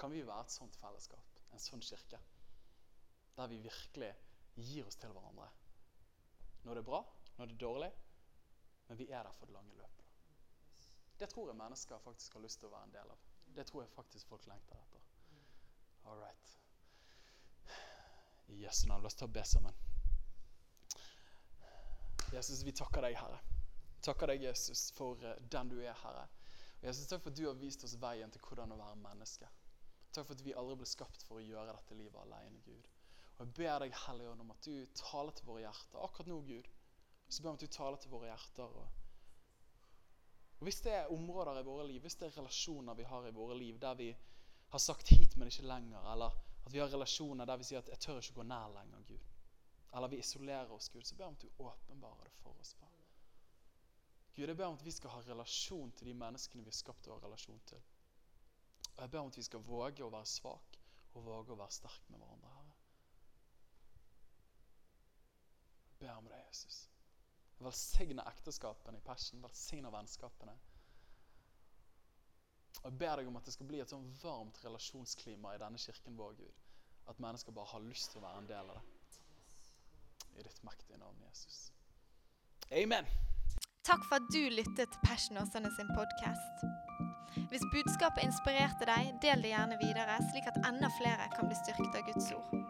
Kan 0.00 0.14
vi 0.14 0.22
være 0.24 0.46
et 0.46 0.54
sånt 0.54 0.78
fellesskap, 0.80 1.40
en 1.52 1.60
sånn 1.60 1.82
kirke? 1.84 2.20
Der 3.36 3.50
vi 3.50 3.58
virkelig 3.66 4.12
gir 4.56 4.86
oss 4.86 4.96
til 5.00 5.12
hverandre. 5.12 5.50
Når 6.62 6.74
det 6.74 6.82
er 6.82 6.88
bra, 6.90 7.00
når 7.36 7.46
det 7.46 7.54
er 7.54 7.64
dårlig, 7.64 7.90
men 8.88 8.98
vi 8.98 9.08
er 9.10 9.22
der 9.22 9.32
for 9.32 9.46
det 9.46 9.54
lange 9.54 9.74
løpet. 9.74 10.06
Det 11.20 11.28
tror 11.28 11.48
jeg 11.48 11.56
mennesker 11.56 11.98
faktisk 11.98 12.34
har 12.34 12.40
lyst 12.40 12.60
til 12.60 12.70
å 12.70 12.74
være 12.74 12.88
en 12.88 12.94
del 12.94 13.12
av. 13.12 13.28
Det 13.56 13.66
tror 13.68 13.82
jeg 13.82 13.92
faktisk 13.92 14.28
folk 14.28 14.46
lengter 14.46 14.76
etter. 14.80 15.06
All 16.08 16.18
right. 16.18 16.58
I 18.48 18.62
Jesu 18.64 18.86
navn. 18.88 19.02
La 19.02 19.10
oss 19.10 19.18
ta 19.18 19.26
og 19.28 19.34
be 19.34 19.44
sammen. 19.44 19.76
Jesus, 22.32 22.62
vi 22.64 22.72
takker 22.72 23.02
deg, 23.04 23.16
Herre. 23.18 23.40
Takker 24.06 24.30
deg, 24.30 24.44
Jesus, 24.46 24.90
for 24.96 25.20
eh, 25.26 25.38
den 25.52 25.70
du 25.72 25.80
er, 25.82 25.96
Herre. 26.04 26.28
Og 26.80 26.86
Jesus, 26.88 27.08
Takk 27.10 27.24
for 27.24 27.32
at 27.32 27.38
du 27.38 27.46
har 27.48 27.58
vist 27.58 27.84
oss 27.84 27.96
veien 28.00 28.30
til 28.32 28.42
hvordan 28.46 28.72
å 28.72 28.78
være 28.80 29.00
menneske. 29.02 29.48
Takk 30.14 30.26
for 30.28 30.36
at 30.36 30.44
vi 30.46 30.54
aldri 30.56 30.78
ble 30.80 30.88
skapt 30.88 31.26
for 31.26 31.40
å 31.40 31.44
gjøre 31.44 31.74
dette 31.74 31.98
livet 31.98 32.22
alene, 32.22 32.62
Gud. 32.64 32.88
Og 33.40 33.46
Jeg 33.46 33.54
ber 33.56 33.78
deg, 33.80 33.94
Hellige 34.04 34.30
Ånd, 34.30 34.40
om 34.44 34.50
at 34.52 34.66
du 34.66 34.74
taler 35.00 35.32
til 35.32 35.46
våre 35.48 35.62
hjerter 35.64 36.02
akkurat 36.04 36.28
nå, 36.28 36.40
Gud. 36.44 36.66
Så 37.28 37.40
ber 37.40 37.48
jeg 37.48 37.54
om 37.54 37.60
at 37.60 37.64
du 37.64 37.72
taler 37.72 38.02
til 38.02 38.12
våre 38.12 38.28
hjerter. 38.28 38.74
og 38.82 39.00
og 40.60 40.66
Hvis 40.68 40.82
det 40.84 40.92
er 40.92 41.12
områder 41.12 41.56
i 41.56 41.64
våre 41.64 41.86
liv, 41.88 42.02
hvis 42.04 42.18
det 42.20 42.26
er 42.26 42.36
relasjoner 42.36 42.94
vi 42.94 43.04
har 43.08 43.26
i 43.26 43.32
våre 43.32 43.54
liv 43.56 43.78
der 43.80 43.94
vi 43.96 44.10
har 44.70 44.78
sagt 44.78 45.08
hit, 45.08 45.36
men 45.36 45.48
ikke 45.48 45.64
lenger, 45.64 46.12
eller 46.12 46.36
at 46.66 46.72
vi 46.72 46.82
har 46.82 46.92
relasjoner 46.92 47.48
der 47.48 47.56
vi 47.56 47.64
sier 47.64 47.78
at 47.78 47.88
'jeg 47.88 47.98
tør 47.98 48.18
ikke 48.20 48.34
gå 48.34 48.42
nær 48.42 48.68
lenger', 48.74 49.06
Gud, 49.08 49.24
eller 49.94 50.08
vi 50.08 50.18
isolerer 50.18 50.72
oss, 50.72 50.88
Gud, 50.88 51.02
så 51.02 51.14
ber 51.14 51.24
jeg 51.24 51.28
om 51.28 51.34
at 51.34 51.42
du 51.42 51.48
åpenbarer 51.58 52.24
det 52.24 52.32
for 52.42 52.60
oss. 52.60 52.74
Far. 52.74 52.88
Gud, 54.36 54.46
jeg 54.46 54.56
ber 54.56 54.66
om 54.66 54.74
at 54.74 54.84
vi 54.84 54.90
skal 54.90 55.10
ha 55.10 55.20
relasjon 55.20 55.92
til 55.92 56.06
de 56.06 56.14
menneskene 56.14 56.62
vi 56.62 56.70
har 56.70 56.76
skapt 56.76 57.06
vår 57.06 57.24
relasjon 57.24 57.60
til. 57.66 57.82
Og 58.96 59.02
jeg 59.02 59.10
ber 59.10 59.18
om 59.18 59.26
at 59.26 59.36
vi 59.36 59.42
skal 59.42 59.60
våge 59.60 60.04
å 60.04 60.12
være 60.12 60.26
svak 60.26 60.78
og 61.14 61.24
våge 61.24 61.52
å 61.52 61.58
være 61.58 61.74
sterk 61.74 62.10
med 62.10 62.18
hverandre. 62.18 62.48
Herre. 62.48 62.76
Jeg 65.88 65.89
ber 66.00 66.16
om 66.16 66.28
det, 66.28 66.40
Jesus. 66.48 66.88
Velsigne 67.60 68.24
ekteskapene 68.28 68.98
i 68.98 69.04
Passion. 69.04 69.42
Velsigne 69.42 69.92
vennskapene. 69.92 70.56
Og 72.80 72.84
Jeg 72.84 72.98
ber 72.98 73.16
deg 73.20 73.28
om 73.28 73.36
at 73.36 73.44
det 73.44 73.52
skal 73.52 73.68
bli 73.68 73.80
et 73.82 73.92
sånn 73.92 74.06
varmt 74.22 74.62
relasjonsklima 74.64 75.54
i 75.54 75.60
denne 75.60 75.80
kirken 75.80 76.16
vår, 76.16 76.38
Gud. 76.38 76.62
At 77.10 77.20
mennesker 77.20 77.52
bare 77.52 77.72
har 77.74 77.84
lyst 77.84 78.12
til 78.12 78.22
å 78.22 78.24
være 78.24 78.40
en 78.40 78.48
del 78.48 78.72
av 78.72 78.80
det. 78.80 78.86
I 80.40 80.46
ditt 80.46 80.62
mektige 80.64 80.96
navn, 81.00 81.20
Jesus. 81.28 81.66
Amen. 82.70 83.08
Takk 83.84 84.04
for 84.06 84.20
at 84.20 84.32
du 84.32 84.40
lyttet 84.54 84.88
til 84.94 85.04
Passion 85.04 85.40
Åsane 85.42 85.72
sin 85.76 85.90
podkast. 85.92 86.64
Hvis 87.50 87.66
budskapet 87.74 88.24
inspirerte 88.24 88.88
deg, 88.88 89.12
del 89.22 89.42
det 89.44 89.52
gjerne 89.52 89.78
videre, 89.82 90.18
slik 90.30 90.48
at 90.50 90.60
enda 90.64 90.90
flere 90.96 91.28
kan 91.36 91.50
bli 91.50 91.58
styrket 91.60 91.98
av 91.98 92.06
Guds 92.08 92.32
ord. 92.38 92.69